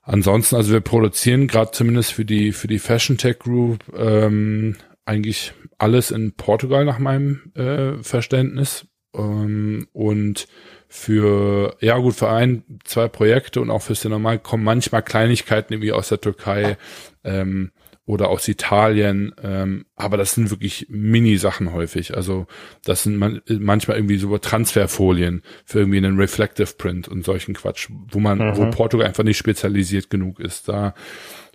ansonsten, 0.02 0.56
also 0.56 0.72
wir 0.72 0.80
produzieren 0.80 1.46
gerade 1.46 1.70
zumindest 1.72 2.12
für 2.12 2.24
die 2.24 2.52
für 2.52 2.68
die 2.68 2.78
Fashion 2.78 3.18
Tech 3.18 3.38
Group 3.38 3.84
ähm, 3.96 4.76
eigentlich 5.04 5.52
alles 5.78 6.10
in 6.10 6.32
Portugal 6.32 6.84
nach 6.84 6.98
meinem 6.98 7.52
äh, 7.54 8.02
Verständnis. 8.02 8.86
Ähm, 9.14 9.88
und 9.92 10.48
für, 10.88 11.76
ja 11.80 11.98
gut, 11.98 12.14
für 12.14 12.30
ein, 12.30 12.64
zwei 12.84 13.08
Projekte 13.08 13.60
und 13.60 13.70
auch 13.70 13.82
fürs 13.82 14.04
Normal 14.04 14.38
kommen 14.38 14.64
manchmal 14.64 15.02
Kleinigkeiten 15.02 15.74
irgendwie 15.74 15.92
aus 15.92 16.08
der 16.08 16.20
Türkei 16.20 16.78
ähm, 17.24 17.72
oder 18.06 18.30
aus 18.30 18.48
Italien, 18.48 19.34
ähm, 19.42 19.84
aber 19.94 20.16
das 20.16 20.32
sind 20.32 20.50
wirklich 20.50 20.86
Mini-Sachen 20.88 21.74
häufig. 21.74 22.16
Also 22.16 22.46
das 22.82 23.02
sind 23.02 23.18
man, 23.18 23.42
manchmal 23.50 23.98
irgendwie 23.98 24.16
so 24.16 24.38
Transferfolien 24.38 25.42
für 25.66 25.80
irgendwie 25.80 25.98
einen 25.98 26.18
Reflective 26.18 26.72
Print 26.78 27.06
und 27.06 27.22
solchen 27.22 27.52
Quatsch, 27.52 27.90
wo 28.10 28.18
man, 28.18 28.38
mhm. 28.38 28.56
wo 28.56 28.70
Portugal 28.70 29.06
einfach 29.06 29.24
nicht 29.24 29.36
spezialisiert 29.36 30.08
genug 30.08 30.40
ist. 30.40 30.70
Da 30.70 30.94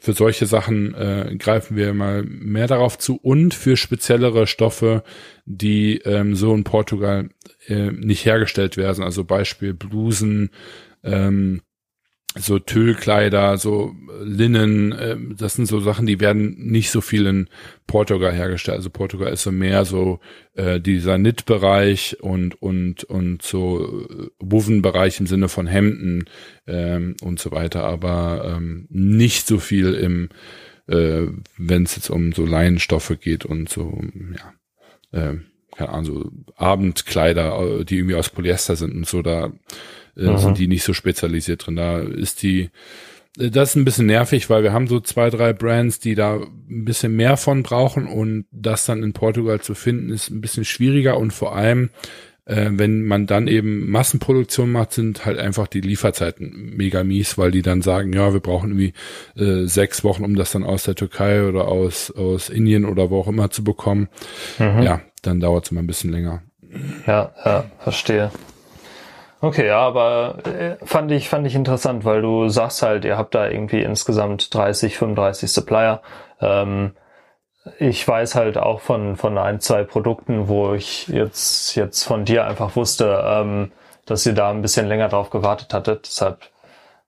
für 0.03 0.11
solche 0.11 0.47
Sachen 0.47 0.93
äh, 0.95 1.33
greifen 1.39 1.77
wir 1.77 1.93
mal 1.93 2.23
mehr 2.23 2.67
darauf 2.67 2.97
zu 2.97 3.15
und 3.15 3.53
für 3.53 3.77
speziellere 3.77 4.47
Stoffe, 4.47 5.01
die 5.45 5.99
ähm, 5.99 6.35
so 6.35 6.53
in 6.53 6.65
Portugal 6.65 7.29
äh, 7.67 7.89
nicht 7.89 8.25
hergestellt 8.25 8.75
werden. 8.75 9.01
Also 9.01 9.23
Beispiel 9.23 9.73
Blusen, 9.73 10.49
ähm, 11.05 11.61
so 12.35 12.59
Tüllkleider, 12.59 13.57
so 13.57 13.95
Linnen, 14.21 14.91
äh, 14.91 15.17
das 15.37 15.55
sind 15.55 15.67
so 15.67 15.79
Sachen, 15.79 16.05
die 16.05 16.19
werden 16.19 16.55
nicht 16.57 16.89
so 16.89 17.01
viel 17.01 17.25
in 17.27 17.47
Portugal 17.87 18.33
hergestellt. 18.33 18.77
Also 18.77 18.89
Portugal 18.89 19.31
ist 19.31 19.43
so 19.43 19.51
mehr 19.51 19.85
so 19.85 20.19
äh, 20.55 20.79
dieser 20.79 21.17
Knit-Bereich 21.17 22.17
und 22.21 22.61
und 22.61 23.03
und 23.03 23.41
so 23.41 24.07
äh, 24.09 24.27
Woven-Bereich 24.39 25.19
im 25.19 25.27
Sinne 25.27 25.49
von 25.49 25.67
Hemden 25.67 26.25
ähm, 26.67 27.15
und 27.21 27.39
so 27.39 27.51
weiter, 27.51 27.83
aber 27.83 28.55
ähm, 28.57 28.87
nicht 28.89 29.45
so 29.45 29.59
viel 29.59 29.93
im, 29.93 30.29
äh, 30.87 31.27
wenn 31.57 31.83
es 31.83 31.95
jetzt 31.95 32.09
um 32.09 32.33
so 32.33 32.45
Leinenstoffe 32.45 33.17
geht 33.21 33.45
und 33.45 33.69
so, 33.69 34.01
ja, 35.11 35.29
äh, 35.31 35.37
keine 35.75 35.89
Ahnung, 35.89 36.05
so 36.05 36.31
Abendkleider, 36.55 37.79
äh, 37.79 37.85
die 37.85 37.97
irgendwie 37.97 38.15
aus 38.15 38.29
Polyester 38.29 38.75
sind 38.75 38.95
und 38.95 39.07
so, 39.07 39.21
da 39.21 39.51
äh, 40.15 40.37
sind 40.37 40.57
die 40.57 40.67
nicht 40.67 40.83
so 40.83 40.93
spezialisiert 40.93 41.65
drin. 41.65 41.75
Da 41.75 41.99
ist 41.99 42.41
die, 42.43 42.69
äh, 43.39 43.49
das 43.49 43.69
ist 43.69 43.75
ein 43.75 43.85
bisschen 43.85 44.07
nervig, 44.07 44.49
weil 44.49 44.63
wir 44.63 44.73
haben 44.73 44.87
so 44.87 44.99
zwei, 44.99 45.29
drei 45.29 45.53
Brands, 45.53 45.99
die 45.99 46.15
da 46.15 46.35
ein 46.35 46.85
bisschen 46.85 47.15
mehr 47.15 47.37
von 47.37 47.63
brauchen 47.63 48.07
und 48.07 48.45
das 48.51 48.85
dann 48.85 49.03
in 49.03 49.13
Portugal 49.13 49.61
zu 49.61 49.75
finden, 49.75 50.09
ist 50.09 50.29
ein 50.29 50.41
bisschen 50.41 50.65
schwieriger 50.65 51.17
und 51.17 51.31
vor 51.31 51.55
allem, 51.55 51.89
äh, 52.45 52.69
wenn 52.71 53.03
man 53.03 53.25
dann 53.25 53.47
eben 53.47 53.89
Massenproduktion 53.89 54.71
macht, 54.71 54.93
sind 54.93 55.25
halt 55.25 55.39
einfach 55.39 55.67
die 55.67 55.81
Lieferzeiten 55.81 56.73
mega 56.75 57.03
mies, 57.03 57.37
weil 57.37 57.51
die 57.51 57.61
dann 57.61 57.81
sagen, 57.81 58.13
ja, 58.13 58.33
wir 58.33 58.41
brauchen 58.41 58.71
irgendwie 58.71 58.93
äh, 59.35 59.65
sechs 59.65 60.03
Wochen, 60.03 60.23
um 60.23 60.35
das 60.35 60.51
dann 60.51 60.63
aus 60.63 60.83
der 60.83 60.95
Türkei 60.95 61.47
oder 61.47 61.67
aus, 61.67 62.11
aus 62.11 62.49
Indien 62.49 62.85
oder 62.85 63.09
wo 63.09 63.21
auch 63.21 63.27
immer 63.27 63.49
zu 63.49 63.63
bekommen. 63.63 64.09
Mhm. 64.59 64.83
Ja, 64.83 65.01
dann 65.21 65.39
dauert 65.39 65.65
es 65.65 65.71
immer 65.71 65.81
ein 65.81 65.87
bisschen 65.87 66.11
länger. 66.11 66.43
Ja, 67.07 67.33
ja, 67.45 67.65
verstehe. 67.79 68.31
Okay, 69.43 69.67
ja, 69.67 69.79
aber 69.79 70.37
äh, 70.45 70.77
fand 70.85 71.11
ich 71.11 71.27
fand 71.27 71.45
ich 71.45 71.53
interessant, 71.53 72.05
weil 72.05 72.21
du 72.21 72.47
sagst 72.47 72.81
halt, 72.81 73.03
ihr 73.03 73.17
habt 73.17 73.35
da 73.35 73.49
irgendwie 73.49 73.81
insgesamt 73.81 74.53
30, 74.53 74.97
35 74.97 75.51
Supplier. 75.51 76.01
Ähm, 76.39 76.95
ich 77.77 78.07
weiß 78.07 78.35
halt 78.35 78.57
auch 78.57 78.79
von 78.79 79.17
von 79.17 79.37
ein, 79.37 79.59
zwei 79.59 79.83
Produkten, 79.83 80.47
wo 80.47 80.73
ich 80.73 81.09
jetzt 81.09 81.75
jetzt 81.75 82.03
von 82.03 82.23
dir 82.23 82.47
einfach 82.47 82.77
wusste, 82.77 83.21
ähm, 83.27 83.73
dass 84.05 84.25
ihr 84.25 84.33
da 84.33 84.49
ein 84.49 84.61
bisschen 84.61 84.87
länger 84.87 85.09
drauf 85.09 85.29
gewartet 85.29 85.73
hattet. 85.73 86.07
Deshalb 86.07 86.49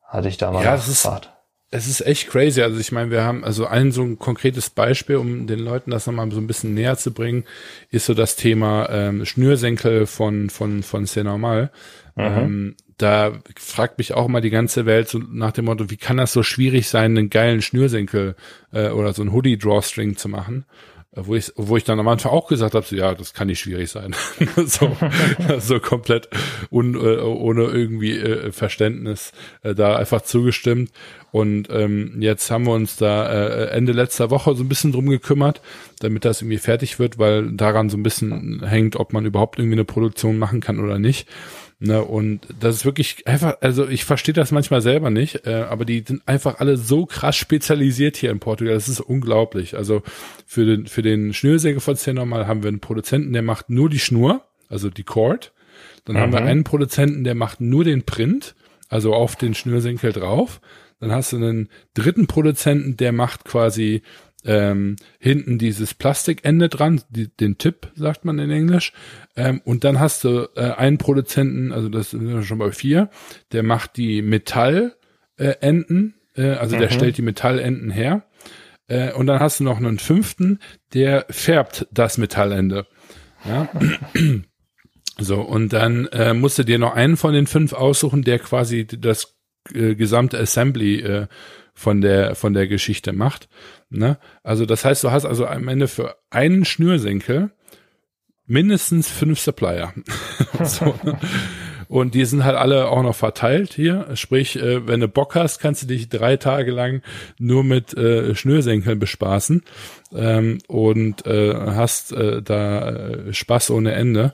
hatte 0.03 0.27
ich 0.27 0.35
da 0.35 0.51
mal 0.51 0.61
ja, 0.61 0.75
gefragt. 0.75 1.31
Es 1.75 1.87
ist 1.87 1.99
echt 2.05 2.29
crazy. 2.29 2.61
Also 2.61 2.79
ich 2.79 2.93
meine, 2.93 3.11
wir 3.11 3.23
haben 3.23 3.43
also 3.43 3.65
ein 3.65 3.91
so 3.91 4.01
ein 4.01 4.17
konkretes 4.17 4.69
Beispiel, 4.69 5.17
um 5.17 5.45
den 5.45 5.59
Leuten 5.59 5.91
das 5.91 6.07
nochmal 6.07 6.31
so 6.31 6.39
ein 6.39 6.47
bisschen 6.47 6.73
näher 6.73 6.97
zu 6.97 7.13
bringen, 7.13 7.43
ist 7.91 8.05
so 8.05 8.13
das 8.13 8.37
Thema 8.37 8.87
ähm, 8.89 9.25
Schnürsenkel 9.25 10.05
von 10.05 10.49
von 10.49 10.83
von 10.83 11.05
C'est 11.05 11.23
normal. 11.23 11.71
Mhm. 12.15 12.23
Ähm, 12.23 12.75
da 12.97 13.33
fragt 13.57 13.97
mich 13.97 14.13
auch 14.13 14.29
mal 14.29 14.39
die 14.39 14.51
ganze 14.51 14.85
Welt 14.85 15.09
so 15.09 15.19
nach 15.19 15.51
dem 15.51 15.65
Motto, 15.65 15.89
wie 15.89 15.97
kann 15.97 16.15
das 16.15 16.31
so 16.31 16.43
schwierig 16.43 16.87
sein, 16.87 17.17
einen 17.17 17.29
geilen 17.29 17.61
Schnürsenkel 17.61 18.37
äh, 18.71 18.91
oder 18.91 19.11
so 19.11 19.21
ein 19.21 19.33
Hoodie-Drawstring 19.33 20.15
zu 20.15 20.29
machen? 20.29 20.63
Wo 21.15 21.35
ich, 21.35 21.53
wo 21.55 21.77
ich 21.77 21.85
dann 21.85 21.99
am 21.99 22.07
Anfang 22.09 22.31
auch 22.33 22.47
gesagt 22.47 22.75
habe, 22.75 22.85
so, 22.85 22.95
ja, 22.95 23.13
das 23.15 23.33
kann 23.33 23.47
nicht 23.47 23.59
schwierig 23.59 23.89
sein. 23.89 24.15
so, 24.65 24.95
so 25.59 25.79
komplett 25.79 26.29
un, 26.69 26.95
äh, 26.95 27.19
ohne 27.19 27.63
irgendwie 27.63 28.17
äh, 28.17 28.51
Verständnis 28.51 29.31
äh, 29.63 29.73
da 29.73 29.95
einfach 29.95 30.21
zugestimmt. 30.21 30.91
Und 31.31 31.69
ähm, 31.69 32.21
jetzt 32.21 32.51
haben 32.51 32.65
wir 32.65 32.73
uns 32.73 32.97
da 32.97 33.27
äh, 33.27 33.67
Ende 33.67 33.91
letzter 33.93 34.29
Woche 34.29 34.55
so 34.55 34.63
ein 34.63 34.69
bisschen 34.69 34.91
drum 34.91 35.09
gekümmert, 35.09 35.61
damit 35.99 36.25
das 36.25 36.41
irgendwie 36.41 36.57
fertig 36.57 36.99
wird, 36.99 37.17
weil 37.17 37.51
daran 37.51 37.89
so 37.89 37.97
ein 37.97 38.03
bisschen 38.03 38.65
hängt, 38.65 38.95
ob 38.95 39.13
man 39.13 39.25
überhaupt 39.25 39.59
irgendwie 39.59 39.75
eine 39.75 39.85
Produktion 39.85 40.37
machen 40.37 40.61
kann 40.61 40.79
oder 40.79 40.99
nicht. 40.99 41.27
Ne, 41.77 42.01
und 42.01 42.47
das 42.57 42.77
ist 42.77 42.85
wirklich 42.85 43.27
einfach, 43.27 43.57
also 43.59 43.87
ich 43.87 44.05
verstehe 44.05 44.33
das 44.33 44.51
manchmal 44.51 44.81
selber 44.81 45.09
nicht, 45.09 45.45
äh, 45.45 45.65
aber 45.69 45.83
die 45.83 46.05
sind 46.07 46.25
einfach 46.25 46.59
alle 46.59 46.77
so 46.77 47.05
krass 47.05 47.35
spezialisiert 47.35 48.15
hier 48.15 48.31
in 48.31 48.39
Portugal. 48.39 48.73
Das 48.73 48.87
ist 48.87 49.01
unglaublich. 49.01 49.75
Also 49.75 50.01
für 50.45 50.65
den, 50.65 50.87
für 50.87 51.01
den 51.01 51.33
Schnürsäge 51.33 51.81
von 51.81 51.97
normal 52.13 52.47
haben 52.47 52.63
wir 52.63 52.69
einen 52.69 52.79
Produzenten, 52.79 53.33
der 53.33 53.41
macht 53.41 53.69
nur 53.69 53.89
die 53.89 53.99
Schnur, 53.99 54.45
also 54.69 54.89
die 54.89 55.03
Cord. 55.03 55.51
Dann 56.05 56.15
mhm. 56.15 56.19
haben 56.19 56.33
wir 56.33 56.41
mhm. 56.41 56.47
einen 56.47 56.63
Produzenten, 56.63 57.25
der 57.25 57.35
macht 57.35 57.59
nur 57.59 57.83
den 57.83 58.03
Print, 58.03 58.55
also 58.87 59.13
auf 59.13 59.35
den 59.35 59.53
Schnürsenkel 59.53 60.13
drauf. 60.13 60.61
Dann 61.01 61.11
hast 61.11 61.33
du 61.33 61.37
einen 61.37 61.69
dritten 61.93 62.27
Produzenten, 62.27 62.95
der 62.95 63.11
macht 63.11 63.43
quasi 63.43 64.01
ähm, 64.45 64.95
hinten 65.19 65.57
dieses 65.57 65.93
Plastikende 65.93 66.69
dran, 66.69 67.01
die, 67.09 67.27
den 67.27 67.57
Tipp 67.57 67.91
sagt 67.95 68.25
man 68.25 68.39
in 68.39 68.51
Englisch. 68.51 68.93
Ähm, 69.35 69.61
und 69.65 69.83
dann 69.83 69.99
hast 69.99 70.23
du 70.23 70.47
äh, 70.55 70.71
einen 70.71 70.97
Produzenten, 70.97 71.71
also 71.71 71.89
das 71.89 72.11
sind 72.11 72.27
wir 72.27 72.43
schon 72.43 72.59
bei 72.59 72.71
vier, 72.71 73.09
der 73.51 73.63
macht 73.63 73.97
die 73.97 74.21
Metallenden, 74.21 76.15
äh, 76.35 76.41
äh, 76.41 76.55
also 76.55 76.75
mhm. 76.75 76.79
der 76.79 76.89
stellt 76.89 77.17
die 77.17 77.23
Metallenden 77.23 77.89
her. 77.89 78.23
Äh, 78.87 79.13
und 79.13 79.27
dann 79.27 79.39
hast 79.39 79.59
du 79.59 79.63
noch 79.63 79.77
einen 79.77 79.97
fünften, 79.97 80.59
der 80.93 81.25
färbt 81.29 81.87
das 81.91 82.17
Metallende. 82.17 82.87
Ja. 83.45 83.69
So, 85.17 85.39
und 85.39 85.71
dann 85.71 86.07
äh, 86.07 86.33
musst 86.33 86.59
du 86.59 86.63
dir 86.63 86.77
noch 86.77 86.93
einen 86.93 87.15
von 87.15 87.33
den 87.33 87.47
fünf 87.47 87.71
aussuchen, 87.71 88.23
der 88.23 88.37
quasi 88.37 88.85
das 88.85 89.37
äh, 89.73 89.95
gesamte 89.95 90.37
Assembly 90.37 90.99
äh, 90.99 91.27
von 91.73 92.01
der 92.01 92.35
von 92.35 92.53
der 92.53 92.67
Geschichte 92.67 93.13
macht. 93.13 93.47
Ne? 93.89 94.17
Also 94.43 94.65
das 94.65 94.85
heißt, 94.85 95.03
du 95.03 95.11
hast 95.11 95.25
also 95.25 95.45
am 95.45 95.67
Ende 95.67 95.87
für 95.87 96.15
einen 96.29 96.65
Schnürsenkel 96.65 97.51
mindestens 98.45 99.09
fünf 99.09 99.39
Supplier. 99.39 99.93
so. 100.63 100.95
Und 101.87 102.15
die 102.15 102.25
sind 102.25 102.43
halt 102.43 102.57
alle 102.57 102.87
auch 102.87 103.03
noch 103.03 103.15
verteilt 103.15 103.73
hier. 103.73 104.07
Sprich, 104.15 104.55
äh, 104.59 104.87
wenn 104.87 104.99
du 104.99 105.07
Bock 105.07 105.35
hast, 105.35 105.59
kannst 105.59 105.83
du 105.83 105.87
dich 105.87 106.09
drei 106.09 106.37
Tage 106.37 106.71
lang 106.71 107.01
nur 107.37 107.63
mit 107.63 107.95
äh, 107.95 108.33
Schnürsenkeln 108.35 108.97
bespaßen 108.97 109.63
ähm, 110.13 110.57
und 110.67 111.25
äh, 111.27 111.53
hast 111.53 112.11
da 112.11 113.31
Spaß 113.31 113.71
ohne 113.71 113.93
Ende. 113.93 114.33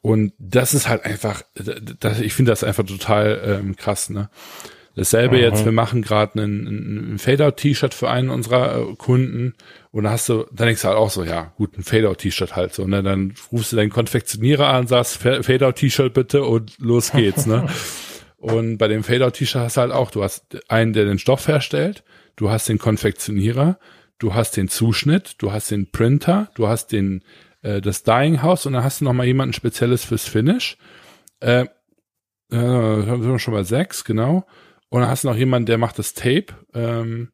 Und 0.00 0.32
das 0.38 0.74
ist 0.74 0.88
halt 0.88 1.04
einfach, 1.04 1.42
ich 2.20 2.34
finde 2.34 2.50
das 2.50 2.64
einfach 2.64 2.84
total 2.84 3.60
ähm, 3.62 3.76
krass, 3.76 4.10
ne? 4.10 4.30
Dasselbe 4.94 5.36
Aha. 5.36 5.42
jetzt, 5.42 5.64
wir 5.64 5.72
machen 5.72 6.02
gerade 6.02 6.42
ein, 6.42 7.14
ein 7.14 7.18
Fade-Out-T-Shirt 7.18 7.94
für 7.94 8.10
einen 8.10 8.28
unserer 8.28 8.78
äh, 8.78 8.94
Kunden 8.96 9.54
und 9.90 10.04
da 10.04 10.10
hast 10.10 10.28
du, 10.28 10.44
dann 10.52 10.66
denkst 10.66 10.82
du 10.82 10.88
halt 10.88 10.98
auch 10.98 11.10
so, 11.10 11.24
ja, 11.24 11.52
gut, 11.56 11.78
ein 11.78 11.82
Fade-Out-T-Shirt 11.82 12.54
halt 12.54 12.74
so, 12.74 12.86
ne? 12.86 13.02
Dann 13.02 13.34
rufst 13.50 13.72
du 13.72 13.76
deinen 13.76 13.90
Konfektionierer 13.90 14.68
an, 14.68 14.86
sagst, 14.86 15.16
Fade-Out-T-Shirt 15.16 16.12
bitte 16.12 16.44
und 16.44 16.78
los 16.78 17.12
geht's, 17.12 17.46
ne? 17.46 17.66
und 18.36 18.76
bei 18.76 18.88
dem 18.88 19.02
Fade-Out-T-Shirt 19.02 19.62
hast 19.62 19.76
du 19.78 19.80
halt 19.80 19.92
auch, 19.92 20.10
du 20.10 20.22
hast 20.22 20.58
einen, 20.68 20.92
der 20.92 21.06
den 21.06 21.18
Stoff 21.18 21.48
herstellt, 21.48 22.04
du 22.36 22.50
hast 22.50 22.68
den 22.68 22.78
Konfektionierer, 22.78 23.78
du 24.18 24.34
hast 24.34 24.58
den 24.58 24.68
Zuschnitt, 24.68 25.36
du 25.38 25.52
hast 25.52 25.70
den 25.70 25.90
Printer, 25.90 26.50
du 26.54 26.68
hast 26.68 26.92
den, 26.92 27.22
äh, 27.62 27.80
das 27.80 28.02
Dyeing 28.02 28.42
House 28.42 28.66
und 28.66 28.74
dann 28.74 28.84
hast 28.84 29.00
du 29.00 29.06
noch 29.06 29.14
mal 29.14 29.26
jemanden 29.26 29.54
Spezielles 29.54 30.04
fürs 30.04 30.26
Finish. 30.28 30.76
Äh, 31.40 31.66
äh, 32.50 32.56
haben 32.56 33.26
wir 33.26 33.38
schon 33.38 33.54
mal 33.54 33.64
sechs, 33.64 34.04
genau. 34.04 34.44
Und 34.92 35.00
dann 35.00 35.08
hast 35.08 35.24
du 35.24 35.28
noch 35.28 35.36
jemanden, 35.36 35.64
der 35.64 35.78
macht 35.78 35.98
das 35.98 36.12
Tape. 36.12 36.48
Ähm, 36.74 37.30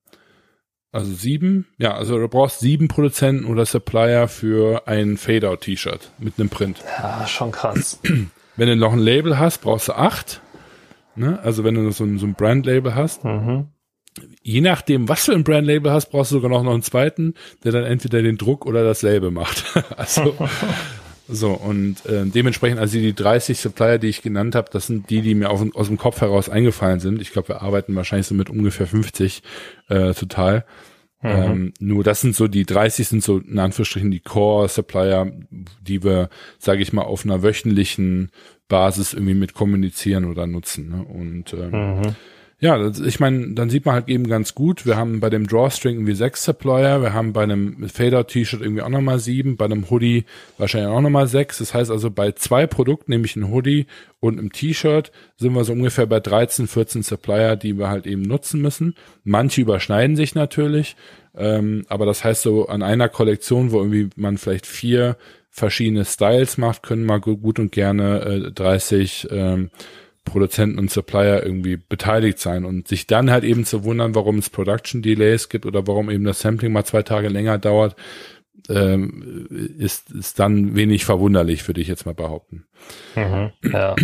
also 0.92 1.12
sieben. 1.12 1.66
Ja, 1.76 1.96
also 1.96 2.16
du 2.16 2.28
brauchst 2.28 2.60
sieben 2.60 2.86
Produzenten 2.86 3.46
oder 3.46 3.66
Supplier 3.66 4.28
für 4.28 4.86
ein 4.86 5.16
Fade-Out-T-Shirt 5.16 6.12
mit 6.18 6.38
einem 6.38 6.50
Print. 6.50 6.84
Ja, 6.98 7.26
schon 7.26 7.50
krass. 7.50 7.98
Wenn 8.54 8.68
du 8.68 8.76
noch 8.76 8.92
ein 8.92 9.00
Label 9.00 9.40
hast, 9.40 9.62
brauchst 9.62 9.88
du 9.88 9.94
acht. 9.94 10.40
Ne? 11.16 11.40
Also 11.42 11.64
wenn 11.64 11.74
du 11.74 11.90
so 11.90 12.04
ein, 12.04 12.18
so 12.18 12.26
ein 12.26 12.34
Brand-Label 12.34 12.94
hast. 12.94 13.24
Mhm. 13.24 13.66
Je 14.40 14.60
nachdem, 14.60 15.08
was 15.08 15.24
für 15.24 15.32
ein 15.32 15.42
Brand-Label 15.42 15.90
hast, 15.90 16.10
brauchst 16.10 16.30
du 16.30 16.36
sogar 16.36 16.50
noch 16.50 16.64
einen 16.64 16.82
zweiten, 16.82 17.34
der 17.64 17.72
dann 17.72 17.82
entweder 17.82 18.22
den 18.22 18.38
Druck 18.38 18.66
oder 18.66 18.84
dasselbe 18.84 19.32
macht. 19.32 19.64
also 19.96 20.36
so, 21.28 21.52
und 21.52 22.06
äh, 22.06 22.24
dementsprechend, 22.24 22.80
also 22.80 22.98
die 22.98 23.14
30 23.14 23.58
Supplier, 23.58 23.98
die 23.98 24.08
ich 24.08 24.22
genannt 24.22 24.54
habe, 24.54 24.70
das 24.72 24.86
sind 24.86 25.10
die, 25.10 25.20
die 25.20 25.34
mir 25.34 25.50
auf, 25.50 25.62
aus 25.74 25.88
dem 25.88 25.98
Kopf 25.98 26.22
heraus 26.22 26.48
eingefallen 26.48 27.00
sind. 27.00 27.20
Ich 27.20 27.32
glaube, 27.32 27.48
wir 27.48 27.62
arbeiten 27.62 27.94
wahrscheinlich 27.94 28.26
so 28.26 28.34
mit 28.34 28.48
ungefähr 28.48 28.86
50 28.86 29.42
äh, 29.88 30.14
total. 30.14 30.64
Mhm. 31.20 31.30
Ähm, 31.30 31.74
nur 31.80 32.04
das 32.04 32.20
sind 32.20 32.34
so 32.34 32.48
die 32.48 32.64
30 32.64 33.08
sind 33.08 33.22
so 33.22 33.38
in 33.38 33.58
Anführungsstrichen 33.58 34.10
die 34.10 34.20
Core-Supplier, 34.20 35.32
die 35.82 36.02
wir, 36.02 36.30
sage 36.58 36.80
ich 36.80 36.92
mal, 36.92 37.02
auf 37.02 37.24
einer 37.24 37.42
wöchentlichen 37.42 38.30
Basis 38.68 39.12
irgendwie 39.12 39.34
mit 39.34 39.52
kommunizieren 39.52 40.24
oder 40.24 40.46
nutzen. 40.46 40.88
Ne? 40.88 41.04
Und 41.04 41.52
ähm, 41.52 41.98
mhm. 41.98 42.16
Ja, 42.60 42.76
das, 42.76 42.98
ich 42.98 43.20
meine, 43.20 43.54
dann 43.54 43.70
sieht 43.70 43.86
man 43.86 43.94
halt 43.94 44.08
eben 44.08 44.26
ganz 44.26 44.56
gut, 44.56 44.84
wir 44.84 44.96
haben 44.96 45.20
bei 45.20 45.30
dem 45.30 45.46
Drawstring 45.46 45.94
irgendwie 45.94 46.14
sechs 46.14 46.44
Supplier, 46.44 47.00
wir 47.00 47.12
haben 47.12 47.32
bei 47.32 47.44
einem 47.44 47.88
Fader-T-Shirt 47.88 48.60
irgendwie 48.60 48.82
auch 48.82 48.88
nochmal 48.88 49.20
sieben, 49.20 49.56
bei 49.56 49.66
einem 49.66 49.88
Hoodie 49.88 50.24
wahrscheinlich 50.56 50.90
auch 50.90 51.00
nochmal 51.00 51.28
sechs. 51.28 51.58
Das 51.58 51.72
heißt 51.72 51.92
also 51.92 52.10
bei 52.10 52.32
zwei 52.32 52.66
Produkten, 52.66 53.12
nämlich 53.12 53.36
ein 53.36 53.52
Hoodie 53.52 53.86
und 54.18 54.40
einem 54.40 54.50
T-Shirt, 54.50 55.12
sind 55.36 55.54
wir 55.54 55.62
so 55.62 55.72
ungefähr 55.72 56.06
bei 56.06 56.18
13, 56.18 56.66
14 56.66 57.04
Supplier, 57.04 57.54
die 57.54 57.78
wir 57.78 57.90
halt 57.90 58.08
eben 58.08 58.22
nutzen 58.22 58.60
müssen. 58.60 58.96
Manche 59.22 59.60
überschneiden 59.60 60.16
sich 60.16 60.34
natürlich, 60.34 60.96
ähm, 61.36 61.84
aber 61.88 62.06
das 62.06 62.24
heißt 62.24 62.42
so 62.42 62.66
an 62.66 62.82
einer 62.82 63.08
Kollektion, 63.08 63.70
wo 63.70 63.78
irgendwie 63.78 64.10
man 64.16 64.36
vielleicht 64.36 64.66
vier 64.66 65.16
verschiedene 65.48 66.04
Styles 66.04 66.58
macht, 66.58 66.82
können 66.82 67.04
mal 67.04 67.20
gut 67.20 67.60
und 67.60 67.70
gerne 67.70 68.48
äh, 68.48 68.50
30 68.50 69.28
ähm, 69.30 69.70
Produzenten 70.28 70.78
und 70.78 70.90
Supplier 70.90 71.42
irgendwie 71.42 71.76
beteiligt 71.76 72.38
sein 72.38 72.64
und 72.64 72.88
sich 72.88 73.06
dann 73.06 73.30
halt 73.30 73.44
eben 73.44 73.64
zu 73.64 73.84
wundern, 73.84 74.14
warum 74.14 74.38
es 74.38 74.50
Production 74.50 75.02
Delays 75.02 75.48
gibt 75.48 75.66
oder 75.66 75.86
warum 75.86 76.10
eben 76.10 76.24
das 76.24 76.40
Sampling 76.40 76.72
mal 76.72 76.84
zwei 76.84 77.02
Tage 77.02 77.28
länger 77.28 77.58
dauert, 77.58 77.96
ähm, 78.68 79.46
ist, 79.78 80.10
ist 80.10 80.38
dann 80.38 80.74
wenig 80.74 81.04
verwunderlich, 81.04 81.66
würde 81.68 81.80
ich 81.80 81.88
jetzt 81.88 82.06
mal 82.06 82.14
behaupten. 82.14 82.66
Mhm, 83.14 83.52
ja. 83.72 83.96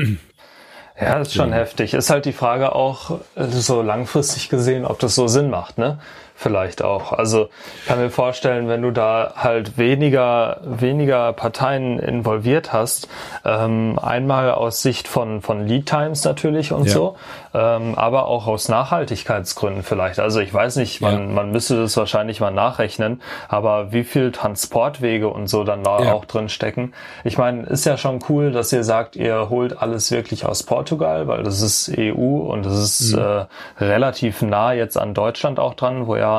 Ja, 1.00 1.20
ist 1.20 1.34
schon 1.34 1.50
ja. 1.50 1.56
heftig. 1.56 1.92
Ist 1.92 2.10
halt 2.10 2.24
die 2.24 2.32
Frage 2.32 2.72
auch, 2.72 3.20
äh, 3.34 3.46
so 3.46 3.82
langfristig 3.82 4.48
gesehen, 4.48 4.84
ob 4.84 5.00
das 5.00 5.16
so 5.16 5.26
Sinn 5.26 5.50
macht, 5.50 5.76
ne? 5.76 5.98
Vielleicht 6.34 6.82
auch. 6.82 7.12
Also 7.12 7.48
kann 7.86 8.00
mir 8.00 8.10
vorstellen, 8.10 8.68
wenn 8.68 8.82
du 8.82 8.90
da 8.90 9.34
halt 9.36 9.78
weniger, 9.78 10.60
weniger 10.64 11.32
Parteien 11.32 11.98
involviert 11.98 12.72
hast, 12.72 13.08
ähm, 13.44 13.98
einmal 14.02 14.50
aus 14.50 14.82
Sicht 14.82 15.06
von, 15.06 15.40
von 15.42 15.66
Lead 15.66 15.86
Times 15.86 16.24
natürlich 16.24 16.72
und 16.72 16.86
ja. 16.86 16.92
so, 16.92 17.16
ähm, 17.54 17.94
aber 17.96 18.26
auch 18.26 18.46
aus 18.48 18.68
Nachhaltigkeitsgründen 18.68 19.84
vielleicht. 19.84 20.18
Also 20.18 20.40
ich 20.40 20.52
weiß 20.52 20.76
nicht, 20.76 21.00
man, 21.00 21.28
ja. 21.28 21.34
man 21.34 21.52
müsste 21.52 21.76
das 21.76 21.96
wahrscheinlich 21.96 22.40
mal 22.40 22.50
nachrechnen, 22.50 23.22
aber 23.48 23.92
wie 23.92 24.04
viel 24.04 24.32
Transportwege 24.32 25.28
und 25.28 25.46
so 25.46 25.62
dann 25.62 25.84
da 25.84 26.02
ja. 26.02 26.12
auch 26.12 26.24
drin 26.24 26.48
stecken. 26.48 26.94
Ich 27.22 27.38
meine, 27.38 27.62
ist 27.62 27.86
ja 27.86 27.96
schon 27.96 28.18
cool, 28.28 28.50
dass 28.50 28.72
ihr 28.72 28.82
sagt, 28.82 29.14
ihr 29.14 29.48
holt 29.50 29.80
alles 29.80 30.10
wirklich 30.10 30.44
aus 30.44 30.64
Portugal, 30.64 31.28
weil 31.28 31.44
das 31.44 31.62
ist 31.62 31.92
EU 31.96 32.50
und 32.50 32.66
das 32.66 32.74
ist 32.74 33.12
mhm. 33.14 33.22
äh, 33.22 33.84
relativ 33.84 34.42
nah 34.42 34.72
jetzt 34.72 34.98
an 34.98 35.14
Deutschland 35.14 35.60
auch 35.60 35.74
dran, 35.74 36.08
wo 36.08 36.16
ja 36.16 36.33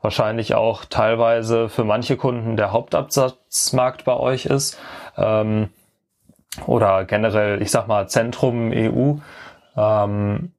wahrscheinlich 0.00 0.54
auch 0.54 0.84
teilweise 0.84 1.68
für 1.68 1.84
manche 1.84 2.16
Kunden 2.16 2.56
der 2.56 2.72
Hauptabsatzmarkt 2.72 4.04
bei 4.04 4.16
euch 4.16 4.46
ist. 4.46 4.78
Ähm, 5.16 5.70
oder 6.66 7.04
generell, 7.04 7.62
ich 7.62 7.70
sag 7.70 7.88
mal, 7.88 8.08
Zentrum 8.08 8.70
EU. 8.72 9.14
Ähm, 9.76 10.52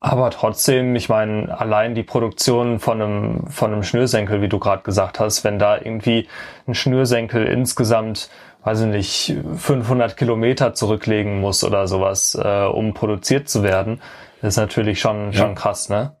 aber 0.00 0.30
trotzdem, 0.30 0.94
ich 0.94 1.08
meine, 1.08 1.58
allein 1.58 1.94
die 1.94 2.04
Produktion 2.04 2.78
von 2.78 3.02
einem, 3.02 3.46
von 3.48 3.72
einem 3.72 3.82
Schnürsenkel, 3.82 4.40
wie 4.42 4.48
du 4.48 4.60
gerade 4.60 4.82
gesagt 4.82 5.18
hast, 5.18 5.42
wenn 5.42 5.58
da 5.58 5.76
irgendwie 5.76 6.28
ein 6.68 6.74
Schnürsenkel 6.74 7.44
insgesamt, 7.46 8.30
weiß 8.62 8.82
ich 8.82 8.86
nicht, 8.86 9.36
500 9.56 10.16
Kilometer 10.16 10.74
zurücklegen 10.74 11.40
muss 11.40 11.64
oder 11.64 11.88
sowas, 11.88 12.38
äh, 12.40 12.64
um 12.66 12.94
produziert 12.94 13.48
zu 13.48 13.64
werden, 13.64 14.00
ist 14.40 14.56
natürlich 14.56 15.00
schon, 15.00 15.32
ja. 15.32 15.38
schon 15.38 15.54
krass, 15.56 15.88
ne? 15.88 16.17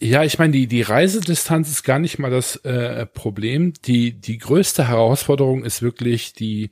Ja, 0.00 0.24
ich 0.24 0.38
meine, 0.38 0.52
die, 0.52 0.66
die 0.66 0.82
Reisedistanz 0.82 1.70
ist 1.70 1.82
gar 1.82 1.98
nicht 1.98 2.18
mal 2.18 2.30
das 2.30 2.56
äh, 2.56 3.06
Problem. 3.06 3.72
Die, 3.86 4.12
die 4.12 4.36
größte 4.36 4.88
Herausforderung 4.88 5.64
ist 5.64 5.80
wirklich 5.80 6.34
die 6.34 6.70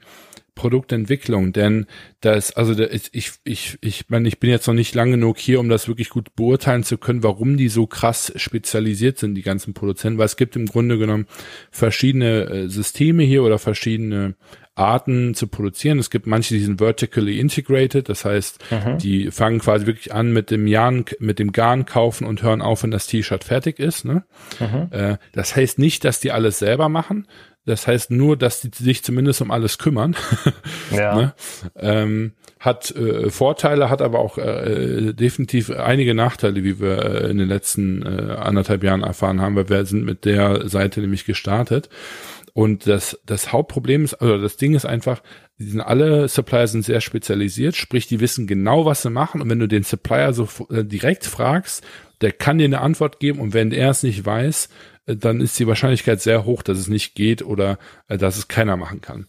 Produktentwicklung, 0.54 1.52
denn 1.52 1.86
das, 2.20 2.52
also 2.52 2.74
da 2.74 2.84
ist, 2.84 3.10
ich, 3.12 3.32
ich, 3.42 3.78
ich 3.80 4.08
meine, 4.08 4.28
ich 4.28 4.38
bin 4.38 4.50
jetzt 4.50 4.68
noch 4.68 4.74
nicht 4.74 4.94
lang 4.94 5.10
genug 5.10 5.38
hier, 5.38 5.58
um 5.58 5.68
das 5.68 5.88
wirklich 5.88 6.10
gut 6.10 6.36
beurteilen 6.36 6.84
zu 6.84 6.96
können, 6.96 7.22
warum 7.24 7.56
die 7.56 7.68
so 7.68 7.86
krass 7.86 8.32
spezialisiert 8.36 9.18
sind, 9.18 9.34
die 9.34 9.42
ganzen 9.42 9.74
Produzenten, 9.74 10.18
weil 10.18 10.26
es 10.26 10.36
gibt 10.36 10.54
im 10.54 10.66
Grunde 10.66 10.98
genommen 10.98 11.26
verschiedene 11.70 12.44
äh, 12.44 12.68
Systeme 12.68 13.24
hier 13.24 13.42
oder 13.42 13.58
verschiedene 13.58 14.36
Arten 14.76 15.34
zu 15.34 15.46
produzieren. 15.46 15.98
Es 15.98 16.10
gibt 16.10 16.26
manche, 16.26 16.54
die 16.54 16.60
sind 16.60 16.78
vertically 16.78 17.38
integrated, 17.38 18.08
das 18.08 18.24
heißt, 18.24 18.58
mhm. 18.70 18.98
die 18.98 19.30
fangen 19.30 19.60
quasi 19.60 19.86
wirklich 19.86 20.12
an 20.12 20.32
mit 20.32 20.50
dem 20.50 20.68
Garn, 20.68 21.04
mit 21.20 21.38
dem 21.38 21.52
Garn 21.52 21.86
kaufen 21.86 22.26
und 22.26 22.42
hören 22.42 22.60
auf, 22.60 22.82
wenn 22.82 22.90
das 22.90 23.06
T-Shirt 23.06 23.44
fertig 23.44 23.78
ist. 23.78 24.04
Ne? 24.04 24.24
Mhm. 24.58 24.88
Äh, 24.90 25.16
das 25.32 25.54
heißt 25.54 25.78
nicht, 25.78 26.04
dass 26.04 26.20
die 26.20 26.32
alles 26.32 26.58
selber 26.58 26.88
machen. 26.88 27.28
Das 27.66 27.86
heißt 27.86 28.10
nur, 28.10 28.36
dass 28.36 28.60
die 28.60 28.70
sich 28.72 29.02
zumindest 29.02 29.40
um 29.40 29.50
alles 29.50 29.78
kümmern. 29.78 30.16
ja. 30.90 31.14
ne? 31.14 31.34
ähm, 31.76 32.32
hat 32.60 32.90
äh, 32.90 33.30
Vorteile, 33.30 33.90
hat 33.90 34.02
aber 34.02 34.18
auch 34.18 34.38
äh, 34.38 35.12
definitiv 35.12 35.70
einige 35.70 36.14
Nachteile, 36.14 36.64
wie 36.64 36.80
wir 36.80 37.04
äh, 37.04 37.30
in 37.30 37.38
den 37.38 37.48
letzten 37.48 38.02
äh, 38.02 38.32
anderthalb 38.32 38.82
Jahren 38.82 39.02
erfahren 39.02 39.40
haben, 39.40 39.56
weil 39.56 39.68
wir 39.68 39.84
sind 39.86 40.04
mit 40.04 40.24
der 40.24 40.68
Seite 40.68 41.00
nämlich 41.00 41.24
gestartet. 41.24 41.88
Und 42.54 42.86
das, 42.86 43.20
das 43.26 43.52
Hauptproblem 43.52 44.04
ist, 44.04 44.14
also 44.14 44.40
das 44.40 44.56
Ding 44.56 44.74
ist 44.74 44.86
einfach, 44.86 45.22
die 45.58 45.64
sind 45.64 45.80
alle 45.80 46.28
Supplier 46.28 46.68
sind 46.68 46.84
sehr 46.84 47.00
spezialisiert, 47.00 47.74
sprich, 47.74 48.06
die 48.06 48.20
wissen 48.20 48.46
genau, 48.46 48.84
was 48.84 49.02
sie 49.02 49.10
machen. 49.10 49.42
Und 49.42 49.50
wenn 49.50 49.58
du 49.58 49.66
den 49.66 49.82
Supplier 49.82 50.32
so 50.32 50.48
äh, 50.70 50.84
direkt 50.84 51.26
fragst, 51.26 51.84
der 52.20 52.30
kann 52.30 52.58
dir 52.58 52.64
eine 52.64 52.80
Antwort 52.80 53.18
geben. 53.18 53.40
Und 53.40 53.54
wenn 53.54 53.72
er 53.72 53.90
es 53.90 54.04
nicht 54.04 54.24
weiß, 54.24 54.68
äh, 55.06 55.16
dann 55.16 55.40
ist 55.40 55.58
die 55.58 55.66
Wahrscheinlichkeit 55.66 56.20
sehr 56.22 56.44
hoch, 56.44 56.62
dass 56.62 56.78
es 56.78 56.88
nicht 56.88 57.16
geht 57.16 57.42
oder 57.42 57.78
äh, 58.06 58.18
dass 58.18 58.38
es 58.38 58.46
keiner 58.46 58.76
machen 58.76 59.00
kann. 59.00 59.26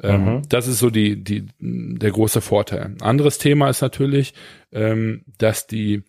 Ähm, 0.00 0.24
mhm. 0.24 0.42
Das 0.48 0.68
ist 0.68 0.78
so 0.78 0.90
die, 0.90 1.22
die, 1.22 1.48
der 1.58 2.10
große 2.12 2.40
Vorteil. 2.40 2.94
Anderes 3.00 3.38
Thema 3.38 3.68
ist 3.68 3.82
natürlich, 3.82 4.32
ähm, 4.72 5.24
dass 5.38 5.66
die 5.66 6.04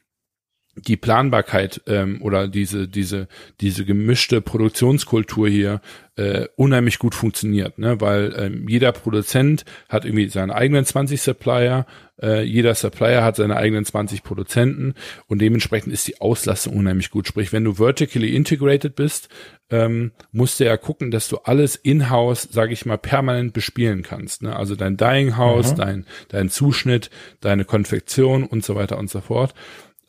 die 0.75 0.97
Planbarkeit 0.97 1.81
ähm, 1.87 2.21
oder 2.21 2.47
diese 2.47 2.87
diese 2.87 3.27
diese 3.59 3.83
gemischte 3.85 4.41
Produktionskultur 4.41 5.49
hier 5.49 5.81
äh, 6.15 6.47
unheimlich 6.55 6.99
gut 6.99 7.15
funktioniert, 7.15 7.77
ne? 7.79 7.99
weil 7.99 8.33
ähm, 8.37 8.67
jeder 8.67 8.91
Produzent 8.91 9.65
hat 9.89 10.05
irgendwie 10.05 10.29
seine 10.29 10.55
eigenen 10.55 10.85
20 10.85 11.21
Supplier, 11.21 11.85
äh, 12.21 12.43
jeder 12.43 12.75
Supplier 12.75 13.23
hat 13.23 13.37
seine 13.37 13.55
eigenen 13.55 13.85
20 13.85 14.23
Produzenten 14.23 14.93
und 15.27 15.41
dementsprechend 15.41 15.93
ist 15.93 16.07
die 16.07 16.19
Auslastung 16.21 16.75
unheimlich 16.75 17.11
gut. 17.11 17.27
Sprich, 17.27 17.51
wenn 17.53 17.63
du 17.63 17.75
vertically 17.75 18.35
integrated 18.35 18.95
bist, 18.95 19.29
ähm, 19.69 20.11
musst 20.31 20.59
du 20.59 20.65
ja 20.65 20.77
gucken, 20.77 21.11
dass 21.11 21.27
du 21.27 21.37
alles 21.37 21.75
in-house, 21.75 22.47
sage 22.51 22.73
ich 22.73 22.85
mal, 22.85 22.97
permanent 22.97 23.53
bespielen 23.53 24.03
kannst. 24.03 24.43
Ne? 24.43 24.55
Also 24.55 24.75
dein 24.75 24.97
Dying 24.97 25.37
House, 25.37 25.71
mhm. 25.71 25.77
dein 25.77 26.05
dein 26.27 26.49
Zuschnitt, 26.49 27.09
deine 27.39 27.65
Konfektion 27.65 28.43
und 28.43 28.63
so 28.63 28.75
weiter 28.75 28.97
und 28.97 29.09
so 29.09 29.21
fort. 29.21 29.53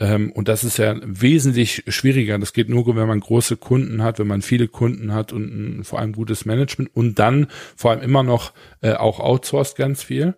Ähm, 0.03 0.33
und 0.33 0.49
das 0.49 0.65
ist 0.65 0.79
ja 0.79 0.97
wesentlich 1.05 1.85
schwieriger. 1.87 2.37
Das 2.37 2.53
geht 2.53 2.69
nur, 2.69 2.97
wenn 2.97 3.07
man 3.07 3.21
große 3.21 3.57
Kunden 3.57 4.03
hat, 4.03 4.19
wenn 4.19 4.27
man 4.27 4.43
viele 4.43 4.67
Kunden 4.67 5.15
hat 5.15 5.33
und 5.33 5.45
ein, 5.45 5.85
vor 5.85 6.01
allem 6.01 6.13
gutes 6.13 6.45
Management 6.45 6.91
und 6.93 7.21
dann 7.21 7.47
vor 7.77 7.93
allem 7.93 8.03
immer 8.03 8.25
noch 8.25 8.53
äh, 8.81 8.95
auch 8.95 9.21
outsourced 9.21 9.77
ganz 9.77 10.03
viel. 10.03 10.35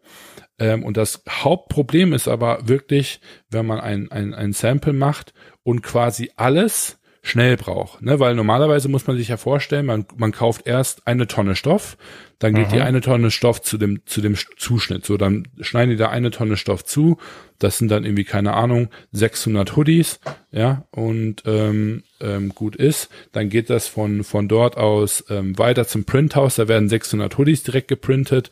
Ähm, 0.59 0.85
und 0.85 0.99
das 0.99 1.23
Hauptproblem 1.27 2.13
ist 2.13 2.29
aber 2.29 2.69
wirklich, 2.69 3.23
wenn 3.49 3.65
man 3.65 3.81
ein, 3.81 4.13
ein, 4.13 4.35
ein 4.35 4.53
Sample 4.53 4.93
macht 4.93 5.33
und 5.63 5.81
quasi 5.81 6.31
alles 6.37 6.99
schnell 7.25 7.57
braucht. 7.57 8.03
Ne? 8.03 8.21
Weil 8.21 8.35
normalerweise 8.35 8.89
muss 8.91 9.07
man 9.07 9.17
sich 9.17 9.29
ja 9.29 9.39
vorstellen, 9.39 9.87
man, 9.87 10.05
man 10.17 10.31
kauft 10.31 10.67
erst 10.67 11.07
eine 11.07 11.27
Tonne 11.27 11.57
Stoff, 11.57 11.97
dann 12.39 12.53
geht 12.53 12.67
Aha. 12.67 12.75
die 12.75 12.81
eine 12.83 13.01
Tonne 13.01 13.31
Stoff 13.31 13.63
zu 13.63 13.79
dem, 13.79 14.05
zu 14.05 14.21
dem 14.21 14.37
Zuschnitt. 14.59 15.07
So, 15.07 15.17
dann 15.17 15.49
schneiden 15.61 15.91
die 15.91 15.97
da 15.97 16.11
eine 16.11 16.31
Tonne 16.31 16.59
Stoff 16.59 16.85
zu. 16.85 17.17
Das 17.59 17.79
sind 17.79 17.91
dann 17.91 18.05
irgendwie, 18.05 18.25
keine 18.25 18.53
Ahnung, 18.53 18.91
600 19.13 19.75
Hoodies, 19.75 20.21
ja, 20.53 20.85
und 20.91 21.43
ähm, 21.47 22.03
ähm, 22.21 22.51
gut 22.51 22.77
ist. 22.77 23.09
Dann 23.33 23.49
geht 23.49 23.71
das 23.71 23.89
von, 23.89 24.23
von 24.23 24.47
dort 24.47 24.77
aus 24.77 25.25
ähm, 25.31 25.57
weiter 25.59 25.87
zum 25.87 26.05
Printhouse. 26.05 26.57
Da 26.57 26.69
werden 26.69 26.91
600 26.91 27.39
Hoodies 27.39 27.63
direkt 27.63 27.89
geprintet 27.89 28.51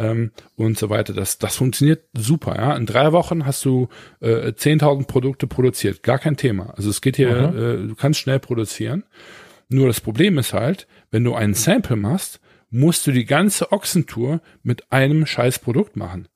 ähm, 0.00 0.32
und 0.56 0.78
so 0.78 0.90
weiter. 0.90 1.12
Das, 1.12 1.38
das 1.38 1.56
funktioniert 1.56 2.04
super. 2.14 2.56
Ja? 2.56 2.76
In 2.76 2.86
drei 2.86 3.12
Wochen 3.12 3.46
hast 3.46 3.64
du 3.64 3.88
äh, 4.20 4.52
10.000 4.52 5.06
Produkte 5.06 5.46
produziert, 5.46 6.02
gar 6.02 6.18
kein 6.18 6.36
Thema. 6.36 6.74
Also 6.76 6.90
es 6.90 7.00
geht 7.00 7.16
hier, 7.16 7.30
äh, 7.30 7.86
du 7.86 7.94
kannst 7.94 8.20
schnell 8.20 8.40
produzieren. 8.40 9.04
Nur 9.68 9.86
das 9.86 10.00
Problem 10.00 10.38
ist 10.38 10.52
halt, 10.52 10.86
wenn 11.10 11.24
du 11.24 11.34
einen 11.34 11.54
Sample 11.54 11.96
machst, 11.96 12.40
musst 12.70 13.06
du 13.06 13.12
die 13.12 13.24
ganze 13.24 13.72
Ochsentour 13.72 14.40
mit 14.62 14.92
einem 14.92 15.26
scheiß 15.26 15.58
Produkt 15.58 15.96
machen. 15.96 16.28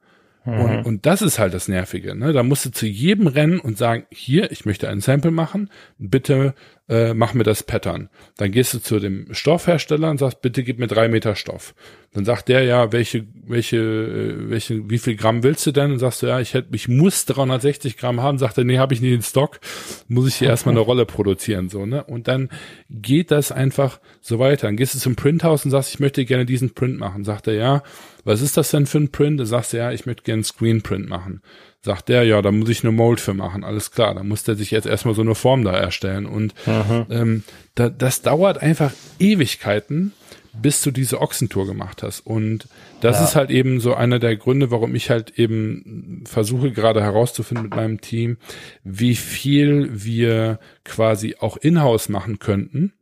Und, 0.45 0.81
mhm. 0.81 0.83
und 0.85 1.07
das 1.07 1.23
ist 1.23 1.39
halt 1.39 1.55
das 1.55 1.69
Nervige. 1.69 2.15
Ne? 2.15 2.35
Da 2.35 2.43
musst 2.43 2.67
du 2.67 2.71
zu 2.71 2.87
jedem 2.87 3.29
rennen 3.29 3.61
und 3.61 3.79
sagen, 3.79 4.05
hier, 4.11 4.53
ich 4.53 4.67
möchte 4.67 4.91
ein 4.91 5.01
Sample 5.01 5.31
machen, 5.31 5.71
bitte 5.97 6.55
äh, 6.87 7.15
mach 7.15 7.33
mir 7.33 7.45
das 7.45 7.63
Pattern. 7.63 8.11
Dann 8.37 8.53
gehst 8.53 8.75
du 8.75 8.79
zu 8.79 9.01
dem 9.01 9.33
Stoffhersteller 9.33 10.11
und 10.11 10.19
sagst, 10.19 10.43
bitte 10.43 10.63
gib 10.63 10.79
mir 10.79 10.87
drei 10.87 11.09
Meter 11.09 11.35
Stoff. 11.35 11.75
Dann 12.15 12.25
sagt 12.25 12.49
der 12.49 12.63
ja, 12.63 12.93
welche, 12.93 13.27
welche, 13.47 13.77
äh, 13.77 14.51
welche, 14.51 14.89
wie 14.89 14.99
viel 14.99 15.17
Gramm 15.17 15.43
willst 15.43 15.67
du 15.67 15.73
denn? 15.73 15.91
Und 15.91 15.99
sagst 15.99 16.23
du, 16.23 16.29
ja, 16.29 16.41
ich 16.41 16.55
hätte, 16.55 16.69
ich 16.75 16.89
muss 16.89 17.27
360 17.27 17.97
Gramm 17.97 18.23
haben. 18.23 18.39
Sagt 18.39 18.57
er, 18.57 18.65
nee, 18.65 18.79
habe 18.79 18.95
ich 18.95 19.01
nicht 19.01 19.13
in 19.13 19.23
Stock. 19.23 19.59
Muss 20.07 20.29
ich 20.29 20.37
hier 20.37 20.49
erstmal 20.49 20.75
eine 20.75 20.81
Rolle 20.81 21.07
produzieren, 21.07 21.69
so, 21.69 21.87
ne? 21.87 22.05
Und 22.05 22.29
dann 22.29 22.51
geht 22.89 23.33
das 23.33 23.51
einfach 23.51 23.99
so 24.21 24.39
weiter. 24.39 24.69
Dann 24.69 24.77
gehst 24.77 24.95
du 24.95 25.01
zum 25.01 25.17
Printhaus 25.17 25.65
und 25.65 25.73
sagst, 25.73 25.93
ich 25.93 26.01
möchte 26.01 26.25
gerne 26.25 26.47
diesen 26.47 26.73
Print 26.73 26.99
machen. 26.99 27.25
Sagt 27.25 27.49
er, 27.49 27.55
ja, 27.55 27.83
was 28.23 28.41
ist 28.41 28.57
das 28.57 28.71
denn 28.71 28.87
für 28.87 28.99
ein 28.99 29.11
Print? 29.11 29.41
Dann 29.41 29.47
sagst 29.47 29.73
du, 29.73 29.79
ja, 29.79 29.91
ich 29.91 30.07
möchte 30.07 30.23
gerne 30.23 30.39
einen 30.39 30.45
Screenprint 30.45 31.09
machen. 31.09 31.43
Sagt 31.83 32.09
der, 32.09 32.25
ja, 32.25 32.41
da 32.41 32.51
muss 32.51 32.71
ich 32.71 32.83
eine 32.83 32.93
Mold 32.93 33.21
für 33.21 33.35
machen, 33.35 33.63
alles 33.63 33.91
klar. 33.91 34.15
Da 34.15 34.23
muss 34.23 34.43
der 34.43 34.55
sich 34.55 34.71
jetzt 34.71 34.87
erstmal 34.87 35.15
so 35.15 35.21
eine 35.21 35.35
Form 35.35 35.65
da 35.65 35.73
erstellen. 35.73 36.25
Und 36.25 36.55
mhm. 36.65 37.07
ähm, 37.11 37.43
da, 37.75 37.91
das 37.91 38.23
dauert 38.23 38.63
einfach 38.63 38.93
Ewigkeiten, 39.19 40.13
bis 40.61 40.83
du 40.83 40.91
diese 40.91 41.21
Ochsentour 41.21 41.67
gemacht 41.67 42.03
hast. 42.03 42.21
Und 42.21 42.69
das 43.01 43.19
ja. 43.19 43.25
ist 43.25 43.37
halt 43.37 43.51
eben 43.51 43.81
so 43.81 43.95
einer 43.95 44.19
der 44.19 44.37
Gründe, 44.37 44.71
warum 44.71 44.95
ich 44.95 45.11
halt 45.11 45.39
eben 45.39 46.25
versuche 46.27 46.71
gerade 46.71 47.03
herauszufinden 47.03 47.65
mit 47.65 47.75
meinem 47.75 48.01
Team, 48.01 48.39
wie 48.83 49.15
viel 49.15 49.91
wir 49.93 50.59
quasi 50.85 51.37
auch 51.39 51.57
in-house 51.57 52.09
machen 52.09 52.39
könnten, 52.39 52.93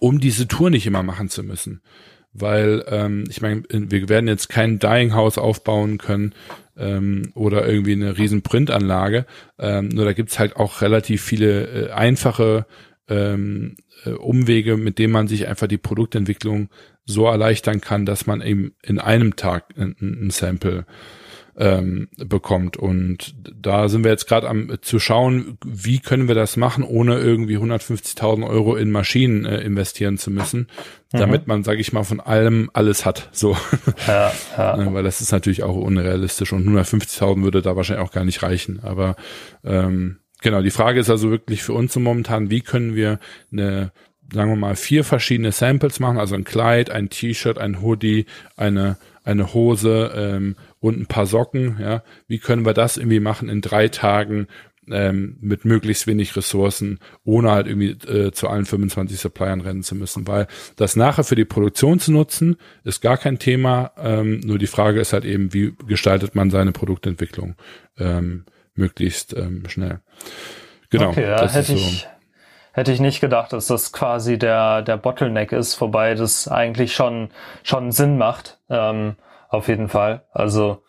um 0.00 0.20
diese 0.20 0.48
Tour 0.48 0.70
nicht 0.70 0.86
immer 0.86 1.02
machen 1.02 1.28
zu 1.28 1.42
müssen 1.42 1.82
weil 2.38 2.84
ähm, 2.88 3.24
ich 3.28 3.40
meine, 3.40 3.62
wir 3.70 4.08
werden 4.08 4.28
jetzt 4.28 4.48
kein 4.48 4.78
Dying 4.78 5.14
House 5.14 5.38
aufbauen 5.38 5.98
können 5.98 6.34
ähm, 6.76 7.32
oder 7.34 7.66
irgendwie 7.66 7.92
eine 7.92 8.18
riesen 8.18 8.42
Printanlage. 8.42 9.26
Ähm, 9.58 9.88
nur 9.88 10.04
da 10.04 10.12
gibt's 10.12 10.38
halt 10.38 10.56
auch 10.56 10.82
relativ 10.82 11.22
viele 11.22 11.88
äh, 11.88 11.90
einfache 11.92 12.66
ähm, 13.08 13.76
äh, 14.04 14.10
Umwege, 14.10 14.76
mit 14.76 14.98
denen 14.98 15.12
man 15.12 15.28
sich 15.28 15.46
einfach 15.48 15.66
die 15.66 15.78
Produktentwicklung 15.78 16.68
so 17.04 17.26
erleichtern 17.26 17.80
kann, 17.80 18.06
dass 18.06 18.26
man 18.26 18.40
eben 18.42 18.74
in 18.82 18.98
einem 18.98 19.36
Tag 19.36 19.74
ein, 19.76 19.96
ein 20.00 20.30
Sample 20.30 20.86
ähm, 21.58 22.08
bekommt. 22.16 22.76
Und 22.76 23.34
da 23.54 23.88
sind 23.88 24.04
wir 24.04 24.10
jetzt 24.10 24.28
gerade 24.28 24.48
am 24.48 24.70
äh, 24.70 24.80
zu 24.80 24.98
schauen, 24.98 25.56
wie 25.64 26.00
können 26.00 26.28
wir 26.28 26.34
das 26.34 26.56
machen, 26.56 26.84
ohne 26.84 27.18
irgendwie 27.18 27.56
150.000 27.56 28.46
Euro 28.46 28.76
in 28.76 28.90
Maschinen 28.90 29.46
äh, 29.46 29.60
investieren 29.60 30.18
zu 30.18 30.30
müssen, 30.30 30.68
mhm. 31.12 31.18
damit 31.18 31.46
man, 31.46 31.64
sage 31.64 31.80
ich 31.80 31.92
mal, 31.92 32.04
von 32.04 32.20
allem 32.20 32.70
alles 32.74 33.06
hat. 33.06 33.30
So, 33.32 33.56
ja, 34.06 34.32
ja. 34.56 34.76
Weil 34.92 35.02
das 35.02 35.20
ist 35.20 35.32
natürlich 35.32 35.62
auch 35.62 35.76
unrealistisch 35.76 36.52
und 36.52 36.68
150.000 36.68 37.42
würde 37.42 37.62
da 37.62 37.74
wahrscheinlich 37.74 38.06
auch 38.06 38.12
gar 38.12 38.24
nicht 38.24 38.42
reichen. 38.42 38.80
Aber 38.82 39.16
ähm, 39.64 40.18
genau, 40.42 40.62
die 40.62 40.70
Frage 40.70 41.00
ist 41.00 41.10
also 41.10 41.30
wirklich 41.30 41.62
für 41.62 41.72
uns 41.72 41.96
momentan, 41.96 42.50
wie 42.50 42.60
können 42.60 42.94
wir 42.94 43.18
eine 43.52 43.92
sagen 44.32 44.50
wir 44.50 44.56
mal, 44.56 44.76
vier 44.76 45.04
verschiedene 45.04 45.52
Samples 45.52 46.00
machen, 46.00 46.18
also 46.18 46.34
ein 46.34 46.44
Kleid, 46.44 46.90
ein 46.90 47.10
T-Shirt, 47.10 47.58
ein 47.58 47.82
Hoodie, 47.82 48.26
eine, 48.56 48.96
eine 49.24 49.54
Hose 49.54 50.12
ähm, 50.14 50.56
und 50.80 50.98
ein 50.98 51.06
paar 51.06 51.26
Socken, 51.26 51.78
ja, 51.80 52.02
wie 52.26 52.38
können 52.38 52.64
wir 52.64 52.74
das 52.74 52.96
irgendwie 52.96 53.20
machen 53.20 53.48
in 53.48 53.60
drei 53.60 53.88
Tagen 53.88 54.48
ähm, 54.88 55.36
mit 55.40 55.64
möglichst 55.64 56.06
wenig 56.06 56.36
Ressourcen, 56.36 57.00
ohne 57.24 57.50
halt 57.50 57.66
irgendwie 57.66 57.90
äh, 58.08 58.30
zu 58.32 58.48
allen 58.48 58.66
25 58.66 59.18
Suppliern 59.18 59.60
rennen 59.60 59.82
zu 59.82 59.94
müssen, 59.96 60.26
weil 60.28 60.46
das 60.76 60.96
nachher 60.96 61.24
für 61.24 61.34
die 61.34 61.44
Produktion 61.44 61.98
zu 61.98 62.12
nutzen, 62.12 62.56
ist 62.84 63.00
gar 63.00 63.16
kein 63.16 63.38
Thema, 63.38 63.92
ähm, 63.98 64.40
nur 64.40 64.58
die 64.58 64.68
Frage 64.68 65.00
ist 65.00 65.12
halt 65.12 65.24
eben, 65.24 65.52
wie 65.52 65.74
gestaltet 65.86 66.34
man 66.34 66.50
seine 66.50 66.72
Produktentwicklung? 66.72 67.56
Ähm, 67.98 68.44
möglichst 68.76 69.34
ähm, 69.36 69.64
schnell. 69.68 70.00
Genau. 70.90 71.10
Okay, 71.10 71.28
ja, 71.28 71.40
hätte 71.48 71.62
so. 71.62 71.74
ich 71.74 72.08
hätte 72.72 72.92
ich 72.92 73.00
nicht 73.00 73.20
gedacht, 73.20 73.52
dass 73.52 73.66
das 73.66 73.92
quasi 73.92 74.38
der 74.38 74.82
der 74.82 74.96
Bottleneck 74.96 75.52
ist, 75.52 75.80
wobei 75.80 76.14
das 76.14 76.48
eigentlich 76.48 76.94
schon 76.94 77.30
schon 77.62 77.92
Sinn 77.92 78.18
macht. 78.18 78.58
Ähm, 78.68 79.16
auf 79.48 79.68
jeden 79.68 79.88
Fall. 79.88 80.24
Also 80.32 80.82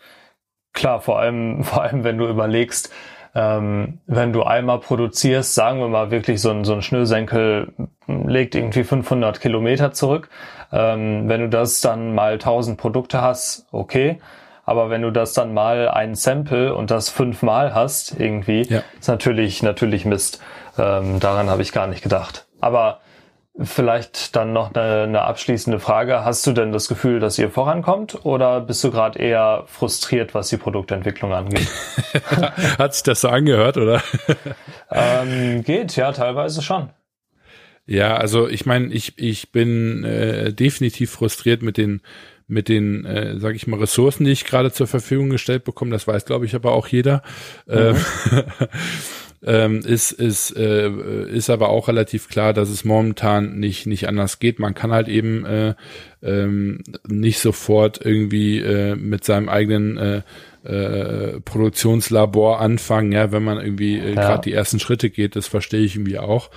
klar, 0.73 1.01
vor 1.01 1.19
allem, 1.19 1.63
vor 1.63 1.83
allem, 1.83 2.03
wenn 2.03 2.17
du 2.17 2.27
überlegst, 2.27 2.91
ähm, 3.35 3.99
wenn 4.07 4.33
du 4.33 4.43
einmal 4.43 4.79
produzierst, 4.79 5.53
sagen 5.53 5.79
wir 5.79 5.89
mal 5.89 6.11
wirklich 6.11 6.41
so 6.41 6.49
ein, 6.49 6.63
so 6.65 6.73
ein 6.73 6.81
Schnürsenkel 6.81 7.73
legt 8.07 8.55
irgendwie 8.55 8.83
500 8.83 9.39
Kilometer 9.39 9.91
zurück. 9.91 10.29
Ähm, 10.71 11.29
wenn 11.29 11.41
du 11.41 11.49
das 11.49 11.81
dann 11.81 12.15
mal 12.15 12.33
1000 12.33 12.77
Produkte 12.79 13.21
hast, 13.21 13.67
okay. 13.71 14.19
Aber 14.67 14.89
wenn 14.89 15.01
du 15.01 15.11
das 15.11 15.31
dann 15.31 15.53
mal 15.53 15.87
ein 15.87 16.13
Sample 16.13 16.75
und 16.75 16.91
das 16.91 17.09
fünfmal 17.09 17.73
hast, 17.73 18.19
irgendwie, 18.19 18.63
ja. 18.63 18.83
ist 18.99 19.07
natürlich, 19.07 19.63
natürlich 19.63 20.03
Mist. 20.03 20.41
Ähm, 20.77 21.21
daran 21.21 21.49
habe 21.49 21.61
ich 21.61 21.71
gar 21.71 21.87
nicht 21.87 22.03
gedacht. 22.03 22.45
Aber 22.59 22.99
Vielleicht 23.59 24.35
dann 24.35 24.53
noch 24.53 24.75
eine, 24.75 25.03
eine, 25.03 25.21
abschließende 25.23 25.79
Frage. 25.79 26.23
Hast 26.23 26.45
du 26.45 26.51
denn 26.51 26.71
das 26.71 26.87
Gefühl, 26.87 27.19
dass 27.19 27.39
ihr 27.39 27.49
vorankommt 27.49 28.23
oder 28.23 28.61
bist 28.61 28.83
du 28.83 28.91
gerade 28.91 29.17
eher 29.17 29.63
frustriert, 29.65 30.35
was 30.35 30.49
die 30.49 30.57
Produktentwicklung 30.57 31.33
angeht? 31.33 31.67
Hat 32.77 32.93
sich 32.93 33.01
das 33.01 33.21
so 33.21 33.29
angehört, 33.29 33.77
oder? 33.77 34.03
ähm, 34.91 35.63
geht, 35.63 35.95
ja, 35.95 36.11
teilweise 36.11 36.61
schon. 36.61 36.91
Ja, 37.87 38.17
also 38.17 38.47
ich 38.47 38.67
meine, 38.67 38.93
ich, 38.93 39.17
ich 39.17 39.51
bin 39.51 40.03
äh, 40.03 40.53
definitiv 40.53 41.09
frustriert 41.09 41.63
mit 41.63 41.77
den 41.77 42.01
mit 42.47 42.69
den, 42.69 43.05
äh, 43.05 43.39
sage 43.39 43.55
ich 43.55 43.67
mal, 43.67 43.79
Ressourcen, 43.79 44.25
die 44.25 44.31
ich 44.31 44.45
gerade 44.45 44.71
zur 44.71 44.87
Verfügung 44.87 45.29
gestellt 45.29 45.65
bekomme. 45.65 45.91
Das 45.91 46.07
weiß, 46.07 46.25
glaube 46.25 46.45
ich, 46.45 46.55
aber 46.55 46.71
auch 46.71 46.87
jeder. 46.87 47.21
Mhm. 47.65 47.73
Ähm, 47.75 47.95
ähm, 49.43 49.79
ist, 49.79 50.11
ist, 50.13 50.55
äh, 50.55 50.89
ist 51.29 51.49
aber 51.49 51.69
auch 51.69 51.89
relativ 51.89 52.29
klar, 52.29 52.53
dass 52.53 52.69
es 52.69 52.85
momentan 52.85 53.59
nicht, 53.59 53.85
nicht 53.85 54.07
anders 54.07 54.39
geht. 54.39 54.59
Man 54.59 54.73
kann 54.73 54.91
halt 54.91 55.09
eben 55.09 55.45
äh, 55.45 55.75
ähm, 56.23 56.83
nicht 57.07 57.39
sofort 57.39 58.03
irgendwie 58.03 58.59
äh, 58.59 58.95
mit 58.95 59.25
seinem 59.25 59.49
eigenen 59.49 59.97
äh, 59.97 60.21
äh, 60.63 61.39
Produktionslabor 61.41 62.59
anfangen, 62.59 63.11
ja, 63.11 63.31
wenn 63.31 63.43
man 63.43 63.57
irgendwie 63.57 63.99
äh, 63.99 64.15
ja. 64.15 64.21
gerade 64.21 64.41
die 64.41 64.53
ersten 64.53 64.79
Schritte 64.79 65.09
geht, 65.09 65.35
das 65.35 65.47
verstehe 65.47 65.81
ich 65.81 65.95
irgendwie 65.95 66.19
auch. 66.19 66.49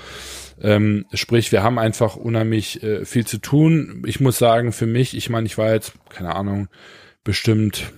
Ähm, 0.63 1.07
sprich, 1.15 1.53
wir 1.53 1.63
haben 1.63 1.79
einfach 1.79 2.17
unheimlich 2.17 2.83
äh, 2.83 3.05
viel 3.05 3.27
zu 3.27 3.39
tun. 3.39 4.03
Ich 4.07 4.21
muss 4.21 4.39
sagen, 4.39 4.73
für 4.73 4.87
mich, 4.87 5.17
ich 5.17 5.31
meine, 5.31 5.47
ich 5.47 5.57
war 5.59 5.73
jetzt, 5.73 5.95
keine 6.11 6.35
Ahnung, 6.35 6.69
bestimmt 7.25 7.93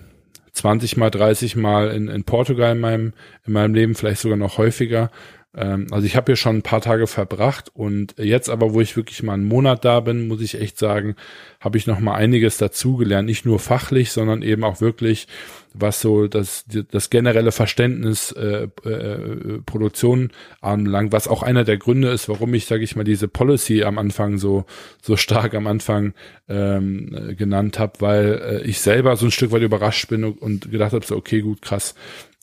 20 0.52 0.96
mal, 0.96 1.10
30 1.10 1.56
mal 1.56 1.90
in, 1.90 2.08
in 2.08 2.24
Portugal 2.24 2.72
in 2.72 2.80
meinem, 2.80 3.12
in 3.46 3.52
meinem 3.52 3.74
Leben, 3.74 3.94
vielleicht 3.94 4.20
sogar 4.20 4.36
noch 4.36 4.58
häufiger. 4.58 5.10
Ähm, 5.54 5.86
also 5.90 6.06
ich 6.06 6.16
habe 6.16 6.32
hier 6.32 6.36
schon 6.36 6.56
ein 6.56 6.62
paar 6.62 6.80
Tage 6.80 7.06
verbracht 7.06 7.70
und 7.74 8.14
jetzt 8.18 8.48
aber, 8.48 8.72
wo 8.72 8.80
ich 8.80 8.96
wirklich 8.96 9.22
mal 9.22 9.34
einen 9.34 9.44
Monat 9.44 9.84
da 9.84 10.00
bin, 10.00 10.26
muss 10.28 10.40
ich 10.40 10.60
echt 10.60 10.78
sagen, 10.78 11.14
habe 11.60 11.76
ich 11.76 11.86
noch 11.86 12.00
mal 12.00 12.14
einiges 12.14 12.56
dazugelernt, 12.56 13.26
nicht 13.26 13.44
nur 13.44 13.58
fachlich, 13.58 14.12
sondern 14.12 14.42
eben 14.42 14.64
auch 14.64 14.80
wirklich, 14.80 15.28
was 15.74 16.00
so 16.00 16.26
das, 16.26 16.64
das 16.90 17.10
generelle 17.10 17.52
Verständnis 17.52 18.32
äh, 18.32 18.68
äh, 18.84 19.60
Produktion 19.64 20.30
anbelangt, 20.60 21.12
was 21.12 21.28
auch 21.28 21.42
einer 21.42 21.64
der 21.64 21.76
Gründe 21.76 22.08
ist, 22.08 22.28
warum 22.28 22.54
ich, 22.54 22.66
sage 22.66 22.84
ich 22.84 22.96
mal, 22.96 23.04
diese 23.04 23.28
Policy 23.28 23.84
am 23.84 23.98
Anfang 23.98 24.38
so 24.38 24.64
so 25.02 25.16
stark 25.16 25.54
am 25.54 25.66
Anfang 25.66 26.14
ähm, 26.48 27.34
genannt 27.36 27.78
habe, 27.78 27.92
weil 28.00 28.42
äh, 28.42 28.62
ich 28.62 28.80
selber 28.80 29.16
so 29.16 29.26
ein 29.26 29.30
Stück 29.30 29.52
weit 29.52 29.62
überrascht 29.62 30.08
bin 30.08 30.24
und, 30.24 30.40
und 30.40 30.70
gedacht 30.70 30.92
habe, 30.92 31.04
so 31.04 31.16
okay, 31.16 31.42
gut, 31.42 31.62
krass. 31.62 31.94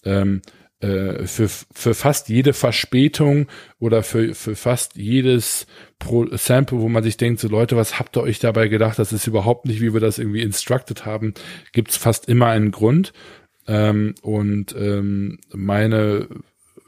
Ähm, 0.05 0.41
äh, 0.45 0.49
für, 0.81 1.49
für 1.49 1.93
fast 1.93 2.29
jede 2.29 2.53
Verspätung 2.53 3.47
oder 3.79 4.01
für, 4.01 4.33
für 4.33 4.55
fast 4.55 4.95
jedes 4.95 5.67
Pro 5.99 6.25
Sample, 6.31 6.79
wo 6.79 6.87
man 6.87 7.03
sich 7.03 7.17
denkt, 7.17 7.41
so 7.41 7.49
Leute, 7.49 7.75
was 7.75 7.99
habt 7.99 8.15
ihr 8.15 8.23
euch 8.23 8.39
dabei 8.39 8.69
gedacht? 8.69 8.97
Das 8.97 9.11
ist 9.11 9.27
überhaupt 9.27 9.65
nicht, 9.65 9.81
wie 9.81 9.93
wir 9.93 9.99
das 9.99 10.19
irgendwie 10.19 10.41
instructed 10.41 11.05
haben, 11.05 11.33
gibt's 11.73 11.97
fast 11.97 12.29
immer 12.29 12.47
einen 12.47 12.71
Grund. 12.71 13.11
Ähm, 13.67 14.15
und 14.21 14.73
ähm, 14.77 15.39
meine 15.53 16.27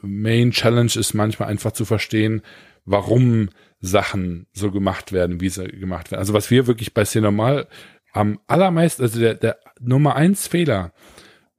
Main 0.00 0.50
Challenge 0.50 0.90
ist 0.94 1.14
manchmal 1.14 1.48
einfach 1.48 1.72
zu 1.72 1.84
verstehen, 1.84 2.42
warum 2.84 3.50
Sachen 3.80 4.46
so 4.52 4.70
gemacht 4.70 5.12
werden, 5.12 5.40
wie 5.40 5.48
sie 5.48 5.68
gemacht 5.68 6.10
werden. 6.10 6.20
Also 6.20 6.32
was 6.32 6.50
wir 6.50 6.66
wirklich 6.66 6.94
bei 6.94 7.04
C-Normal 7.04 7.68
am 8.12 8.40
allermeisten, 8.46 9.02
also 9.02 9.20
der, 9.20 9.34
der 9.34 9.58
Nummer 9.80 10.16
eins 10.16 10.46
Fehler, 10.46 10.92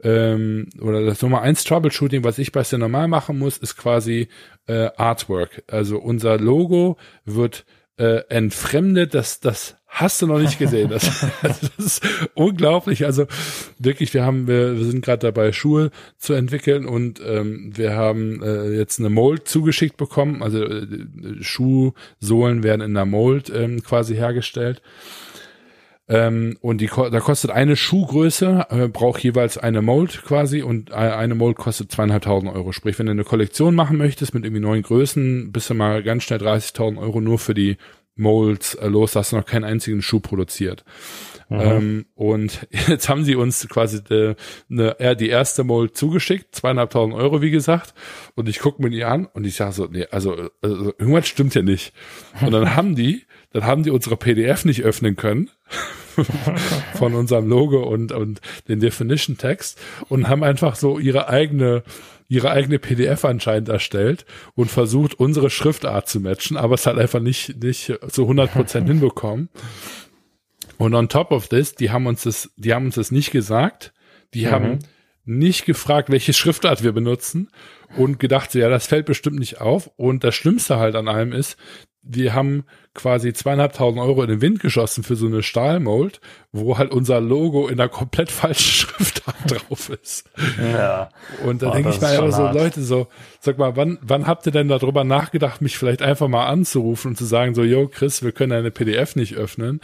ähm, 0.03 0.69
oder 0.81 1.05
das 1.05 1.21
Nummer 1.21 1.41
eins 1.41 1.63
Troubleshooting, 1.63 2.23
was 2.23 2.37
ich 2.37 2.51
bei 2.51 2.63
normal 2.73 3.07
machen 3.07 3.37
muss, 3.37 3.57
ist 3.57 3.77
quasi 3.77 4.27
äh, 4.67 4.89
Artwork. 4.97 5.63
Also 5.67 5.97
unser 5.99 6.37
Logo 6.37 6.97
wird 7.25 7.65
äh, 7.97 8.23
entfremdet, 8.29 9.13
das, 9.13 9.39
das 9.39 9.77
hast 9.87 10.21
du 10.21 10.27
noch 10.27 10.39
nicht 10.39 10.57
gesehen. 10.57 10.89
Das, 10.89 11.25
das 11.41 11.61
ist 11.77 12.01
unglaublich. 12.33 13.05
Also 13.05 13.27
wirklich, 13.77 14.13
wir 14.13 14.25
haben, 14.25 14.47
wir, 14.47 14.75
wir 14.77 14.85
sind 14.85 15.05
gerade 15.05 15.19
dabei, 15.19 15.51
Schuhe 15.51 15.91
zu 16.17 16.33
entwickeln 16.33 16.85
und 16.85 17.21
ähm, 17.25 17.71
wir 17.75 17.95
haben 17.95 18.41
äh, 18.41 18.71
jetzt 18.71 18.99
eine 18.99 19.09
Mold 19.09 19.47
zugeschickt 19.47 19.97
bekommen. 19.97 20.41
Also 20.41 20.63
äh, 20.63 20.87
Schuhsohlen 21.41 22.63
werden 22.63 22.81
in 22.81 22.93
der 22.95 23.05
Mold 23.05 23.51
ähm, 23.55 23.83
quasi 23.83 24.15
hergestellt. 24.15 24.81
Ähm, 26.13 26.57
und 26.61 26.79
die, 26.79 26.87
da 26.87 27.19
kostet 27.19 27.49
eine 27.49 27.75
Schuhgröße, 27.75 28.67
äh, 28.69 28.87
braucht 28.87 29.23
jeweils 29.23 29.57
eine 29.57 29.81
Mold 29.81 30.23
quasi 30.23 30.61
und 30.61 30.91
eine 30.91 31.33
Mold 31.33 31.57
kostet 31.57 31.91
zweieinhalbtausend 31.91 32.53
Euro. 32.53 32.71
Sprich, 32.71 32.99
wenn 32.99 33.07
du 33.07 33.13
eine 33.13 33.23
Kollektion 33.23 33.73
machen 33.73 33.97
möchtest 33.97 34.35
mit 34.35 34.45
irgendwie 34.45 34.61
neun 34.61 34.83
Größen, 34.83 35.51
bist 35.51 35.71
du 35.71 35.73
mal 35.73 36.03
ganz 36.03 36.23
schnell 36.23 36.39
30.000 36.39 36.99
Euro 36.99 37.19
nur 37.19 37.39
für 37.39 37.55
die 37.55 37.77
Molds 38.15 38.75
äh, 38.75 38.87
los, 38.87 39.13
da 39.13 39.21
hast 39.21 39.31
du 39.31 39.37
noch 39.37 39.45
keinen 39.45 39.63
einzigen 39.63 40.03
Schuh 40.03 40.19
produziert. 40.19 40.85
Mhm. 41.49 41.59
Ähm, 41.59 42.05
und 42.13 42.67
jetzt 42.87 43.09
haben 43.09 43.23
sie 43.23 43.35
uns 43.35 43.67
quasi 43.67 44.03
de, 44.03 44.35
ne, 44.67 44.95
ja, 44.99 45.15
die 45.15 45.29
erste 45.29 45.63
Mold 45.63 45.97
zugeschickt, 45.97 46.53
zweieinhalbtausend 46.53 47.15
Euro, 47.15 47.41
wie 47.41 47.49
gesagt. 47.49 47.95
Und 48.35 48.49
ich 48.49 48.59
gucke 48.59 48.83
mir 48.83 48.91
die 48.91 49.03
an 49.03 49.25
und 49.25 49.45
ich 49.47 49.55
sage 49.55 49.73
so, 49.73 49.87
nee, 49.87 50.05
also, 50.11 50.49
also 50.61 50.93
irgendwas 50.99 51.27
stimmt 51.27 51.55
ja 51.55 51.63
nicht. 51.63 51.91
Und 52.41 52.51
dann 52.51 52.75
haben 52.75 52.95
die, 52.95 53.23
dann 53.53 53.65
haben 53.65 53.83
die 53.83 53.91
unsere 53.91 54.17
PDF 54.17 54.65
nicht 54.65 54.83
öffnen 54.83 55.15
können 55.15 55.49
von 56.95 57.13
unserem 57.13 57.47
Logo 57.47 57.83
und, 57.83 58.11
und 58.11 58.41
den 58.67 58.79
Definition 58.79 59.37
Text 59.37 59.79
und 60.09 60.27
haben 60.27 60.43
einfach 60.43 60.75
so 60.75 60.99
ihre 60.99 61.29
eigene 61.29 61.83
ihre 62.29 62.49
eigene 62.49 62.79
PDF 62.79 63.25
anscheinend 63.25 63.69
erstellt 63.69 64.25
und 64.55 64.71
versucht, 64.71 65.13
unsere 65.19 65.51
Schriftart 65.51 66.09
zu 66.09 66.19
matchen, 66.19 66.57
aber 66.57 66.73
es 66.73 66.87
hat 66.87 66.97
einfach 66.97 67.19
nicht, 67.19 67.61
nicht 67.61 67.93
zu 68.07 68.23
100 68.23 68.51
Prozent 68.51 68.87
hinbekommen. 68.89 69.49
Und 70.77 70.95
on 70.95 71.09
top 71.09 71.31
of 71.31 71.47
this, 71.49 71.75
die 71.75 71.91
haben 71.91 72.07
uns 72.07 72.23
das, 72.23 72.49
die 72.55 72.73
haben 72.73 72.85
uns 72.85 72.95
das 72.95 73.11
nicht 73.11 73.29
gesagt. 73.31 73.93
Die 74.33 74.47
mhm. 74.47 74.51
haben 74.51 74.79
nicht 75.25 75.65
gefragt, 75.65 76.09
welche 76.09 76.33
Schriftart 76.33 76.83
wir 76.83 76.91
benutzen 76.91 77.49
und 77.97 78.19
gedacht, 78.19 78.51
so, 78.51 78.57
ja, 78.57 78.69
das 78.69 78.87
fällt 78.87 79.05
bestimmt 79.05 79.37
nicht 79.37 79.61
auf. 79.61 79.91
Und 79.95 80.23
das 80.23 80.33
Schlimmste 80.33 80.77
halt 80.77 80.95
an 80.95 81.07
allem 81.07 81.33
ist, 81.33 81.57
wir 82.03 82.33
haben 82.33 82.65
quasi 82.93 83.33
zweieinhalbtausend 83.33 84.01
Euro 84.01 84.21
in 84.23 84.29
den 84.29 84.41
Wind 84.41 84.59
geschossen 84.59 85.03
für 85.03 85.15
so 85.15 85.25
eine 85.25 85.41
Stahlmold, 85.41 86.19
wo 86.51 86.77
halt 86.77 86.91
unser 86.91 87.21
Logo 87.21 87.67
in 87.67 87.79
einer 87.79 87.89
komplett 87.89 88.29
falschen 88.31 88.71
Schriftart 88.71 89.35
drauf 89.47 89.89
ist. 89.89 90.29
Ja. 90.61 91.09
Und 91.45 91.61
da 91.61 91.69
oh, 91.69 91.73
denke 91.73 91.89
ich 91.89 92.01
mir 92.01 92.07
einfach 92.07 92.31
so, 92.31 92.47
Leute, 92.47 92.81
so, 92.81 93.07
sag 93.39 93.57
mal, 93.57 93.75
wann, 93.75 93.97
wann 94.01 94.27
habt 94.27 94.45
ihr 94.45 94.51
denn 94.51 94.67
darüber 94.67 95.03
nachgedacht, 95.03 95.61
mich 95.61 95.77
vielleicht 95.77 96.01
einfach 96.01 96.27
mal 96.27 96.45
anzurufen 96.45 97.11
und 97.11 97.15
zu 97.15 97.25
sagen, 97.25 97.55
so, 97.55 97.63
yo, 97.63 97.87
Chris, 97.87 98.21
wir 98.21 98.33
können 98.33 98.51
eine 98.51 98.71
PDF 98.71 99.15
nicht 99.15 99.35
öffnen. 99.35 99.79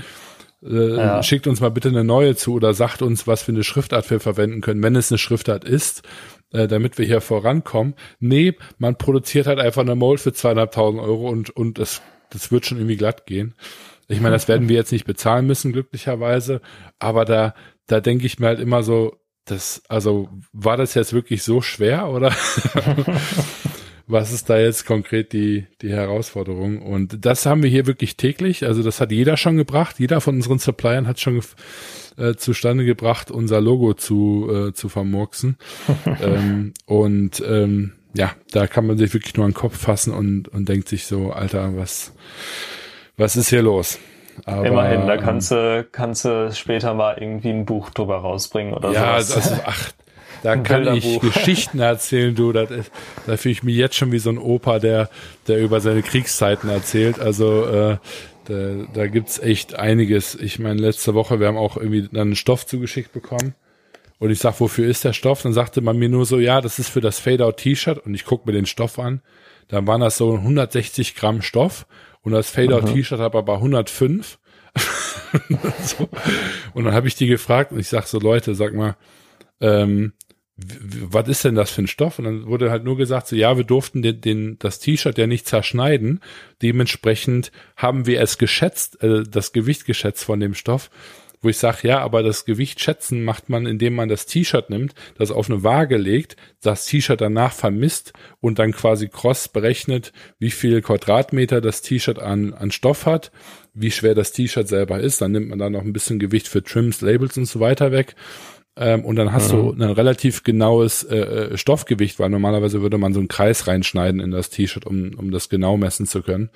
Äh, 0.61 0.97
ja. 0.97 1.23
Schickt 1.23 1.47
uns 1.47 1.61
mal 1.61 1.71
bitte 1.71 1.87
eine 1.87 2.03
neue 2.03 2.35
zu 2.35 2.53
oder 2.53 2.73
sagt 2.73 3.01
uns, 3.01 3.27
was 3.27 3.43
für 3.43 3.53
eine 3.53 3.63
Schriftart 3.63 4.09
wir 4.11 4.19
verwenden 4.19 4.59
können, 4.61 4.83
wenn 4.83 4.95
es 4.95 5.11
eine 5.11 5.17
Schriftart 5.17 5.63
ist, 5.63 6.03
äh, 6.51 6.67
damit 6.67 6.97
wir 6.97 7.05
hier 7.05 7.21
vorankommen. 7.21 7.95
Nee, 8.19 8.55
man 8.77 8.97
produziert 8.97 9.47
halt 9.47 9.59
einfach 9.59 9.81
eine 9.81 9.95
Mold 9.95 10.19
für 10.19 10.33
zweieinhalbtausend 10.33 11.01
Euro 11.01 11.29
und, 11.29 11.49
und 11.51 11.77
das, 11.77 12.01
das 12.29 12.51
wird 12.51 12.65
schon 12.65 12.77
irgendwie 12.77 12.97
glatt 12.97 13.25
gehen. 13.25 13.55
Ich 14.07 14.21
meine, 14.21 14.33
das 14.33 14.47
werden 14.47 14.69
wir 14.69 14.75
jetzt 14.75 14.91
nicht 14.91 15.05
bezahlen 15.05 15.45
müssen, 15.45 15.71
glücklicherweise, 15.71 16.61
aber 16.97 17.25
da, 17.25 17.53
da 17.85 17.99
denke 17.99 18.25
ich 18.25 18.39
mir 18.39 18.47
halt 18.47 18.59
immer 18.59 18.81
so, 18.81 19.15
das, 19.45 19.83
also 19.87 20.29
war 20.51 20.77
das 20.77 20.95
jetzt 20.95 21.13
wirklich 21.13 21.43
so 21.43 21.61
schwer 21.61 22.09
oder? 22.09 22.33
was 24.09 24.33
ist 24.33 24.49
da 24.49 24.57
jetzt 24.57 24.87
konkret 24.87 25.33
die, 25.33 25.67
die 25.83 25.91
Herausforderung? 25.91 26.81
Und 26.81 27.23
das 27.25 27.45
haben 27.45 27.61
wir 27.61 27.69
hier 27.69 27.85
wirklich 27.85 28.17
täglich. 28.17 28.65
Also 28.65 28.81
das 28.81 28.99
hat 28.99 29.11
jeder 29.11 29.37
schon 29.37 29.55
gebracht. 29.55 29.99
Jeder 29.99 30.19
von 30.19 30.35
unseren 30.35 30.57
Suppliern 30.57 31.07
hat 31.07 31.19
schon 31.19 31.41
äh, 32.17 32.33
zustande 32.33 32.85
gebracht, 32.85 33.29
unser 33.29 33.61
Logo 33.61 33.93
zu, 33.93 34.49
äh, 34.51 34.73
zu 34.73 34.89
vermurksen. 34.89 35.57
ähm, 36.21 36.73
und 36.87 37.43
ähm, 37.47 37.93
ja, 38.15 38.31
da 38.51 38.65
kann 38.65 38.87
man 38.87 38.97
sich 38.97 39.13
wirklich 39.13 39.37
nur 39.37 39.45
an 39.45 39.51
den 39.51 39.57
Kopf 39.57 39.77
fassen 39.77 40.11
und, 40.11 40.47
und 40.47 40.67
denkt 40.67 40.89
sich 40.89 41.05
so, 41.05 41.31
Alter, 41.31 41.77
was, 41.77 42.13
was 43.15 43.35
ist 43.35 43.49
hier 43.49 43.61
los? 43.61 43.99
Aber, 44.45 44.65
Immerhin, 44.65 45.05
da 45.05 45.17
kannst 45.17 45.51
du, 45.51 45.85
kannst 45.91 46.25
du 46.25 46.51
später 46.51 46.95
mal 46.95 47.15
irgendwie 47.19 47.49
ein 47.49 47.65
Buch 47.65 47.91
drüber 47.91 48.17
rausbringen 48.17 48.73
oder 48.73 48.89
so. 48.89 48.95
Ja, 48.95 49.21
sowas. 49.21 49.51
also, 49.51 49.61
ach, 49.65 49.91
da 50.43 50.55
kann 50.57 50.95
ich 50.95 51.19
Geschichten 51.21 51.79
erzählen, 51.79 52.35
du. 52.35 52.51
Das 52.51 52.71
ist, 52.71 52.91
da 53.25 53.37
fühle 53.37 53.53
ich 53.53 53.63
mich 53.63 53.75
jetzt 53.75 53.95
schon 53.95 54.11
wie 54.11 54.19
so 54.19 54.29
ein 54.29 54.37
Opa, 54.37 54.79
der, 54.79 55.09
der 55.47 55.59
über 55.59 55.81
seine 55.81 56.01
Kriegszeiten 56.01 56.69
erzählt. 56.69 57.19
Also 57.19 57.65
äh, 57.65 57.97
da, 58.45 58.87
da 58.93 59.07
gibt's 59.07 59.39
echt 59.39 59.75
einiges. 59.75 60.35
Ich 60.35 60.59
meine, 60.59 60.81
letzte 60.81 61.13
Woche, 61.13 61.39
wir 61.39 61.47
haben 61.47 61.57
auch 61.57 61.77
irgendwie 61.77 62.07
dann 62.11 62.27
einen 62.27 62.35
Stoff 62.35 62.65
zugeschickt 62.65 63.11
bekommen. 63.11 63.55
Und 64.17 64.31
ich 64.31 64.39
sag, 64.39 64.59
wofür 64.59 64.87
ist 64.87 65.05
der 65.05 65.13
Stoff? 65.13 65.43
Dann 65.43 65.53
sagte 65.53 65.81
man 65.81 65.97
mir 65.97 66.09
nur 66.09 66.25
so, 66.25 66.39
ja, 66.39 66.59
das 66.59 66.77
ist 66.77 66.89
für 66.89 67.01
das 67.01 67.19
Fade-Out-T-Shirt. 67.19 68.05
Und 68.05 68.13
ich 68.13 68.25
guck 68.25 68.45
mir 68.45 68.51
den 68.51 68.65
Stoff 68.65 68.99
an. 68.99 69.21
Dann 69.69 69.87
waren 69.87 70.01
das 70.01 70.17
so 70.17 70.33
160 70.35 71.15
Gramm 71.15 71.41
Stoff. 71.41 71.85
Und 72.21 72.33
das 72.33 72.49
Fade-Out-T-Shirt 72.49 73.19
hat 73.19 73.35
aber 73.35 73.55
105. 73.55 74.39
so. 75.83 76.09
Und 76.73 76.83
dann 76.83 76.93
habe 76.93 77.07
ich 77.07 77.15
die 77.15 77.27
gefragt 77.27 77.71
und 77.71 77.79
ich 77.79 77.87
sag 77.87 78.07
so, 78.07 78.19
Leute, 78.19 78.55
sag 78.55 78.73
mal, 78.73 78.97
ähm, 79.61 80.13
was 81.09 81.27
ist 81.27 81.45
denn 81.45 81.55
das 81.55 81.71
für 81.71 81.83
ein 81.83 81.87
Stoff? 81.87 82.19
Und 82.19 82.25
dann 82.25 82.45
wurde 82.47 82.71
halt 82.71 82.83
nur 82.83 82.97
gesagt, 82.97 83.27
so 83.27 83.35
ja, 83.35 83.57
wir 83.57 83.63
durften 83.63 84.01
den, 84.01 84.21
den 84.21 84.59
das 84.59 84.79
T-Shirt 84.79 85.17
ja 85.17 85.27
nicht 85.27 85.47
zerschneiden. 85.47 86.21
Dementsprechend 86.61 87.51
haben 87.75 88.05
wir 88.05 88.21
es 88.21 88.37
geschätzt, 88.37 89.01
äh, 89.03 89.23
das 89.23 89.53
Gewicht 89.53 89.85
geschätzt 89.85 90.23
von 90.23 90.39
dem 90.39 90.53
Stoff. 90.53 90.89
Wo 91.41 91.47
ich 91.47 91.57
sage, 91.57 91.87
ja, 91.87 91.99
aber 91.99 92.21
das 92.21 92.43
Gewicht 92.43 92.81
schätzen 92.81 93.23
macht 93.23 93.47
man, 93.47 93.65
indem 93.65 93.95
man 93.95 94.09
das 94.09 94.25
T-Shirt 94.25 94.69
nimmt, 94.69 94.93
das 95.17 95.31
auf 95.31 95.49
eine 95.49 95.63
Waage 95.63 95.95
legt, 95.95 96.35
das 96.61 96.85
T-Shirt 96.85 97.21
danach 97.21 97.53
vermisst 97.53 98.11
und 98.41 98.59
dann 98.59 98.73
quasi 98.73 99.07
cross 99.07 99.47
berechnet, 99.47 100.11
wie 100.37 100.51
viel 100.51 100.81
Quadratmeter 100.81 101.61
das 101.61 101.81
T-Shirt 101.81 102.19
an, 102.19 102.53
an 102.53 102.71
Stoff 102.71 103.05
hat, 103.05 103.31
wie 103.73 103.91
schwer 103.91 104.15
das 104.15 104.33
T-Shirt 104.33 104.67
selber 104.67 104.99
ist. 104.99 105.21
Dann 105.21 105.31
nimmt 105.31 105.47
man 105.47 105.59
da 105.59 105.69
noch 105.69 105.83
ein 105.83 105.93
bisschen 105.93 106.19
Gewicht 106.19 106.49
für 106.49 106.61
Trims, 106.61 106.99
Labels 106.99 107.37
und 107.37 107.45
so 107.45 107.61
weiter 107.61 107.93
weg 107.93 108.15
ähm, 108.75 109.03
und 109.03 109.15
dann 109.15 109.33
hast 109.33 109.51
mhm. 109.51 109.57
du 109.57 109.71
ein 109.73 109.91
relativ 109.91 110.43
genaues 110.43 111.03
äh, 111.03 111.17
äh, 111.17 111.57
Stoffgewicht, 111.57 112.19
weil 112.19 112.29
normalerweise 112.29 112.81
würde 112.81 112.97
man 112.97 113.13
so 113.13 113.19
einen 113.19 113.27
Kreis 113.27 113.67
reinschneiden 113.67 114.19
in 114.19 114.31
das 114.31 114.49
T-Shirt, 114.49 114.85
um, 114.85 115.13
um 115.17 115.31
das 115.31 115.49
genau 115.49 115.77
messen 115.77 116.05
zu 116.05 116.21
können. 116.21 116.49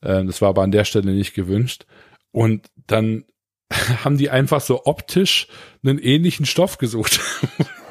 Äh, 0.00 0.24
das 0.24 0.42
war 0.42 0.50
aber 0.50 0.62
an 0.62 0.72
der 0.72 0.84
Stelle 0.84 1.12
nicht 1.12 1.34
gewünscht. 1.34 1.86
Und 2.32 2.66
dann 2.86 3.24
haben 4.04 4.18
die 4.18 4.30
einfach 4.30 4.60
so 4.60 4.84
optisch 4.84 5.48
einen 5.82 5.98
ähnlichen 5.98 6.46
Stoff 6.46 6.78
gesucht. 6.78 7.20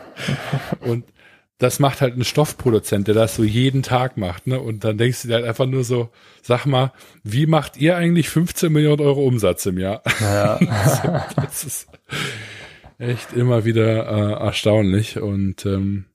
und 0.81 1.05
das 1.59 1.79
macht 1.79 2.01
halt 2.01 2.15
ein 2.15 2.23
Stoffproduzent, 2.23 3.07
der 3.07 3.15
das 3.15 3.35
so 3.35 3.43
jeden 3.43 3.81
Tag 3.81 4.15
macht, 4.17 4.45
ne? 4.45 4.59
Und 4.59 4.83
dann 4.83 4.99
denkst 4.99 5.23
du 5.23 5.27
dir 5.27 5.35
halt 5.35 5.45
einfach 5.45 5.65
nur 5.65 5.83
so, 5.83 6.09
sag 6.43 6.67
mal, 6.67 6.93
wie 7.23 7.47
macht 7.47 7.77
ihr 7.77 7.97
eigentlich 7.97 8.29
15 8.29 8.71
Millionen 8.71 9.01
Euro 9.01 9.25
Umsatz 9.25 9.65
im 9.65 9.79
Jahr? 9.79 10.03
Ja. 10.19 10.59
das 11.35 11.63
ist, 11.63 11.87
echt 12.99 13.33
immer 13.33 13.65
wieder 13.65 14.07
äh, 14.07 14.43
erstaunlich 14.43 15.19
und 15.19 15.65
ähm, 15.65 16.05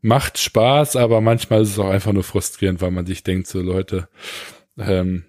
macht 0.00 0.38
Spaß, 0.38 0.96
aber 0.96 1.20
manchmal 1.20 1.62
ist 1.62 1.70
es 1.70 1.78
auch 1.78 1.90
einfach 1.90 2.12
nur 2.12 2.24
frustrierend, 2.24 2.80
weil 2.80 2.90
man 2.90 3.06
sich 3.06 3.22
denkt, 3.22 3.46
so 3.46 3.60
Leute, 3.60 4.08
ähm, 4.76 5.24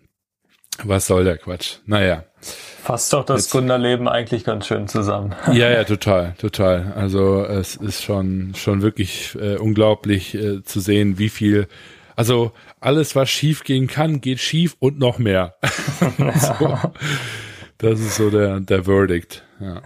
was 0.84 1.06
soll 1.06 1.24
der 1.24 1.38
Quatsch? 1.38 1.78
Naja. 1.86 2.24
Fasst 2.42 3.14
doch 3.14 3.24
das 3.24 3.44
Jetzt, 3.44 3.52
Gründerleben 3.52 4.08
eigentlich 4.08 4.44
ganz 4.44 4.68
schön 4.68 4.88
zusammen. 4.88 5.36
Ja, 5.54 5.70
ja, 5.70 5.84
total, 5.86 6.34
total. 6.38 6.94
Also 6.96 7.46
es 7.46 7.76
ist 7.76 8.04
schon, 8.04 8.54
schon 8.56 8.82
wirklich 8.82 9.36
äh, 9.40 9.56
unglaublich 9.58 10.34
äh, 10.34 10.64
zu 10.64 10.80
sehen, 10.80 11.20
wie 11.20 11.30
viel, 11.30 11.68
also 12.16 12.52
alles, 12.82 13.16
was 13.16 13.30
schief 13.30 13.64
gehen 13.64 13.88
kann, 13.88 14.20
geht 14.20 14.40
schief 14.40 14.76
und 14.80 15.00
noch 15.00 15.20
mehr. 15.20 15.56
so, 16.18 16.78
das 17.78 18.00
ist 18.00 18.16
so 18.16 18.30
der, 18.30 18.60
der 18.60 18.84
Verdict. 18.84 19.44
Ja. 19.60 19.82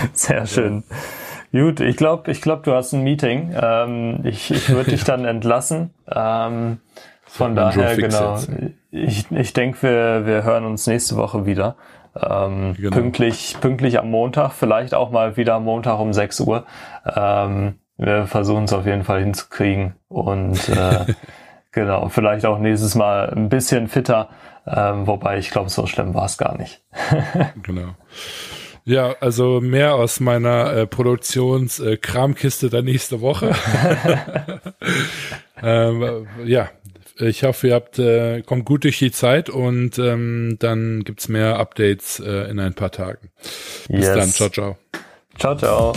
Sehr 0.12 0.46
schön. 0.46 0.84
Gut, 1.52 1.80
ich 1.80 1.96
glaube, 1.96 2.30
ich 2.30 2.42
glaube, 2.42 2.62
du 2.62 2.74
hast 2.74 2.92
ein 2.92 3.02
Meeting. 3.02 3.54
Ähm, 3.60 4.20
ich 4.24 4.50
ich 4.50 4.68
würde 4.68 4.90
dich 4.90 5.04
dann 5.04 5.24
entlassen. 5.24 5.94
Ähm, 6.10 6.80
von 7.24 7.54
daher, 7.54 7.96
genau. 7.96 8.38
Ich, 8.90 9.30
ich 9.30 9.52
denke, 9.52 9.82
wir, 9.82 10.26
wir 10.26 10.44
hören 10.44 10.64
uns 10.64 10.86
nächste 10.86 11.16
Woche 11.16 11.46
wieder. 11.46 11.76
Ähm, 12.16 12.74
genau. 12.76 12.96
pünktlich, 12.96 13.56
pünktlich 13.60 13.98
am 13.98 14.10
Montag, 14.10 14.52
vielleicht 14.52 14.94
auch 14.94 15.10
mal 15.10 15.36
wieder 15.36 15.54
am 15.54 15.64
Montag 15.64 16.00
um 16.00 16.12
6 16.12 16.40
Uhr. 16.40 16.64
Ähm, 17.04 17.78
wir 17.96 18.26
versuchen 18.26 18.64
es 18.64 18.72
auf 18.72 18.86
jeden 18.86 19.04
Fall 19.04 19.20
hinzukriegen 19.20 19.94
und 20.08 20.68
äh, 20.68 21.14
genau, 21.72 22.08
vielleicht 22.08 22.46
auch 22.46 22.58
nächstes 22.58 22.94
Mal 22.94 23.30
ein 23.30 23.48
bisschen 23.48 23.88
fitter, 23.88 24.30
ähm, 24.66 25.06
wobei 25.06 25.38
ich 25.38 25.50
glaube, 25.50 25.68
so 25.68 25.86
schlimm 25.86 26.14
war 26.14 26.24
es 26.24 26.38
gar 26.38 26.56
nicht. 26.56 26.82
genau. 27.62 27.90
Ja, 28.88 29.14
also 29.20 29.60
mehr 29.60 29.96
aus 29.96 30.18
meiner 30.18 30.72
äh, 30.72 30.86
Produktionskramkiste 30.86 32.68
äh, 32.68 32.70
der 32.70 32.80
nächste 32.80 33.20
Woche. 33.20 33.54
ähm, 35.62 36.26
ja, 36.46 36.70
ich 37.18 37.44
hoffe, 37.44 37.68
ihr 37.68 37.74
habt 37.74 37.98
äh, 37.98 38.40
kommt 38.40 38.64
gut 38.64 38.84
durch 38.84 38.98
die 38.98 39.10
Zeit 39.10 39.50
und 39.50 39.98
ähm, 39.98 40.56
dann 40.58 41.04
gibt's 41.04 41.28
mehr 41.28 41.58
Updates 41.58 42.18
äh, 42.18 42.50
in 42.50 42.58
ein 42.60 42.72
paar 42.72 42.90
Tagen. 42.90 43.28
Bis 43.88 44.06
yes. 44.06 44.14
dann, 44.14 44.28
ciao, 44.30 44.48
ciao. 44.48 44.78
Ciao, 45.38 45.54
ciao. 45.54 45.92